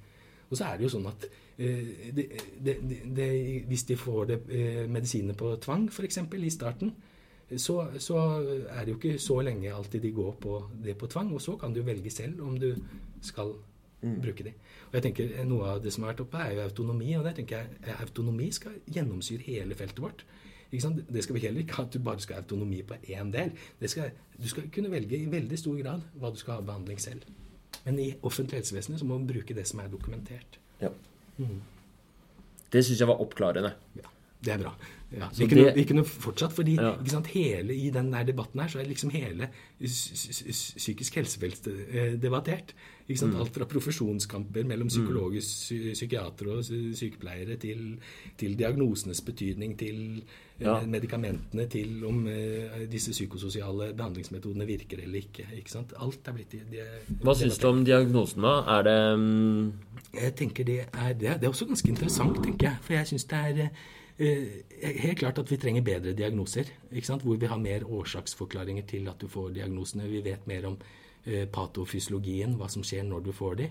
Og 0.51 0.59
så 0.59 0.67
er 0.67 0.79
det 0.79 0.87
jo 0.87 0.93
sånn 0.97 1.07
at 1.11 1.27
eh, 1.63 2.11
de, 2.15 2.27
de, 2.59 2.75
de, 3.17 3.29
hvis 3.71 3.87
de 3.87 3.97
får 3.99 4.25
det, 4.31 4.39
eh, 4.51 4.85
medisiner 4.91 5.39
på 5.39 5.53
tvang, 5.63 5.87
f.eks. 5.91 6.19
i 6.19 6.51
starten, 6.55 6.95
så, 7.59 7.77
så, 7.99 8.17
er 8.71 8.85
det 8.85 8.93
jo 8.93 8.99
ikke 8.99 9.19
så 9.19 9.41
lenge 9.43 9.73
alltid 9.75 10.05
de 10.07 10.13
går 10.15 10.37
på 10.43 10.59
det 10.85 10.95
på 10.99 11.09
tvang. 11.11 11.33
Og 11.35 11.43
så 11.43 11.57
kan 11.59 11.75
du 11.75 11.83
velge 11.87 12.11
selv 12.15 12.43
om 12.47 12.59
du 12.59 12.73
skal 13.27 13.57
mm. 14.03 14.21
bruke 14.23 14.47
de. 14.47 14.55
Og 14.91 14.99
jeg 14.99 15.07
tenker 15.09 15.33
Noe 15.49 15.75
av 15.75 15.83
det 15.83 15.93
som 15.95 16.07
har 16.07 16.15
vært 16.15 16.25
oppe, 16.27 16.43
er 16.45 16.55
jo 16.55 16.67
autonomi. 16.69 17.11
Og 17.19 17.27
der 17.27 17.35
tenker 17.39 17.67
jeg 17.83 17.97
autonomi 17.99 18.51
skal 18.55 18.79
gjennomsyre 18.87 19.47
hele 19.49 19.79
feltet 19.79 20.03
vårt. 20.03 20.25
Det 20.71 21.23
skal 21.25 21.35
vi 21.35 21.41
heller 21.41 21.61
ikke 21.65 21.75
ha 21.81 21.83
at 21.83 21.93
du 21.93 21.99
bare 21.99 22.21
skal 22.23 22.37
ha 22.37 22.43
autonomi 22.43 22.83
på 22.87 22.95
én 23.11 23.33
del. 23.35 23.51
Skal, 23.91 24.11
du 24.39 24.49
skal 24.49 24.69
kunne 24.71 24.91
velge 24.93 25.19
i 25.19 25.27
veldig 25.31 25.59
stor 25.59 25.77
grad 25.83 26.01
hva 26.21 26.31
du 26.31 26.37
skal 26.39 26.55
ha 26.55 26.61
behandling 26.61 27.01
selv. 27.01 27.23
Men 27.85 27.99
i 27.99 28.13
offentlig 28.23 28.61
helsevesenet 28.61 29.01
så 29.01 29.07
må 29.09 29.19
man 29.19 29.27
bruke 29.27 29.55
det 29.55 29.67
som 29.67 29.81
er 29.81 29.89
dokumentert. 29.91 30.59
Ja. 30.81 30.89
Mm. 31.39 31.61
Det 32.73 32.85
syns 32.87 33.01
jeg 33.01 33.09
var 33.09 33.19
oppklarende. 33.21 33.73
Ja, 33.97 34.09
det 34.45 34.53
er 34.55 34.59
bra. 34.63 34.75
Ja, 35.11 35.27
vi, 35.35 35.47
kunne, 35.51 35.65
det- 35.65 35.75
vi 35.75 35.85
kunne 35.85 36.05
fortsatt, 36.05 36.53
fordi 36.55 36.77
Ja. 36.77 36.93
ikke 37.01 37.11
sant, 37.11 37.27
hele 37.27 37.75
i 37.75 37.91
den 37.91 38.13
der 38.13 38.23
debatten 38.23 38.61
her, 38.61 38.69
så 38.69 38.79
er 38.79 38.85
liksom 38.87 39.11
hele 39.11 39.49
psykisk 39.83 41.15
helsefelt 41.19 41.67
eh, 41.67 42.15
debattert. 42.23 42.75
Ikke 43.11 43.25
sant? 43.25 43.35
Mm. 43.35 43.41
Alt 43.43 43.57
fra 43.57 43.67
profesjonskamper 43.67 44.67
mellom 44.71 44.91
psykologer, 44.91 45.43
psy- 45.43 45.95
psykiatere 45.97 46.53
og 46.55 46.65
sykepleiere 46.65 47.57
til, 47.59 47.97
til 48.39 48.55
diagnosenes 48.59 49.21
betydning, 49.27 49.73
til 49.81 50.21
eh, 50.61 50.85
medikamentene, 50.87 51.67
til 51.73 52.05
om 52.07 52.21
eh, 52.31 52.85
disse 52.93 53.11
psykososiale 53.17 53.91
behandlingsmetodene 53.99 54.69
virker 54.69 55.03
eller 55.03 55.25
ikke. 55.25 55.49
ikke 55.59 55.75
sant? 55.75 55.95
Alt 55.99 56.31
er 56.31 56.37
blitt 56.39 56.55
de, 56.55 56.63
de, 56.77 56.87
Hva 57.25 57.35
syns 57.41 57.59
du 57.59 57.67
om 57.73 57.83
diagnosen, 57.89 58.47
da? 58.47 58.55
Er 58.77 58.87
det 58.87 58.99
um... 59.17 59.73
Jeg 60.15 60.37
tenker 60.39 60.71
det 60.71 60.79
er, 60.85 61.11
det 61.19 61.33
er, 61.33 61.43
det 61.43 61.49
er 61.51 61.57
også 61.57 61.67
ganske 61.67 61.91
interessant, 61.91 62.39
tenker 62.45 62.71
jeg. 62.71 62.85
For 62.87 62.99
jeg 63.01 63.11
syns 63.11 63.27
det 63.35 63.43
er 63.43 63.61
eh, 63.67 64.63
helt 65.03 65.19
klart 65.25 65.43
at 65.43 65.51
vi 65.51 65.59
trenger 65.59 65.83
bedre 65.91 66.15
diagnoser. 66.15 66.71
ikke 66.93 67.11
sant? 67.11 67.27
Hvor 67.27 67.43
vi 67.43 67.51
har 67.51 67.59
mer 67.59 67.91
årsaksforklaringer 67.91 68.87
til 68.87 69.11
at 69.11 69.19
du 69.19 69.27
får 69.29 69.57
diagnosene. 69.59 70.07
Vi 70.15 70.23
vet 70.31 70.47
mer 70.47 70.71
om 70.71 70.79
eh, 70.79 70.97
patofysiologien, 71.53 72.55
hva 72.59 72.69
som 72.73 72.85
skjer 72.87 73.05
når 73.09 73.27
du 73.27 73.33
får 73.37 73.59
de. 73.61 73.71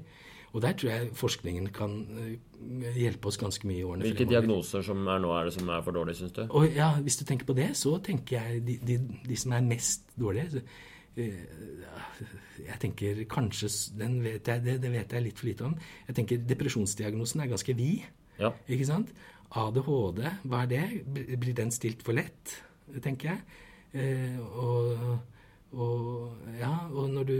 Og 0.49 0.61
der 0.63 0.73
tror 0.73 0.89
jeg 0.89 1.09
forskningen 1.17 1.69
kan 1.73 1.95
eh, 2.17 2.93
hjelpe 2.97 3.29
oss 3.29 3.37
ganske 3.37 3.67
mye 3.69 3.83
i 3.83 3.85
årene 3.85 4.07
Hvilke 4.07 4.25
diagnoser 4.29 4.81
som 4.85 5.03
er 5.05 5.21
nå, 5.21 5.31
er 5.37 5.49
det 5.49 5.53
som 5.53 5.69
er 5.69 5.83
for 5.85 5.93
dårlige, 5.95 6.23
syns 6.23 6.33
du? 6.37 6.41
Og 6.49 6.73
ja, 6.73 6.89
Hvis 7.05 7.19
du 7.19 7.25
tenker 7.29 7.45
på 7.45 7.55
det, 7.57 7.69
så 7.77 7.97
tenker 8.05 8.39
jeg 8.39 8.63
de, 8.65 8.77
de, 8.81 8.97
de 9.27 9.37
som 9.37 9.53
er 9.53 9.67
mest 9.67 10.09
dårlige 10.19 10.63
eh, 11.19 11.43
Jeg 12.65 12.79
tenker 12.81 13.23
kanskje 13.29 13.69
den 13.99 14.17
vet 14.25 14.49
jeg, 14.49 14.65
det, 14.65 14.79
det 14.81 14.93
vet 14.95 15.13
jeg 15.13 15.27
litt 15.27 15.41
for 15.41 15.51
lite 15.51 15.67
om. 15.69 15.75
Jeg 16.09 16.17
tenker 16.17 16.41
Depresjonsdiagnosen 16.49 17.45
er 17.45 17.51
ganske 17.53 17.75
vid. 17.77 18.07
Ja. 18.39 18.49
Ikke 18.71 18.87
sant? 18.89 19.13
ADHD, 19.49 20.23
hva 20.49 20.63
er 20.65 20.69
det? 20.73 20.83
Blir- 21.09 21.57
den 21.57 21.71
stilt 21.73 22.03
for 22.05 22.13
lett, 22.17 22.57
tenker 23.05 23.31
jeg? 23.35 23.61
Eh, 23.93 24.37
og, 24.39 25.19
og, 25.73 26.37
ja, 26.59 26.71
og 26.89 27.09
når 27.13 27.27
du 27.29 27.35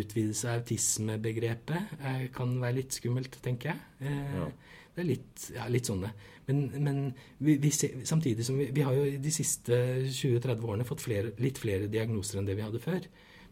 utvidelse 0.00 0.48
av 0.50 0.60
autismebegrepet 0.62 1.98
eh, 2.00 2.24
kan 2.34 2.54
være 2.62 2.78
litt 2.80 2.96
skummelt, 2.96 3.38
tenker 3.44 3.72
jeg. 3.74 3.84
Eh, 4.00 4.34
Ja. 4.40 4.48
Det 4.96 5.02
er 5.02 5.08
litt, 5.10 5.42
ja, 5.52 5.64
litt 5.68 5.84
sånne. 5.84 6.08
Men, 6.46 6.60
men 6.80 6.98
vi, 7.44 7.58
vi 7.60 7.68
ser, 7.74 7.98
samtidig 8.08 8.46
som 8.46 8.56
vi, 8.56 8.70
vi 8.72 8.80
har 8.80 8.94
jo 8.96 9.02
de 9.20 9.32
siste 9.34 9.76
20-30 10.08 10.62
årene 10.64 10.86
fått 10.88 11.02
flere, 11.04 11.34
litt 11.36 11.58
flere 11.60 11.84
diagnoser 11.92 12.38
enn 12.40 12.46
det 12.48 12.54
vi 12.56 12.64
hadde 12.64 12.80
før. 12.80 13.04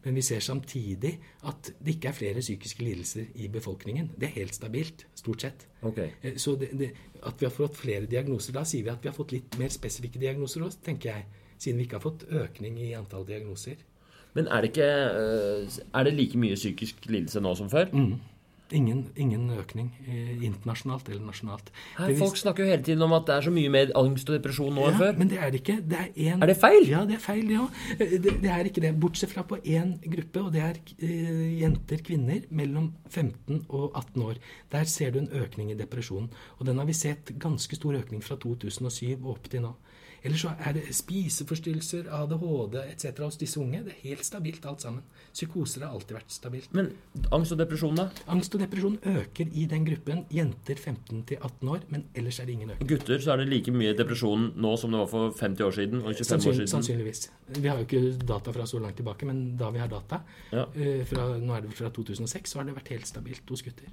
Men 0.06 0.16
vi 0.16 0.22
ser 0.24 0.40
samtidig 0.44 1.10
at 1.48 1.68
det 1.84 1.98
ikke 1.98 2.08
er 2.14 2.16
flere 2.16 2.40
psykiske 2.40 2.80
lidelser 2.84 3.28
i 3.44 3.50
befolkningen. 3.52 4.08
Det 4.16 4.30
er 4.30 4.34
helt 4.38 4.56
stabilt, 4.56 5.04
stort 5.20 5.44
sett. 5.44 5.66
Okay. 5.84 6.14
Eh, 6.22 6.38
Så 6.40 6.56
det, 6.60 6.70
det, 6.80 6.90
at 7.20 7.36
vi 7.40 7.44
har 7.50 7.52
fått 7.52 7.76
flere 7.76 8.08
diagnoser, 8.08 8.56
da 8.56 8.64
sier 8.64 8.84
vi 8.88 8.94
at 8.94 9.04
vi 9.04 9.12
har 9.12 9.16
fått 9.16 9.36
litt 9.36 9.58
mer 9.60 9.68
spesifikke 9.72 10.20
diagnoser 10.22 10.64
også, 10.64 10.80
tenker 10.88 11.12
jeg. 11.12 11.26
Siden 11.58 11.76
vi 11.82 11.84
ikke 11.90 12.00
har 12.00 12.06
fått 12.08 12.24
økning 12.32 12.80
i 12.80 12.94
antall 12.96 13.28
diagnoser. 13.28 13.76
Men 14.34 14.46
er 14.50 14.60
det 14.64 14.70
ikke 14.74 14.92
øh, 15.14 15.80
Er 15.94 16.06
det 16.06 16.14
like 16.14 16.38
mye 16.38 16.54
psykisk 16.58 17.06
lidelse 17.06 17.40
nå 17.40 17.54
som 17.54 17.70
før? 17.70 17.90
Mm. 17.92 18.14
Ingen, 18.74 19.02
ingen 19.20 19.50
økning 19.52 19.90
eh, 20.08 20.40
internasjonalt 20.42 21.08
eller 21.12 21.20
nasjonalt. 21.26 21.68
Her, 21.98 22.08
Det 22.08 22.16
folk 22.18 22.38
snakker 22.40 22.64
jo 22.64 22.70
hele 22.72 22.82
tiden 22.82 23.02
om 23.04 23.12
at 23.12 23.26
det 23.28 23.34
er 23.34 23.44
så 23.44 23.52
mye 23.52 23.70
mer 23.70 23.92
angst 24.00 24.30
og 24.30 24.38
depresjon 24.38 24.72
nå 24.74 24.86
enn 24.88 24.96
ja, 24.96 25.00
før. 25.02 25.18
Men 25.20 25.30
det 25.30 25.38
er 25.38 25.52
det 25.52 25.60
ikke. 25.60 25.76
Det 25.84 25.98
er, 26.00 26.08
en, 26.32 26.42
Er 26.42 26.50
det 26.50 26.56
feil? 26.58 26.88
Ja, 26.88 27.02
det 27.06 27.18
er 27.18 27.22
feil, 27.22 27.52
ja. 27.52 27.66
Eh, 27.98 28.16
Det, 28.24 28.32
det 28.42 28.50
er 28.50 28.70
ikke 28.70 28.82
det. 28.86 28.94
Bortsett 29.04 29.30
fra 29.34 29.44
på 29.46 29.60
én 29.60 29.94
gruppe, 30.00 30.42
og 30.42 30.50
det 30.56 30.64
er 30.64 30.80
eh, 30.96 31.60
jenter, 31.60 32.02
kvinner, 32.08 32.40
mellom 32.50 32.88
15 33.10 33.66
og 33.68 33.92
18 34.00 34.22
år. 34.30 34.40
Der 34.72 34.84
ser 34.90 35.12
du 35.12 35.20
en 35.20 35.30
økning 35.44 35.70
i 35.70 35.78
depresjonen. 35.78 36.32
Og 36.58 36.66
den 36.66 36.80
har 36.80 36.88
vi 36.88 36.96
sett 36.96 37.36
ganske 37.38 37.76
stor 37.78 38.00
økning 38.00 38.24
fra 38.24 38.40
2007 38.40 39.20
og 39.20 39.34
opp 39.36 39.52
til 39.52 39.68
nå. 39.68 39.74
Ellers 40.24 40.40
så 40.40 40.54
er 40.64 40.72
det 40.72 40.82
spiseforstyrrelser, 40.96 42.06
ADHD 42.08 42.76
etc. 42.88 43.18
hos 43.20 43.36
disse 43.36 43.58
unge. 43.60 43.82
Det 43.84 43.92
er 43.92 44.08
helt 44.08 44.24
stabilt 44.24 44.64
alt 44.66 44.80
sammen. 44.80 45.02
Psykoser 45.34 45.84
har 45.84 45.92
alltid 45.92 46.16
vært 46.16 46.32
stabilt. 46.32 46.70
Men 46.72 46.88
angst 47.36 47.52
og 47.52 47.58
depresjon, 47.60 47.98
da? 47.98 48.06
Angst 48.32 48.54
og 48.56 48.62
depresjon 48.64 48.96
øker 49.04 49.50
i 49.52 49.66
den 49.68 49.84
gruppen 49.84 50.22
jenter 50.32 50.80
15 50.80 51.24
til 51.28 51.36
18 51.44 51.68
år, 51.74 51.84
men 51.92 52.06
ellers 52.16 52.38
er 52.40 52.48
det 52.48 52.54
ingen 52.56 52.70
økning. 52.72 52.88
Gutter, 52.94 53.18
så 53.20 53.34
er 53.34 53.42
det 53.42 53.48
like 53.52 53.74
mye 53.76 53.92
depresjon 53.98 54.48
nå 54.56 54.72
som 54.80 54.96
det 54.96 55.02
var 55.02 55.10
for 55.12 55.36
50 55.42 55.66
år 55.68 55.76
siden 55.80 56.00
og 56.00 56.14
25 56.14 56.48
år 56.48 56.56
siden. 56.60 56.72
sannsynligvis. 56.72 57.22
Vi 57.60 57.68
har 57.68 57.76
jo 57.82 57.84
ikke 57.84 58.02
data 58.24 58.50
fra 58.56 58.64
så 58.66 58.80
langt 58.80 58.96
tilbake, 58.96 59.26
men 59.28 59.44
da 59.60 59.68
vi 59.70 59.78
har 59.84 59.88
data, 59.92 60.22
Ja. 60.52 60.64
eh, 60.74 61.04
fra, 61.04 61.28
nå 61.38 61.52
er 61.56 61.60
det 61.68 61.74
fra 61.74 61.90
2006, 61.90 62.50
så 62.50 62.58
har 62.58 62.64
det 62.64 62.74
vært 62.80 62.88
helt 62.96 63.06
stabilt 63.06 63.44
hos 63.50 63.62
gutter. 63.62 63.92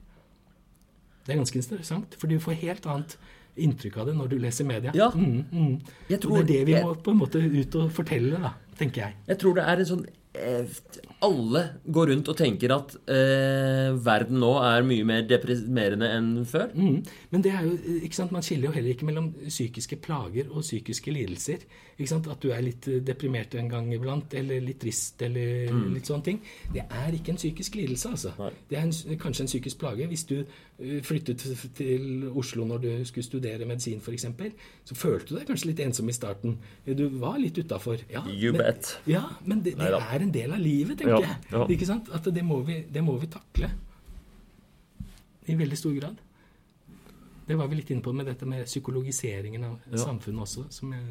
Det 1.28 1.34
er 1.36 1.38
ganske 1.44 1.60
interessant, 1.60 2.16
for 2.18 2.28
du 2.28 2.40
får 2.40 2.54
helt 2.64 2.86
annet 2.90 3.18
inntrykk 3.56 3.98
av 4.02 4.10
det 4.10 4.16
når 4.18 4.32
du 4.32 4.38
leser 4.42 4.68
media. 4.68 4.94
Ja. 4.96 5.10
Mm, 5.16 5.44
mm. 5.52 6.18
Tror, 6.22 6.42
det 6.42 6.42
er 6.42 6.50
det 6.52 6.62
vi 6.70 6.78
må 6.84 6.94
på 6.96 7.14
en 7.14 7.22
måte 7.22 7.42
ut 7.42 7.80
og 7.82 7.92
fortelle, 7.96 8.40
da, 8.42 8.54
tenker 8.80 9.06
jeg. 9.06 9.18
jeg 9.28 9.42
tror 9.42 9.58
det 9.60 9.68
er 9.68 9.84
en 9.84 9.90
sånn 9.92 10.06
eh, 10.40 10.78
Alle 11.22 11.62
går 11.86 12.10
rundt 12.10 12.30
og 12.32 12.38
tenker 12.40 12.72
at 12.74 12.96
eh, 13.14 13.92
verden 14.02 14.40
nå 14.42 14.52
er 14.66 14.82
mye 14.88 15.06
mer 15.06 15.28
deprimerende 15.30 16.08
enn 16.16 16.32
før. 16.50 16.72
Mm. 16.74 16.98
Men 17.30 17.44
det 17.46 17.52
er 17.54 17.68
jo, 17.68 17.76
ikke 18.02 18.18
sant, 18.18 18.34
man 18.34 18.42
skiller 18.46 18.70
jo 18.72 18.76
heller 18.80 18.96
ikke 18.96 19.06
mellom 19.06 19.28
psykiske 19.46 20.00
plager 20.02 20.50
og 20.50 20.64
psykiske 20.66 21.14
lidelser. 21.14 21.66
Ikke 22.02 22.10
sant? 22.10 22.26
At 22.34 22.42
du 22.42 22.50
er 22.56 22.64
litt 22.66 22.88
eh, 22.90 23.04
deprimert 23.06 23.54
en 23.60 23.70
gang 23.70 23.92
iblant, 23.94 24.34
eller 24.40 24.64
litt 24.66 24.80
trist, 24.82 25.22
eller 25.22 25.70
litt 25.94 26.10
sånne 26.10 26.26
ting. 26.26 26.42
Det 26.74 26.88
er 26.88 27.14
ikke 27.20 27.36
en 27.36 27.40
psykisk 27.42 27.78
lidelse, 27.78 28.16
altså. 28.16 28.34
Nei. 28.42 28.50
Det 28.72 28.80
er 28.80 28.88
en, 28.88 29.20
kanskje 29.22 29.46
en 29.46 29.52
psykisk 29.52 29.82
plage. 29.84 30.10
Hvis 30.10 30.26
du 30.32 30.36
eh, 30.42 30.98
flyttet 31.06 31.46
til 31.78 32.32
Oslo 32.34 32.66
når 32.66 32.82
du 32.88 32.90
skulle 33.06 33.28
studere 33.28 33.70
medisin, 33.70 34.02
f.eks., 34.02 34.26
så 34.90 34.98
følte 34.98 35.36
du 35.36 35.38
deg 35.38 35.46
kanskje 35.52 35.70
litt 35.70 35.86
ensom 35.86 36.10
i 36.10 36.18
starten. 36.18 36.58
Du 36.90 37.06
var 37.22 37.38
litt 37.38 37.62
utafor. 37.62 38.02
Ja, 38.10 38.26
You 38.26 38.56
men- 38.58 38.66
bet. 38.66 38.96
Ja, 39.06 39.28
men 39.46 39.62
det, 39.62 39.78
det 39.78 39.94
er 40.02 40.26
en 40.26 40.34
del 40.34 40.58
av 40.58 40.60
livet, 40.66 40.98
tenker 40.98 41.11
Ja, 41.12 41.20
jeg. 41.22 41.38
ja. 41.52 41.66
Ikke 41.76 41.86
sant? 41.90 42.10
At 42.14 42.24
det 42.34 42.44
må, 42.48 42.62
vi, 42.68 42.80
det 42.94 43.04
må 43.04 43.18
vi 43.22 43.28
takle. 43.32 43.70
I 45.48 45.56
veldig 45.60 45.78
stor 45.78 45.94
grad. 46.00 46.20
Det 47.48 47.58
var 47.58 47.68
vi 47.68 47.76
litt 47.82 47.90
inne 47.92 48.04
på 48.06 48.14
med 48.16 48.26
dette 48.30 48.46
med 48.48 48.66
psykologiseringen 48.70 49.64
av 49.68 49.80
Ja. 49.92 49.98
samfunnet 50.06 50.46
også. 50.48 50.68
Som 50.72 50.94
jeg, 50.94 51.02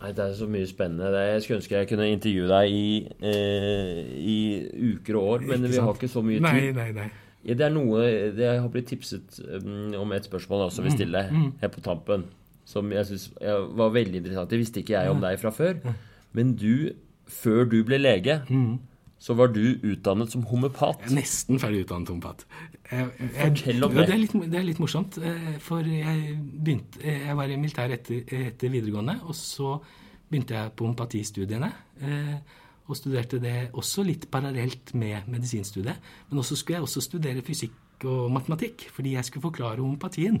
Nei, 0.00 0.12
Det 0.14 0.18
er 0.22 0.34
så 0.38 0.46
mye 0.46 0.66
spennende. 0.70 1.08
Det- 1.10 1.32
Jeg 1.32 1.42
skulle 1.42 1.56
ønske 1.58 1.74
jeg 1.78 1.88
kunne 1.88 2.06
intervjue 2.12 2.48
deg 2.48 2.70
i, 2.70 3.08
eh, 3.20 4.04
i 4.16 4.68
uker 4.94 5.16
og 5.16 5.22
år, 5.32 5.40
men 5.48 5.62
vi 5.70 5.76
har 5.76 5.92
ikke 5.94 6.08
så 6.08 6.22
mye 6.22 6.38
tid. 6.38 6.74
nei, 6.76 6.92
nei. 6.92 7.10
Ja, 7.44 7.54
det 7.54 7.60
er 7.66 7.70
noe 7.70 7.98
det 8.36 8.60
har 8.60 8.68
blitt 8.68 8.86
tipset 8.86 9.40
um, 9.64 9.94
om 9.94 10.12
et 10.12 10.22
spørsmål 10.24 10.60
jeg 10.60 10.70
også 10.70 10.82
vil 10.82 10.92
stille 10.92 11.30
Mm, 11.30 11.52
her 11.60 11.68
på 11.68 11.80
tampen. 11.80 12.24
Som 12.64 12.90
jeg 12.92 13.06
synes 13.06 13.30
var 13.40 13.90
veldig 13.90 14.14
interessant. 14.16 14.50
Det 14.50 14.58
visste 14.58 14.80
ikke 14.82 15.00
jeg 15.00 15.10
om 15.10 15.20
deg 15.20 15.38
fra 15.40 15.50
før. 15.50 15.94
Men 16.32 16.54
du, 16.54 16.92
før 17.28 17.64
du 17.70 17.82
ble 17.84 17.98
lege, 17.98 18.42
Mm. 18.48 18.78
så 19.18 19.34
var 19.34 19.48
du 19.52 19.60
utdannet 19.82 20.30
som 20.30 20.42
homopat. 20.44 21.00
Jeg 21.02 21.10
er 21.12 21.14
nesten 21.20 21.58
ferdig 21.58 21.84
utdannet 21.86 22.08
homopat. 22.08 22.44
Jeg- 22.90 23.10
jeg- 23.18 23.30
Fortell 23.56 23.84
om 23.84 23.94
det. 23.94 24.06
Det 24.06 24.14
er 24.14 24.18
litt, 24.18 24.32
det 24.32 24.54
er 24.54 24.62
litt 24.64 24.78
morsomt. 24.78 25.18
eh, 25.18 25.58
For 25.58 25.80
jeg 25.82 26.38
begynte 26.64 27.02
Jeg 27.02 27.36
var 27.36 27.44
i 27.44 27.56
militæret 27.56 27.92
etter, 27.92 28.22
etter 28.46 28.68
videregående, 28.70 29.20
og 29.24 29.34
så 29.34 29.80
begynte 30.30 30.54
jeg 30.54 30.70
på 30.76 30.84
homopatistudiene. 30.86 31.72
eh, 32.02 32.38
Og 32.88 32.96
studerte 32.96 33.38
det 33.38 33.70
også 33.74 34.02
litt 34.02 34.30
parallelt 34.30 34.94
med 34.94 35.26
medisinstudiet. 35.28 35.96
Men 36.30 36.38
også 36.38 36.56
skulle 36.56 36.76
jeg 36.76 36.82
også 36.82 37.02
studere 37.02 37.42
fysikk 37.42 37.70
og 38.06 38.28
matematikk, 38.34 38.86
fordi 38.94 39.16
jeg 39.16 39.26
skulle 39.26 39.46
forklare 39.48 39.82
homopatien. 39.82 40.38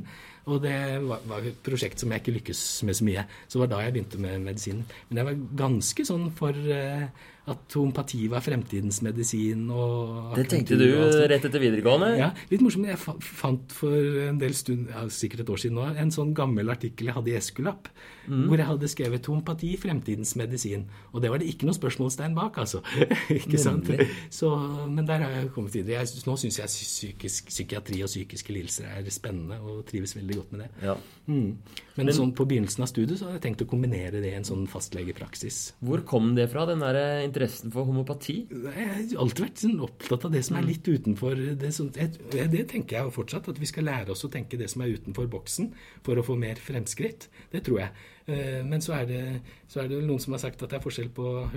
Og 0.48 0.62
det 0.62 0.76
var, 1.04 1.24
var 1.28 1.48
et 1.48 1.58
prosjekt 1.64 2.00
som 2.00 2.12
jeg 2.12 2.22
ikke 2.22 2.36
lykkes 2.38 2.60
med 2.86 2.98
så 2.98 3.08
mye. 3.08 3.24
Så 3.46 3.56
det 3.58 3.64
var 3.64 3.72
da 3.72 3.80
jeg 3.84 3.96
begynte 3.96 4.22
med 4.22 4.46
medisinen. 4.46 4.86
Men 5.08 5.20
jeg 5.20 5.28
var 5.28 5.42
ganske 5.64 6.06
sånn 6.08 6.30
for 6.38 6.54
eh, 6.54 7.08
at 7.48 7.76
homopati 7.78 8.28
var 8.30 8.44
fremtidens 8.44 9.00
medisin. 9.04 9.66
Og 9.70 10.34
Det 10.36 10.46
tenkte 10.50 10.78
du 10.78 10.86
rett 11.30 11.44
etter 11.44 11.62
videregående? 11.62 12.12
Ja, 12.18 12.30
litt 12.50 12.64
morsomt. 12.64 12.88
Jeg 12.88 12.98
fant 12.98 13.72
for 13.72 13.94
en 14.28 14.38
del 14.40 14.54
stund, 14.56 14.88
ja, 14.92 15.06
sikkert 15.12 15.44
et 15.44 15.52
år 15.54 15.62
siden 15.64 15.78
nå, 15.80 15.88
en 15.98 16.14
sånn 16.14 16.34
gammel 16.36 16.70
artikkel 16.72 17.10
jeg 17.10 17.18
hadde 17.18 17.34
i 17.34 17.38
Eskulapp, 17.40 17.88
Mm. 18.28 18.44
hvor 18.44 18.58
jeg 18.58 18.66
hadde 18.66 18.88
skrevet 18.88 19.22
'Homopati 19.24 19.76
fremtidens 19.80 20.34
medisin'. 20.36 20.84
Og 21.14 21.22
det 21.22 21.30
var 21.30 21.38
det 21.38 21.48
ikke 21.48 21.64
noe 21.64 21.72
spørsmålstegn 21.72 22.34
bak, 22.34 22.58
altså. 22.58 22.82
ikke 23.30 23.58
sant? 23.58 23.88
Så, 24.30 24.50
men 24.86 25.06
der 25.06 25.18
har 25.24 25.30
jeg 25.30 25.50
kommet 25.54 25.72
videre. 25.72 26.04
Jeg, 26.04 26.08
nå 26.26 26.36
syns 26.36 26.58
jeg 26.58 26.66
psykisk, 26.66 27.48
psykiatri 27.48 28.02
og 28.02 28.08
psykiske 28.08 28.52
lidelser 28.52 28.84
er 28.84 29.08
spennende, 29.08 29.58
og 29.60 29.86
trives 29.86 30.14
veldig 30.14 30.36
godt 30.36 30.52
med 30.52 30.60
det. 30.60 30.68
Ja. 30.82 30.96
Mm. 31.26 31.56
Men, 31.96 32.12
sånn 32.14 32.34
på 32.36 32.46
begynnelsen 32.46 32.82
av 32.84 32.88
studiet 32.88 33.18
så 33.18 33.26
hadde 33.26 33.40
jeg 33.40 33.46
tenkt 33.48 33.64
å 33.64 33.70
kombinere 33.70 34.20
det 34.22 34.32
i 34.32 34.36
en 34.38 34.46
sånn 34.46 34.68
fastlegepraksis. 34.70 35.72
Hvor 35.84 36.04
kom 36.06 36.34
det 36.36 36.50
fra, 36.52 36.66
den 36.66 36.80
der 36.84 37.24
interessen 37.38 37.70
for 37.72 37.84
homopati? 37.86 38.34
Jeg 38.50 38.88
har 38.88 39.22
alltid 39.22 39.44
vært 39.44 39.60
sånn 39.62 39.80
opptatt 39.84 40.24
av 40.26 40.32
det 40.34 40.44
som 40.44 40.56
er 40.56 40.62
Mm. 40.62 40.68
litt 40.68 40.88
utenfor 40.88 41.34
det, 41.58 41.72
som, 41.74 41.90
jeg, 41.94 42.10
det 42.50 42.68
tenker 42.68 42.96
jeg 42.98 43.12
fortsatt, 43.12 43.48
at 43.48 43.58
vi 43.60 43.66
skal 43.66 43.84
lære 43.84 44.10
oss 44.10 44.24
å 44.24 44.30
tenke 44.30 44.58
det 44.58 44.68
som 44.70 44.82
er 44.82 44.96
utenfor 44.98 45.28
boksen 45.30 45.72
for 46.02 46.16
å 46.16 46.24
få 46.24 46.36
mer 46.38 46.56
fremskritt. 46.56 47.28
Det 47.52 47.62
tror 47.64 47.78
jeg. 47.80 47.90
Eh, 48.26 48.62
Men 48.64 48.80
så 48.80 48.92
er 49.00 49.06
det, 49.06 49.40
så 49.68 49.80
er 49.80 49.88
det 49.88 50.02
noen 50.04 50.20
som 50.20 50.32
har 50.32 50.38
sagt 50.40 50.62
at 50.62 50.68
det 50.70 50.76
er 50.76 50.82
forskjell 50.84 51.08
på 51.14 51.50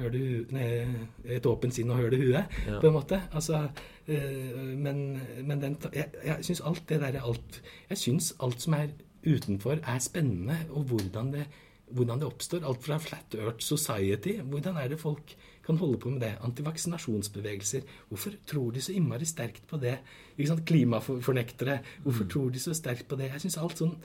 nei, 0.52 0.88
et 1.26 1.44
åpent 1.46 1.74
sinn 1.74 1.90
og 1.92 1.98
høl 1.98 2.14
i 2.14 2.18
huet, 2.22 2.46
Ja. 2.68 2.80
på 2.80 2.88
en 2.88 2.94
måte. 2.94 3.22
Altså, 3.34 3.70
eh, 4.08 4.76
men, 4.78 5.20
men 5.44 5.60
den, 5.60 5.78
jeg, 5.94 6.12
jeg 6.26 6.44
syns 6.46 6.62
alt 6.62 6.86
det 6.88 7.00
der 7.02 7.16
er 7.18 7.22
alt 7.26 7.62
Jeg 7.90 7.98
syns 7.98 8.34
alt 8.40 8.62
som 8.62 8.74
er 8.74 8.88
utenfor, 9.26 9.80
er 9.84 10.00
spennende, 10.00 10.58
og 10.72 10.86
hvordan 10.86 11.32
det 11.34 11.46
hvordan 11.94 12.20
det 12.22 12.28
oppstår. 12.28 12.64
Alt 12.64 12.84
fra 12.86 12.98
Flat 12.98 13.36
Earth 13.36 13.60
Society. 13.60 14.38
Hvordan 14.40 14.78
er 14.78 14.88
det 14.88 15.00
folk 15.00 15.36
kan 15.66 15.78
holde 15.78 16.00
på 16.02 16.10
med 16.10 16.24
det? 16.26 16.32
Antivaksinasjonsbevegelser. 16.46 17.86
Hvorfor 18.10 18.38
tror 18.48 18.72
de 18.72 18.82
så 18.82 18.96
innmari 18.96 19.28
sterkt 19.30 19.68
på 19.70 19.78
det? 19.82 20.00
Klimafornektere. 20.66 21.80
Hvorfor 22.04 22.26
tror 22.26 22.50
de 22.50 22.60
så 22.60 22.74
sterkt 22.74 23.08
på 23.08 23.20
det? 23.20 23.30
Jeg 23.34 23.46
synes 23.46 23.60
alt 23.62 23.84
sånn 23.84 23.96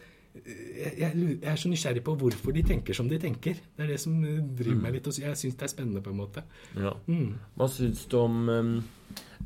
jeg, 0.45 0.93
jeg, 0.99 1.13
jeg 1.43 1.51
er 1.53 1.59
så 1.61 1.71
nysgjerrig 1.71 2.03
på 2.05 2.15
hvorfor 2.21 2.55
de 2.55 2.63
tenker 2.67 2.97
som 2.97 3.09
de 3.09 3.19
tenker. 3.21 3.59
Det 3.77 3.85
er 3.85 3.93
det 3.95 4.01
som 4.03 4.17
driver 4.21 4.45
driver 4.59 4.83
meg 4.83 4.97
litt. 4.97 5.09
Og 5.09 5.21
jeg 5.23 5.39
syns 5.39 5.57
det 5.57 5.67
er 5.67 5.73
spennende, 5.73 6.03
på 6.05 6.13
en 6.13 6.21
måte. 6.21 6.45
Ja. 6.77 6.93
Mm. 7.09 7.37
Hva 7.57 7.69
syns 7.73 8.05
du 8.11 8.19
om 8.21 8.39
um, 8.49 8.77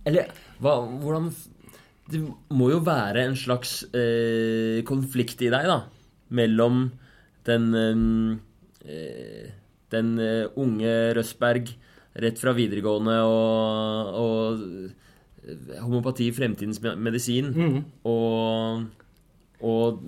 Eller 0.07 0.31
hva, 0.63 0.79
hvordan 1.03 1.31
Det 2.11 2.23
må 2.57 2.71
jo 2.73 2.81
være 2.83 3.27
en 3.29 3.37
slags 3.39 3.85
eh, 3.95 4.83
konflikt 4.89 5.43
i 5.47 5.53
deg, 5.53 5.69
da. 5.71 5.81
Mellom 6.35 6.89
den 7.47 7.71
um, 7.75 8.41
eh, 8.85 9.53
Den 9.95 10.17
eh, 10.19 10.49
unge 10.59 10.97
Røsberg 11.19 11.71
rett 12.15 12.39
fra 12.43 12.53
videregående 12.57 13.17
og, 13.23 14.15
og 14.19 15.85
homopati 15.85 16.31
fremtidens 16.35 16.81
medisin 16.83 17.53
Mm. 17.55 17.83
og, 18.05 18.85
og 19.61 20.05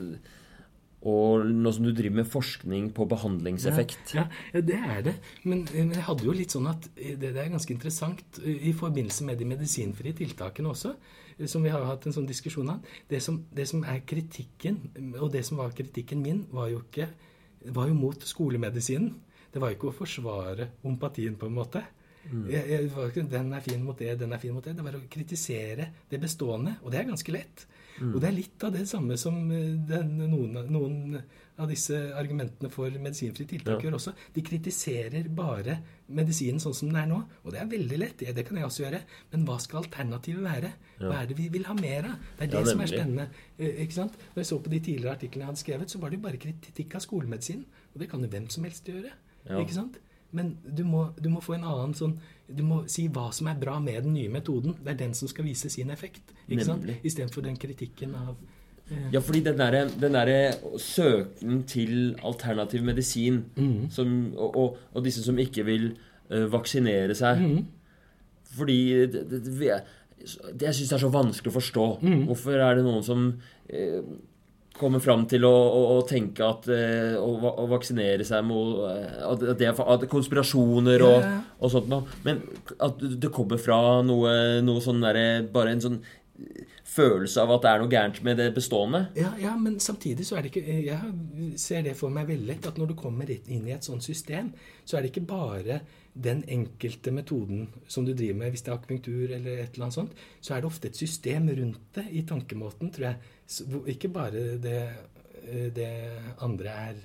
og 1.02 1.48
nå 1.50 1.70
som 1.74 1.82
du 1.82 1.90
driver 1.90 2.20
med 2.20 2.28
forskning 2.30 2.92
på 2.94 3.08
behandlingseffekt. 3.10 4.12
Ja, 4.14 4.28
ja, 4.54 4.60
det 4.62 4.76
er 4.78 5.00
det. 5.02 5.14
Men, 5.42 5.64
men 5.74 5.90
jeg 5.96 6.04
hadde 6.06 6.28
jo 6.28 6.34
litt 6.36 6.54
sånn 6.54 6.68
at 6.70 6.86
det, 6.94 7.16
det 7.24 7.40
er 7.42 7.50
ganske 7.50 7.74
interessant 7.74 8.38
i 8.46 8.70
forbindelse 8.70 9.26
med 9.26 9.40
de 9.42 9.48
medisinfrie 9.50 10.14
tiltakene 10.14 10.70
også, 10.70 10.92
eh, 11.40 11.48
som 11.50 11.66
vi 11.66 11.72
har 11.74 11.82
hatt 11.88 12.06
en 12.06 12.14
sånn 12.14 12.28
diskusjon 12.30 12.70
av. 12.76 12.86
Det 13.10 13.18
som, 13.24 13.40
det 13.50 13.66
som 13.66 13.82
er 13.82 14.04
kritikken, 14.06 14.78
og 15.18 15.32
det 15.34 15.42
som 15.48 15.58
var 15.58 15.74
kritikken 15.74 16.22
min, 16.22 16.44
var 16.54 16.70
jo 16.70 16.84
ikke 16.84 17.08
var 17.74 17.90
jo 17.90 17.98
mot 17.98 18.22
skolemedisinen. 18.22 19.16
Det 19.52 19.60
var 19.60 19.74
ikke 19.74 19.90
å 19.90 19.96
forsvare 19.96 20.70
ompatien, 20.88 21.36
på 21.36 21.46
en 21.50 21.58
måte. 21.58 21.82
Jeg, 22.22 22.62
jeg, 22.70 22.90
var 22.94 23.08
ikke, 23.10 23.24
den 23.26 23.48
er 23.52 23.60
fin 23.64 23.80
mot 23.82 23.98
det, 23.98 24.12
den 24.20 24.32
er 24.32 24.38
fin 24.38 24.52
mot 24.54 24.64
det. 24.64 24.76
Det 24.78 24.84
var 24.86 24.94
å 24.94 25.00
kritisere 25.10 25.88
det 26.08 26.20
bestående, 26.22 26.76
og 26.84 26.92
det 26.94 27.00
er 27.00 27.08
ganske 27.10 27.32
lett. 27.34 27.64
Og 28.02 28.20
det 28.22 28.28
er 28.30 28.34
litt 28.36 28.62
av 28.64 28.70
det 28.72 28.84
samme 28.88 29.16
som 29.20 29.34
eh, 29.52 29.74
den, 29.86 30.14
noen, 30.30 30.54
noen 30.72 31.18
av 31.60 31.68
disse 31.68 31.98
argumentene 32.16 32.70
for 32.72 32.90
medisinfrie 32.90 33.46
tiltak 33.50 33.74
Ja. 33.76 33.84
gjør 33.84 33.98
også. 33.98 34.14
De 34.34 34.42
kritiserer 34.42 35.26
bare 35.28 35.76
medisinen 36.08 36.62
sånn 36.62 36.74
som 36.74 36.88
den 36.88 36.96
er 37.02 37.10
nå. 37.10 37.18
Og 37.44 37.52
det 37.52 37.60
er 37.60 37.68
veldig 37.74 37.98
lett, 38.00 38.16
det, 38.22 38.32
det 38.38 38.46
kan 38.48 38.56
jeg 38.58 38.66
også 38.70 38.84
gjøre. 38.86 39.02
Men 39.34 39.44
hva 39.46 39.58
skal 39.60 39.82
alternativet 39.82 40.46
være? 40.46 40.70
Hva 41.02 41.18
er 41.20 41.28
det 41.30 41.36
vi 41.42 41.48
vil 41.52 41.66
ha 41.68 41.74
mer 41.78 42.08
av? 42.14 42.24
Det 42.38 42.46
er 42.48 42.52
det 42.54 42.62
Ja, 42.64 42.70
som 42.72 42.80
er 42.86 42.90
spennende. 42.94 43.28
Eh, 43.58 43.82
ikke 43.84 43.98
sant? 43.98 44.16
Når 44.32 44.40
jeg 44.42 44.50
så 44.54 44.58
på 44.64 44.72
de 44.72 44.80
tidligere 44.88 45.18
artiklene 45.18 45.44
jeg 45.44 45.52
hadde 45.52 45.64
skrevet, 45.66 45.90
så 45.92 46.00
var 46.02 46.10
det 46.14 46.18
jo 46.22 46.26
bare 46.30 46.40
kritikk 46.46 46.96
av 46.96 47.04
skolemedisinen. 47.04 47.66
Og 47.92 48.00
det 48.00 48.08
kan 48.14 48.24
jo 48.24 48.32
hvem 48.32 48.48
som 48.48 48.64
helst 48.64 48.88
gjøre. 48.88 49.12
Ja. 49.48 49.58
Ikke 49.60 49.74
sant? 49.74 49.98
Men 50.32 50.54
du 50.64 50.84
må, 50.88 51.08
du 51.20 51.28
må 51.28 51.40
få 51.44 51.54
en 51.58 51.64
annen 51.68 51.92
sånn 51.94 52.14
Du 52.48 52.62
må 52.64 52.82
si 52.88 53.06
hva 53.12 53.26
som 53.32 53.46
er 53.48 53.56
bra 53.60 53.78
med 53.80 54.02
den 54.04 54.12
nye 54.14 54.28
metoden. 54.32 54.74
Det 54.84 54.92
er 54.94 54.98
den 55.06 55.14
som 55.14 55.28
skal 55.28 55.44
vise 55.44 55.68
sin 55.72 55.90
effekt. 55.90 56.32
Ikke 56.48 56.64
sant? 56.66 56.84
Istedenfor 57.04 57.42
den 57.44 57.56
kritikken 57.60 58.14
av 58.16 58.34
eh, 58.90 59.10
Ja, 59.14 59.20
fordi 59.24 59.40
den 59.46 59.56
derre 59.60 59.86
der 60.00 60.32
søken 60.80 61.62
til 61.68 62.14
alternativ 62.22 62.82
medisin 62.84 63.42
som, 63.90 64.32
og, 64.36 64.56
og, 64.56 64.78
og 64.94 65.04
disse 65.04 65.22
som 65.24 65.38
ikke 65.38 65.64
vil 65.68 65.90
uh, 66.32 66.46
vaksinere 66.52 67.14
seg 67.16 67.40
Fordi 68.56 68.78
det, 69.06 69.24
det, 69.30 69.42
det, 69.44 69.58
Jeg 69.60 69.76
er- 69.80 70.52
det 70.54 70.74
syns 70.76 70.92
er 70.92 71.00
så 71.02 71.08
vanskelig 71.10 71.50
å 71.50 71.56
forstå. 71.56 71.84
Hvorfor 72.28 72.52
er 72.62 72.76
det 72.78 72.84
noen 72.86 73.02
som 73.02 73.24
eh, 73.68 74.02
kommer 74.82 75.02
fram 75.02 75.24
til 75.30 75.46
å, 75.48 75.52
å, 75.52 75.82
å 75.96 76.00
tenke 76.08 76.44
at 76.46 76.66
eh, 76.72 77.14
å, 77.16 77.30
å 77.64 77.68
vaksinere 77.70 78.26
seg 78.26 78.44
mot 78.48 78.82
eh, 78.90 79.22
At 79.28 79.46
det 79.60 79.70
er 79.70 80.08
konspirasjoner 80.10 81.06
og, 81.06 81.28
og 81.62 81.72
sånt 81.72 81.88
noe. 81.92 82.18
Men 82.26 82.42
at 82.82 83.00
det 83.00 83.32
kommer 83.34 83.62
fra 83.62 83.78
noe, 84.06 84.34
noe 84.66 84.84
sånn 84.84 85.02
derre 85.04 85.44
Bare 85.52 85.76
en 85.76 85.86
sånn 85.86 86.02
følelse 86.92 87.40
av 87.42 87.54
at 87.54 87.64
det 87.64 87.70
er 87.70 87.80
noe 87.80 87.92
gærent 87.92 88.20
med 88.26 88.38
det 88.40 88.48
bestående. 88.56 89.06
Ja, 89.16 89.32
ja, 89.40 89.54
men 89.56 89.78
samtidig 89.80 90.26
så 90.28 90.36
er 90.36 90.44
det 90.44 90.52
ikke 90.52 90.76
Jeg 90.84 91.58
ser 91.60 91.84
det 91.86 91.96
for 91.98 92.12
meg 92.12 92.28
veldig 92.28 92.48
lett 92.50 92.68
at 92.68 92.78
når 92.80 92.92
du 92.92 92.96
kommer 92.98 93.30
inn 93.32 93.66
i 93.68 93.74
et 93.74 93.86
sånt 93.86 94.04
system, 94.04 94.52
så 94.84 94.98
er 94.98 95.04
det 95.04 95.12
ikke 95.12 95.28
bare 95.30 95.80
den 96.12 96.42
enkelte 96.44 97.12
metoden 97.14 97.68
som 97.88 98.04
du 98.04 98.12
driver 98.12 98.36
med, 98.42 98.52
hvis 98.52 98.64
det 98.66 98.72
er 98.72 98.76
akupunktur 98.76 99.30
eller 99.32 99.62
et 99.62 99.72
eller 99.72 99.86
annet 99.86 99.96
sånt, 99.96 100.18
så 100.44 100.54
er 100.54 100.60
det 100.60 100.68
ofte 100.68 100.90
et 100.90 100.98
system 100.98 101.48
rundt 101.56 101.80
det 101.96 102.04
i 102.12 102.24
tankemåten, 102.28 102.92
tror 102.92 103.08
jeg. 103.08 103.30
Ikke 103.90 104.08
bare 104.12 104.44
det, 104.62 104.78
det 105.76 105.88
andre 106.40 106.76
er, 106.88 107.00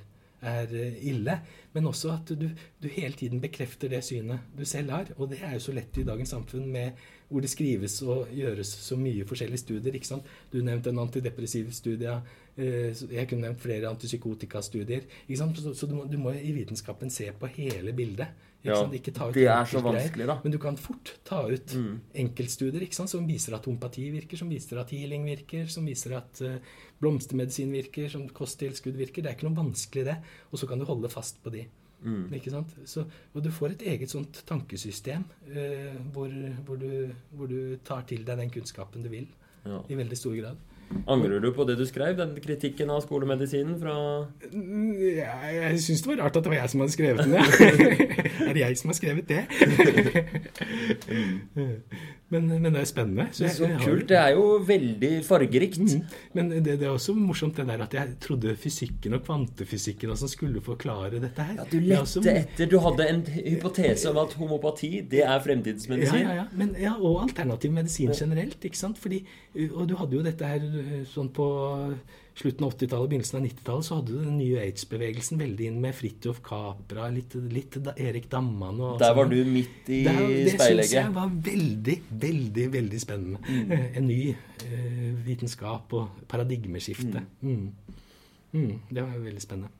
er 0.47 0.73
ille, 1.01 1.39
men 1.73 1.87
også 1.89 2.11
at 2.13 2.33
du, 2.39 2.47
du 2.83 2.87
hele 2.93 3.17
tiden 3.17 3.41
bekrefter 3.41 3.89
det 3.89 4.03
synet 4.05 4.39
du 4.57 4.65
selv 4.65 4.93
har. 4.93 5.11
Og 5.17 5.31
det 5.31 5.41
er 5.43 5.57
jo 5.57 5.65
så 5.67 5.75
lett 5.75 5.97
i 5.97 6.05
dagens 6.07 6.33
samfunn 6.35 6.67
med 6.71 7.07
hvor 7.27 7.43
det 7.43 7.51
skrives 7.51 7.99
og 8.05 8.29
gjøres 8.31 8.69
så 8.85 8.95
mye 8.99 9.25
forskjellige 9.27 9.65
studier. 9.65 9.93
ikke 9.93 10.07
sant? 10.07 10.27
Du 10.53 10.61
nevnte 10.61 10.93
en 10.93 11.03
antidepressiv 11.03 11.71
studie. 11.75 12.13
Eh, 12.57 12.91
Jeg 13.11 13.27
kunne 13.29 13.47
nevnt 13.47 13.61
flere 13.61 13.87
antipsykotika-studier. 13.93 15.07
Så, 15.29 15.73
så 15.73 15.87
du, 15.87 15.95
må, 15.95 16.05
du 16.09 16.17
må 16.17 16.33
i 16.35 16.51
vitenskapen 16.55 17.09
se 17.13 17.31
på 17.39 17.49
hele 17.57 17.93
bildet. 17.93 18.27
ikke 18.63 18.73
Ja? 18.73 18.83
Ikke 18.97 19.13
det 19.33 19.47
er 19.47 19.65
så 19.69 19.79
vanskelig, 19.85 20.27
da. 20.27 20.39
Men 20.43 20.51
du 20.51 20.57
kan 20.59 20.77
fort 20.77 21.13
ta 21.23 21.43
ut 21.47 21.75
enkeltstudier 22.17 22.81
ikke 22.83 22.95
sant? 22.97 23.09
som 23.13 23.27
viser 23.27 23.55
at 23.55 23.65
homopati 23.69 24.09
virker, 24.11 24.37
som 24.37 24.49
viser 24.49 24.79
at 24.81 24.89
healing 24.91 25.25
virker, 25.25 25.67
som 25.71 25.85
viser 25.85 26.17
at 26.17 26.41
eh, 26.41 26.57
blomstermedisin 26.99 27.71
virker, 27.71 28.09
som 28.09 28.27
kosttilskudd 28.29 28.97
virker. 28.97 29.21
Det 29.23 29.31
er 29.31 29.37
ikke 29.37 29.47
noe 29.49 29.61
vanskelig, 29.63 30.05
det. 30.09 30.17
Og 30.51 30.59
så 30.59 30.67
kan 30.69 30.79
du 30.81 30.85
holde 30.89 31.09
fast 31.13 31.41
på 31.43 31.53
de. 31.53 31.65
Ikke 32.37 32.51
sant? 32.53 32.73
Så, 32.85 33.07
og 33.33 33.41
du 33.43 33.49
får 33.49 33.73
et 33.73 33.81
eget 33.89 34.11
sånt 34.11 34.43
tankesystem 34.45 35.23
eh, 35.49 35.95
hvor, 36.13 36.29
hvor, 36.67 36.77
du, 36.77 37.09
hvor 37.33 37.49
du 37.49 37.77
tar 37.83 38.03
til 38.09 38.21
deg 38.27 38.37
den 38.37 38.51
kunnskapen 38.53 39.01
du 39.05 39.09
vil, 39.09 39.27
Ja. 39.67 39.81
i 39.89 39.95
veldig 39.99 40.15
stor 40.15 40.35
grad. 40.37 40.59
Angrer 41.07 41.39
du 41.43 41.49
på 41.53 41.63
det 41.67 41.75
du 41.79 41.85
skrev, 41.85 42.15
den 42.17 42.35
kritikken 42.43 42.89
av 42.89 43.01
skolemedisinen 43.03 43.75
fra 43.81 43.95
Mm, 44.53 44.93
Ja, 45.17 45.35
jeg 45.51 45.79
syns 45.83 46.01
det 46.01 46.09
var 46.13 46.23
rart 46.23 46.37
at 46.39 46.43
det 46.45 46.51
var 46.53 46.59
jeg 46.61 46.69
som 46.73 46.79
hadde 46.83 46.95
skrevet 46.95 47.25
den. 47.25 47.33
Er 48.47 48.53
det 48.55 48.61
jeg 48.63 48.77
som 48.79 48.89
har 48.93 48.97
skrevet 48.97 49.27
det? 49.27 49.43
men, 52.29 52.47
men 52.61 52.73
det 52.73 52.81
er 52.81 52.85
spennende. 52.89 53.25
jeg- 53.31 53.49
Så 53.55 53.63
jeg 53.67 53.77
har- 53.77 53.85
kult. 53.85 54.07
Det 54.07 54.17
er 54.17 54.29
jo 54.35 54.59
veldig 54.67 55.23
fargerikt. 55.25 55.79
Mm. 55.79 56.01
Men 56.33 56.49
det, 56.49 56.63
det 56.79 56.83
er 56.83 56.89
også 56.91 57.15
morsomt 57.15 57.55
det 57.55 57.67
der 57.67 57.81
at 57.83 57.93
jeg 57.93 58.19
trodde 58.19 58.55
fysikken 58.57 59.13
og 59.13 59.23
kvantefysikken 59.23 60.09
og 60.11 60.17
sånn 60.17 60.29
skulle 60.29 60.59
forklare 60.61 61.21
dette 61.21 61.39
her. 61.41 61.55
Ja, 61.55 61.63
du 61.71 61.77
er 61.77 62.01
også- 62.01 62.25
etter 62.25 62.65
Du 62.69 62.79
hadde 62.79 63.07
en 63.09 63.21
hypotese 63.23 64.09
om 64.09 64.17
at 64.17 64.33
homopati, 64.33 65.01
det 65.09 65.23
er 65.23 65.39
fremtidsmedisin. 65.39 66.19
Ja, 66.21 66.29
ja, 66.29 66.35
ja. 66.35 66.45
Men, 66.53 66.75
ja, 66.79 66.93
og 66.99 67.21
alternativ 67.29 67.71
medisin 67.71 68.11
generelt. 68.11 68.59
ikke 68.63 68.75
sant? 68.77 68.97
Fordi, 68.97 69.23
og 69.73 69.87
du 69.87 69.95
hadde 69.95 70.11
jo 70.17 70.21
dette 70.23 70.45
her 70.45 70.59
uh, 70.59 71.05
sånn 71.05 71.29
på 71.31 71.47
slutten 72.37 72.65
av 72.67 72.73
80-tallet, 72.75 73.09
begynnelsen 73.11 73.39
av 73.39 73.45
90-tallet, 73.47 73.85
så 73.87 73.97
hadde 73.97 74.13
du 74.13 74.19
den 74.21 74.37
nye 74.37 74.59
aids-bevegelsen 74.61 75.39
veldig 75.41 75.69
inn 75.71 75.79
med 75.81 75.95
Fridtjof 75.97 76.41
Capra, 76.45 77.07
litt, 77.13 77.33
litt 77.53 77.79
da, 77.85 77.95
Erik 77.97 78.29
Damman 78.31 78.81
og 78.83 78.99
Der 79.01 79.15
var 79.17 79.25
sånn. 79.25 79.33
du 79.33 79.51
midt 79.55 79.89
i 79.89 80.03
Det, 80.05 80.13
det 80.45 80.53
syns 80.61 80.93
jeg 80.93 81.13
var 81.15 81.33
veldig, 81.49 81.97
veldig 82.25 82.67
veldig 82.77 83.01
spennende. 83.01 83.41
Mm. 83.47 83.73
En 83.87 84.07
ny 84.07 84.21
eh, 84.31 85.09
vitenskap 85.25 85.97
og 85.97 86.21
paradigmeskifte. 86.29 87.25
Mm. 87.41 87.65
Mm, 88.53 88.73
det 88.89 89.01
var 89.01 89.17
veldig 89.25 89.43
spennende. 89.43 89.73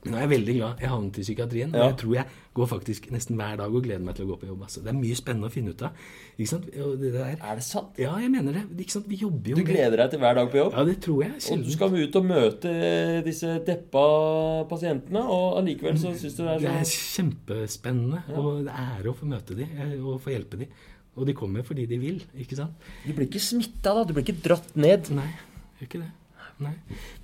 Nå 0.00 0.16
er 0.16 0.22
jeg 0.24 0.30
veldig 0.30 0.52
glad 0.56 0.78
jeg 0.80 0.88
havnet 0.88 1.18
i 1.20 1.22
psykiatrien. 1.26 1.74
Ja. 1.76 1.82
Og 1.82 1.90
jeg 1.90 1.96
tror 2.00 2.14
jeg 2.14 2.36
går 2.56 2.68
faktisk 2.70 3.08
nesten 3.12 3.36
hver 3.36 3.58
dag 3.60 3.74
og 3.76 3.82
gleder 3.84 4.00
meg 4.04 4.14
til 4.16 4.24
å 4.24 4.30
gå 4.30 4.36
på 4.40 4.46
jobb. 4.48 4.62
Altså. 4.64 4.80
Det 4.84 4.92
er 4.92 4.96
mye 4.96 5.16
spennende 5.18 5.50
å 5.50 5.52
finne 5.52 5.74
ut 5.74 5.82
av. 5.84 5.98
Ikke 6.38 6.50
sant? 6.54 6.68
Det 6.70 7.10
Er 7.20 7.58
det 7.58 7.64
sant? 7.66 7.98
ja, 8.00 8.14
jeg 8.22 8.30
mener 8.32 8.56
det. 8.56 8.62
Ikke 8.80 8.94
sant? 8.96 9.10
Vi 9.10 9.18
jobber 9.20 9.52
jo 9.52 9.58
Du 9.58 9.66
gleder 9.68 10.00
deg 10.00 10.14
til 10.14 10.22
hver 10.22 10.38
dag 10.38 10.48
på 10.52 10.60
jobb? 10.60 10.78
Ja, 10.78 10.84
det 10.88 10.94
tror 11.04 11.24
jeg. 11.26 11.34
Og 11.52 11.64
du 11.66 11.72
skal 11.74 11.96
ut 11.98 12.16
og 12.20 12.30
møte 12.30 12.72
disse 13.26 13.58
deppa 13.66 14.04
pasientene, 14.70 15.24
og 15.36 15.58
allikevel 15.60 16.00
så 16.00 16.14
syns 16.16 16.38
du 16.38 16.46
det 16.46 16.54
er... 16.54 16.62
Det 16.64 16.72
er 16.78 16.94
kjempespennende, 16.94 18.22
ja. 18.24 18.38
og 18.40 18.62
det 18.64 18.72
er 18.72 18.94
ære 18.94 19.12
å 19.12 19.18
få 19.18 19.28
møte 19.28 19.58
dem 19.58 19.76
eh, 19.84 19.98
og 20.00 20.16
få 20.24 20.32
hjelpe 20.32 20.62
dem. 20.62 20.72
Og 21.20 21.28
de 21.28 21.34
kommer 21.36 21.66
fordi 21.66 21.84
de 21.90 22.00
vil, 22.00 22.22
ikke 22.40 22.56
sant? 22.56 22.88
Du 23.04 23.12
blir 23.12 23.28
ikke 23.28 23.42
smitta, 23.42 23.92
da. 23.92 24.06
Du 24.08 24.14
blir 24.16 24.24
ikke 24.24 24.40
dratt 24.46 24.72
ned. 24.80 25.12
Nei, 25.12 25.28
gjør 25.76 25.90
ikke 25.90 26.02
det. 26.06 26.10
Nei. 26.60 26.74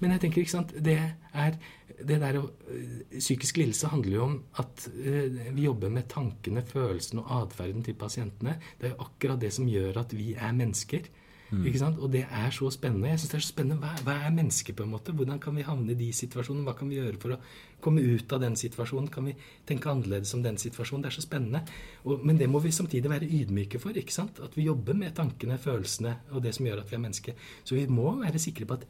Men 0.00 0.14
jeg 0.14 0.22
tenker, 0.24 0.44
ikke 0.46 0.54
sant 0.54 0.70
Det 0.80 0.96
er 0.96 1.58
det 1.96 2.20
der 2.20 2.40
øh, 2.42 3.18
Psykisk 3.18 3.56
lidelse 3.56 3.88
handler 3.92 4.16
jo 4.16 4.24
om 4.24 4.42
at 4.58 4.88
øh, 4.94 5.56
vi 5.56 5.64
jobber 5.64 5.88
med 5.88 6.08
tankene, 6.08 6.62
følelsene 6.66 7.22
og 7.22 7.42
atferden 7.42 7.84
til 7.84 7.94
pasientene. 7.94 8.58
Det 8.80 8.90
er 8.90 8.96
jo 8.96 9.06
akkurat 9.06 9.40
det 9.40 9.52
som 9.52 9.68
gjør 9.68 10.02
at 10.04 10.16
vi 10.16 10.34
er 10.34 10.52
mennesker. 10.52 11.08
Ikke 11.54 11.78
sant? 11.78 11.98
Og 12.02 12.10
det 12.10 12.24
er 12.26 12.50
så 12.50 12.70
spennende. 12.74 13.08
Jeg 13.08 13.20
synes 13.20 13.30
det 13.30 13.38
er 13.38 13.44
så 13.44 13.52
spennende. 13.52 13.78
Hva, 13.78 13.92
hva 14.02 14.14
er 14.26 14.34
mennesket, 14.34 14.74
på 14.76 14.82
en 14.82 14.90
måte? 14.90 15.12
Hvordan 15.14 15.38
kan 15.42 15.54
vi 15.56 15.62
havne 15.62 15.92
i 15.92 15.98
de 15.98 16.08
situasjonene? 16.12 16.66
Hva 16.66 16.74
kan 16.78 16.90
vi 16.90 16.98
gjøre 16.98 17.20
for 17.22 17.36
å 17.36 17.38
komme 17.84 18.02
ut 18.02 18.32
av 18.34 18.42
den 18.42 18.58
situasjonen? 18.58 19.06
Kan 19.14 19.28
vi 19.30 19.36
tenke 19.68 19.90
annerledes 19.90 20.34
om 20.34 20.42
den 20.42 20.58
situasjonen? 20.58 21.04
Det 21.04 21.12
er 21.12 21.16
så 21.16 21.22
spennende. 21.22 21.62
Og, 22.04 22.24
men 22.26 22.40
det 22.40 22.50
må 22.50 22.58
vi 22.64 22.74
samtidig 22.74 23.12
være 23.12 23.30
ydmyke 23.30 23.78
for. 23.82 23.94
ikke 23.94 24.14
sant? 24.14 24.42
At 24.42 24.58
vi 24.58 24.66
jobber 24.66 24.98
med 24.98 25.14
tankene, 25.16 25.60
følelsene 25.62 26.16
og 26.32 26.42
det 26.42 26.56
som 26.56 26.66
gjør 26.66 26.82
at 26.82 26.90
vi 26.90 26.98
er 26.98 27.04
mennesker. 27.06 27.48
Så 27.62 27.78
vi 27.78 27.86
må 27.86 28.10
være 28.24 28.42
sikre 28.42 28.66
på 28.66 28.80
at 28.80 28.88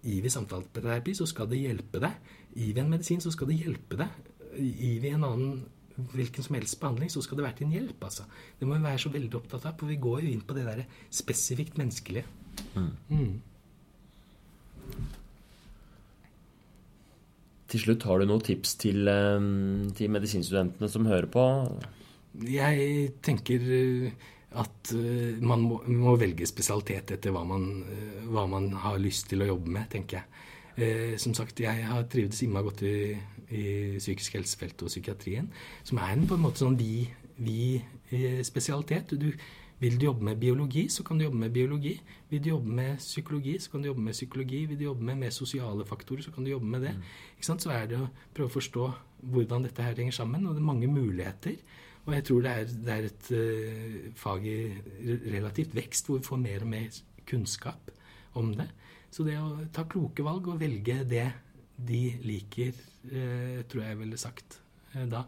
gir 0.00 0.24
vi 0.24 0.32
samtaleterapi, 0.32 1.14
så 1.14 1.28
skal 1.28 1.50
det 1.50 1.60
hjelpe 1.60 2.00
deg. 2.00 2.36
Gir 2.54 2.74
vi 2.74 2.82
en 2.82 2.90
medisin, 2.90 3.20
så 3.22 3.32
skal 3.34 3.50
det 3.50 3.60
hjelpe 3.60 4.00
deg. 4.00 4.32
Gir 4.58 4.98
vi 5.04 5.12
en 5.14 5.26
annen 5.26 5.60
hvilken 6.14 6.44
som 6.44 6.56
helst 6.56 6.80
behandling, 6.80 7.10
så 7.12 7.22
skal 7.24 7.38
det 7.38 7.46
være 7.46 7.58
til 7.60 7.68
en 7.68 7.76
hjelp. 7.76 8.04
altså. 8.04 8.24
Det 8.58 8.68
må 8.68 8.74
vi 8.74 8.88
være 8.88 8.98
så 8.98 9.12
veldig 9.12 9.36
opptatt 9.36 9.66
av, 9.68 9.76
for 9.78 9.90
vi 9.90 10.00
går 10.00 10.24
jo 10.24 10.32
inn 10.32 10.42
på 10.46 10.56
det 10.56 10.66
der 10.66 10.82
spesifikt 11.10 11.78
menneskelige. 11.80 12.24
Mm. 13.10 13.40
Til 17.70 17.84
slutt, 17.84 18.02
har 18.08 18.18
du 18.18 18.26
noen 18.26 18.42
tips 18.42 18.74
til, 18.82 19.08
eh, 19.08 19.48
til 19.94 20.10
medisinstudentene 20.10 20.88
som 20.90 21.06
hører 21.06 21.30
på? 21.30 21.44
Jeg 22.46 23.12
tenker 23.22 23.60
eh, 23.60 24.12
at 24.58 24.92
eh, 24.94 25.38
man 25.38 25.62
må, 25.62 25.82
må 25.86 26.16
velge 26.18 26.46
spesialitet 26.46 27.12
etter 27.14 27.34
hva 27.34 27.44
man, 27.46 27.84
hva 28.26 28.46
man 28.50 28.72
har 28.72 28.98
lyst 28.98 29.28
til 29.30 29.42
å 29.42 29.52
jobbe 29.52 29.70
med, 29.70 29.90
tenker 29.90 30.18
jeg. 30.18 30.48
Eh, 30.80 31.16
som 31.20 31.34
sagt, 31.36 31.60
jeg 31.60 31.86
har 31.86 32.06
trivdes 32.08 32.42
innmari 32.42 32.64
godt 32.64 32.82
i, 32.88 32.94
i 33.52 33.64
psykisk 33.98 34.38
helsefeltet 34.38 34.86
og 34.86 34.92
psykiatrien, 34.92 35.50
som 35.84 35.98
er 36.00 36.14
en 36.14 36.28
på 36.28 36.38
en 36.38 36.44
måte 36.44 36.62
sånn 36.62 36.78
vi, 36.78 37.04
vi 37.36 37.62
eh, 38.10 38.40
spesialitet. 38.46 39.12
Du, 39.20 39.28
vil 39.80 39.98
du 40.00 40.06
jobbe 40.06 40.24
med 40.24 40.40
biologi, 40.40 40.86
så 40.92 41.04
kan 41.04 41.18
du 41.18 41.24
jobbe 41.24 41.40
med 41.40 41.52
biologi. 41.52 41.94
Vil 42.30 42.42
du 42.44 42.50
jobbe 42.50 42.74
med 42.80 42.98
psykologi, 43.00 43.58
så 43.58 43.72
kan 43.72 43.82
du 43.82 43.90
jobbe 43.90 44.04
med 44.04 44.16
psykologi. 44.16 44.64
Vil 44.68 44.80
du 44.80 44.84
jobbe 44.84 45.04
med 45.08 45.22
mer 45.22 45.30
sosiale 45.32 45.86
faktorer, 45.88 46.24
så 46.24 46.32
kan 46.34 46.44
du 46.44 46.50
jobbe 46.50 46.68
med 46.68 46.84
det. 46.84 46.96
Ikke 47.36 47.48
sant? 47.48 47.64
Så 47.64 47.72
er 47.72 47.86
det 47.88 48.00
å 48.00 48.10
prøve 48.36 48.52
å 48.52 48.56
forstå 48.58 48.88
hvordan 49.32 49.64
dette 49.64 49.84
her 49.84 49.96
henger 49.96 50.16
sammen, 50.16 50.44
og 50.46 50.56
det 50.56 50.60
er 50.60 50.68
mange 50.68 50.90
muligheter. 50.92 51.56
Og 52.06 52.12
jeg 52.16 52.26
tror 52.28 52.44
det 52.44 52.52
er, 52.52 52.74
det 52.84 52.92
er 52.92 53.08
et 53.08 53.32
uh, 53.32 54.12
fag 54.20 54.46
i 54.48 54.58
relativt 55.32 55.74
vekst, 55.76 56.08
hvor 56.08 56.20
vi 56.20 56.28
får 56.28 56.44
mer 56.44 56.64
og 56.64 56.72
mer 56.76 57.00
kunnskap 57.28 57.92
om 58.40 58.52
det. 58.56 58.68
Så 59.10 59.26
det 59.26 59.36
å 59.40 59.56
ta 59.74 59.84
kloke 59.90 60.24
valg 60.26 60.48
og 60.52 60.60
velge 60.60 61.00
det 61.08 61.26
de 61.80 62.02
liker, 62.22 62.76
eh, 63.10 63.62
tror 63.66 63.82
jeg 63.82 63.94
jeg 63.94 64.00
ville 64.02 64.20
sagt 64.20 64.60
eh, 64.94 65.06
da. 65.10 65.24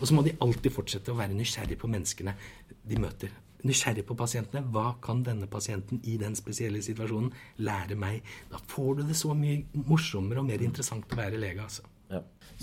Og 0.00 0.06
så 0.08 0.14
må 0.14 0.22
de 0.26 0.36
alltid 0.42 0.74
fortsette 0.74 1.12
å 1.12 1.18
være 1.18 1.36
nysgjerrig 1.36 1.78
på 1.80 1.90
menneskene 1.90 2.34
de 2.86 3.00
møter. 3.00 3.34
Nysgjerrig 3.66 4.04
på 4.06 4.16
pasientene. 4.18 4.62
Hva 4.70 4.92
kan 5.02 5.22
denne 5.26 5.48
pasienten 5.50 6.02
i 6.04 6.16
den 6.20 6.36
spesielle 6.38 6.82
situasjonen 6.84 7.32
lære 7.66 7.96
meg? 7.98 8.26
Da 8.52 8.60
får 8.70 9.00
du 9.00 9.04
det 9.08 9.18
så 9.18 9.34
mye 9.34 9.64
morsommere 9.88 10.42
og 10.42 10.50
mer 10.50 10.62
interessant 10.66 11.10
å 11.10 11.18
være 11.18 11.40
lege, 11.40 11.64
altså. 11.64 11.86
Ja. 12.12 12.22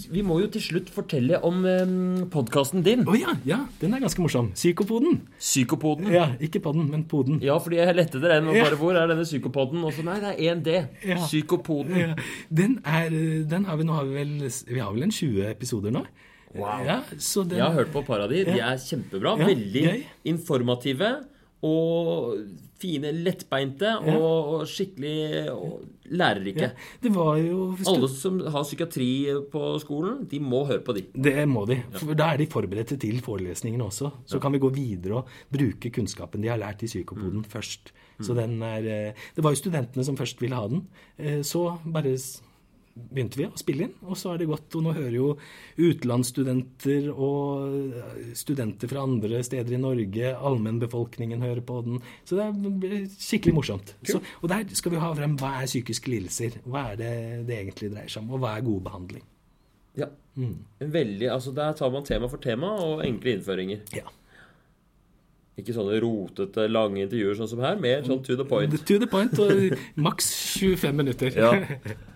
Vi 0.10 0.24
må 0.26 0.39
jo 0.41 0.48
til 0.50 0.64
slutt 0.64 0.88
fortelle 0.89 1.38
om 1.46 1.60
um, 1.68 2.24
podkasten 2.34 2.82
din. 2.86 3.04
Å 3.06 3.14
ja, 3.14 3.36
ja, 3.46 3.60
den 3.82 3.94
er 3.94 4.02
ganske 4.02 4.24
morsom. 4.24 4.50
Psykopoden. 4.58 5.20
Psykopoden. 5.38 6.10
Ja, 6.14 6.32
ikke 6.41 6.64
podden, 6.66 6.88
men 6.89 7.04
poden. 7.12 7.38
Ja, 7.46 7.60
fordi 7.62 7.78
jeg 7.78 7.94
lette 7.94 8.18
etter 8.18 8.34
den. 8.39 8.50
Og 8.50 8.58
bare 8.58 8.80
hvor 8.80 8.98
er 8.98 9.12
denne 9.12 9.26
psykopoden? 9.28 9.84
Og 9.86 9.94
så 9.94 10.06
nei, 10.08 10.18
det 10.24 10.32
er 10.34 10.41
én 10.50 10.64
D. 10.66 10.80
Ja. 11.06 11.20
Psykopoden. 11.22 12.00
Ja, 12.00 12.16
den 12.50 12.80
er 12.84 13.14
Den 13.50 13.68
har 13.70 13.78
vi 13.78 13.86
nå 13.86 14.00
har 14.00 14.10
vi 14.10 14.18
vel 14.18 14.34
Vi 14.50 14.80
har 14.82 14.96
vel 14.96 15.06
en 15.06 15.14
20 15.14 15.46
episoder 15.52 15.94
nå? 15.94 16.02
Wow. 16.54 16.84
Ja, 16.86 17.00
så 17.18 17.44
den, 17.46 17.58
Jeg 17.58 17.66
har 17.66 17.74
hørt 17.74 17.94
på 17.94 18.02
et 18.04 18.10
par 18.10 18.22
av 18.22 18.34
de. 18.34 18.44
De 18.46 18.60
er 18.62 18.82
kjempebra. 18.82 19.36
Veldig 19.41 19.86
gøy. 19.88 20.04
informative. 20.30 21.14
Og 21.64 22.34
fine, 22.84 23.14
lettbeinte 23.24 23.93
og, 24.11 24.24
og 24.57 24.64
skikkelig 24.68 25.49
og 25.53 25.86
lærerike. 26.11 26.66
ja, 26.68 26.70
Det 27.01 27.11
var 27.16 27.38
jo 27.39 27.70
Alle 27.88 28.09
som 28.11 28.41
har 28.51 28.66
psykiatri 28.68 29.07
på 29.53 29.61
skolen, 29.80 30.26
de 30.28 30.41
må 30.43 30.66
høre 30.68 30.84
på 30.84 30.95
de. 30.97 31.05
Det 31.16 31.45
må 31.47 31.64
de. 31.70 31.78
For 31.95 32.14
da 32.20 32.34
er 32.34 32.41
de 32.43 32.49
forberedte 32.51 32.97
til 32.99 33.22
forelesningene 33.24 33.88
også. 33.88 34.11
Så 34.28 34.41
kan 34.43 34.51
vi 34.51 34.59
gå 34.59 34.70
videre 34.76 35.22
og 35.22 35.28
bruke 35.53 35.93
kunnskapen 35.95 36.43
de 36.43 36.51
har 36.51 36.59
lært 36.59 36.84
i 36.84 36.91
psykopoden 36.91 37.45
først. 37.47 37.93
Så 38.24 38.36
den 38.38 38.59
er 38.61 38.84
eh, 38.84 39.14
Det 39.36 39.43
var 39.43 39.55
jo 39.55 39.61
studentene 39.64 40.03
som 40.05 40.18
først 40.20 40.41
ville 40.43 40.55
ha 40.59 40.68
den. 40.68 40.84
Eh, 41.18 41.39
Så 41.41 41.78
bare 41.88 42.18
begynte 42.94 43.39
vi 43.39 43.48
å 43.48 43.58
spille 43.58 43.88
inn, 43.88 43.94
og 44.06 44.18
så 44.20 44.32
har 44.32 44.41
det 44.41 44.48
gått. 44.50 44.70
Og 44.78 44.86
nå 44.86 44.94
hører 44.96 45.16
jo 45.18 45.28
utenlandsstudenter 45.80 47.10
og 47.14 47.98
eh, 47.98 48.32
studenter 48.38 48.91
fra 48.91 49.06
andre 49.08 49.41
steder 49.46 49.78
i 49.78 49.82
Norge, 49.82 50.34
allmennbefolkningen 50.38 51.44
hører 51.46 51.64
på 51.66 51.82
den. 51.88 52.02
Så 52.30 52.38
det 52.39 52.48
er 52.48 53.12
skikkelig 53.18 53.58
morsomt. 53.58 53.96
Så, 54.08 54.22
og 54.41 54.50
der 54.52 54.66
skal 54.78 54.96
vi 54.96 55.04
ha 55.04 55.12
frem 55.18 55.38
hva 55.41 55.56
er 55.62 55.70
psykiske 55.70 56.14
lidelser? 56.14 56.60
Hva 56.68 56.91
er 56.94 57.00
det 57.02 57.14
det 57.50 57.62
egentlig 57.62 57.94
dreier 57.96 58.14
seg 58.14 58.26
om? 58.26 58.36
Og 58.38 58.44
hva 58.44 58.58
er 58.58 58.68
god 58.68 58.84
behandling? 58.89 59.26
Ja. 59.98 60.10
Veldig, 60.80 61.28
altså 61.30 61.52
Der 61.54 61.76
tar 61.78 61.91
man 61.94 62.06
tema 62.06 62.26
for 62.26 62.41
tema 62.41 62.72
og 62.82 63.04
enkle 63.06 63.36
innføringer. 63.38 63.84
Ja. 63.94 64.08
Ikke 65.60 65.76
sånne 65.76 66.00
rotete, 66.02 66.66
lange 66.66 67.04
intervjuer 67.04 67.38
sånn 67.38 67.52
som 67.52 67.62
her. 67.62 67.78
Mer 67.82 68.02
sånn 68.08 68.24
to 68.26 68.38
the 68.39 68.46
point. 68.48 68.74
To 68.89 68.98
the 69.02 69.10
point 69.10 69.38
og 69.41 69.78
maks 70.02 70.32
25 70.58 70.98
minutter. 71.04 71.38
Ja. 71.38 71.54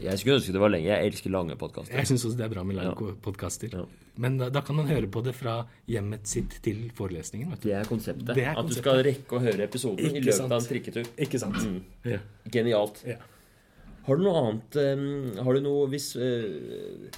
Jeg 0.00 0.18
skulle 0.20 0.38
ønske 0.38 0.52
det 0.54 0.60
var 0.62 0.72
lenger. 0.72 0.88
Jeg 0.96 1.12
elsker 1.12 1.30
lange 1.34 1.56
podkaster. 1.60 1.94
Jeg 1.98 2.06
syns 2.10 2.24
også 2.28 2.38
det 2.38 2.46
er 2.46 2.52
bra 2.54 2.64
med 2.64 2.76
lange 2.78 3.14
podkaster. 3.24 3.74
Ja. 3.76 3.84
Men 4.22 4.36
da, 4.38 4.48
da 4.52 4.60
kan 4.60 4.76
man 4.76 4.86
høre 4.90 5.08
på 5.08 5.22
det 5.24 5.34
fra 5.34 5.66
hjemmet 5.88 6.26
sitt 6.28 6.58
til 6.64 6.90
forelesningen. 6.96 7.50
vet 7.54 7.60
du. 7.64 7.68
Det 7.70 7.76
er 7.80 7.88
konseptet. 7.88 8.34
Det 8.36 8.44
er 8.44 8.58
At 8.60 8.68
du 8.68 8.74
skal 8.76 9.02
rekke 9.06 9.38
å 9.38 9.42
høre 9.42 9.64
episoden 9.68 10.04
i 10.16 10.20
løpet 10.20 10.38
sant. 10.40 10.52
av 10.52 10.60
en 10.60 10.68
trikketur. 10.68 11.08
Ikke 11.16 11.40
sant? 11.40 11.60
Ja. 12.04 12.18
Genialt. 12.52 13.02
Ja. 13.08 13.18
Har 14.06 14.18
du 14.18 14.24
noe 14.24 14.38
annet 14.48 14.76
eh, 14.82 15.42
Har 15.46 15.54
du 15.54 15.60
noe 15.62 15.84
hvis 15.92 16.16
eh, 16.18 17.12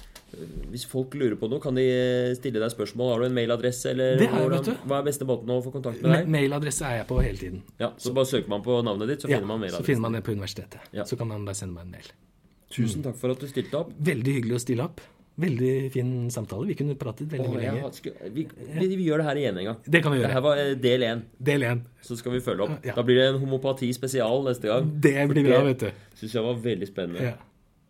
hvis 0.71 0.83
folk 0.89 1.13
lurer 1.15 1.37
på 1.39 1.47
noe, 1.47 1.61
kan 1.63 1.77
de 1.77 1.83
stille 2.35 2.59
deg 2.59 2.71
spørsmål? 2.73 3.11
Har 3.13 3.21
du 3.23 3.25
en 3.29 3.35
mailadresse? 3.37 3.93
Eller 3.93 4.17
Det 4.19 4.27
har 4.27 4.41
jeg, 4.43 4.49
vet 4.51 4.67
du. 4.67 4.73
Hva 4.89 4.97
er 4.99 5.05
beste 5.07 5.27
måten 5.29 5.53
å 5.53 5.61
få 5.63 5.71
kontakt 5.71 6.01
med 6.03 6.11
Ma- 6.11 6.17
deg? 6.19 6.27
Mailadresse 6.33 6.83
er 6.89 6.97
jeg 6.99 7.07
på 7.07 7.19
hele 7.23 7.39
tiden. 7.39 7.61
Ja, 7.79 7.93
så 8.01 8.11
bare 8.15 8.27
søker 8.27 8.51
man 8.51 8.63
på 8.65 8.75
navnet 8.83 9.13
ditt, 9.13 9.23
så 9.23 9.29
Ja, 9.31 9.37
finner 9.39 9.47
man 9.53 9.63
så 9.71 9.83
finner 9.85 10.01
man 10.07 10.17
det 10.17 10.23
på 10.27 10.35
universitetet. 10.35 10.81
Ja. 10.91 11.05
Så 11.07 11.15
kan 11.15 11.29
man 11.31 11.45
bare 11.47 11.55
sende 11.55 11.77
meg 11.77 11.85
en 11.87 11.91
mail. 11.95 12.09
Tusen 12.75 13.03
takk 13.05 13.15
for 13.19 13.31
at 13.35 13.39
du 13.39 13.47
stilte 13.47 13.77
opp. 13.79 13.91
Veldig 13.99 14.33
hyggelig 14.39 14.57
å 14.57 14.63
stille 14.63 14.83
opp. 14.85 15.01
Veldig 15.37 15.91
fin 15.91 16.11
samtale. 16.31 16.63
Vi 16.69 16.75
kunne 16.79 16.95
pratet 16.95 17.27
veldig 17.27 17.47
Åh, 17.49 17.55
mye 17.55 17.63
lenger. 17.65 17.89
skal- 17.91 18.13
vi, 18.31 18.45
vi, 18.79 18.87
vi 18.95 19.07
gjør 19.09 19.17
det 19.19 19.25
her 19.27 19.35
igjen 19.41 19.57
en 19.59 19.65
gang. 19.65 19.77
Det 19.83 20.01
kan 20.03 20.11
vi 20.13 20.19
Det 20.19 20.23
gjøre. 20.25 20.33
her 20.37 20.41
var 20.45 20.57
eh, 20.61 20.75
del 20.75 21.01
én. 21.03 21.23
Del 21.43 21.63
1. 21.63 21.81
Så 22.01 22.15
skal 22.17 22.31
vi 22.31 22.39
følge 22.39 22.63
opp. 22.69 22.85
Ja. 22.85 22.93
Da 22.95 23.03
blir 23.03 23.15
det 23.19 23.25
en 23.33 23.39
homopati 23.41 23.91
spesial 23.93 24.43
neste 24.47 24.67
gang. 24.71 24.87
Det 25.01 25.27
blir 25.29 25.43
bra, 25.49 25.59
vet 25.67 25.79
du. 25.79 25.91
Syns 26.15 26.33
jeg 26.37 26.43
var 26.43 26.55
veldig 26.55 26.87
spennende. 26.87 27.21
Ja. 27.21 27.33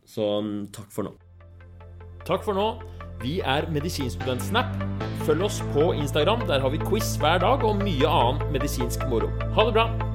Så 0.05 0.25
mm, 0.41 0.67
takk 0.73 0.89
for 0.91 1.03
nå. 1.03 1.13
Takk 2.25 2.43
for 2.43 2.53
nå. 2.57 2.67
Vi 3.21 3.39
er 3.41 3.69
Medisinstudentsnap. 3.71 4.73
Følg 5.25 5.41
oss 5.45 5.61
på 5.73 5.93
Instagram. 5.93 6.47
Der 6.49 6.59
har 6.65 6.69
vi 6.73 6.77
quiz 6.81 7.15
hver 7.21 7.39
dag 7.45 7.63
og 7.63 7.77
mye 7.81 8.09
annen 8.09 8.51
medisinsk 8.51 9.05
moro. 9.09 9.29
Ha 9.53 9.69
det 9.69 9.73
bra! 9.77 10.14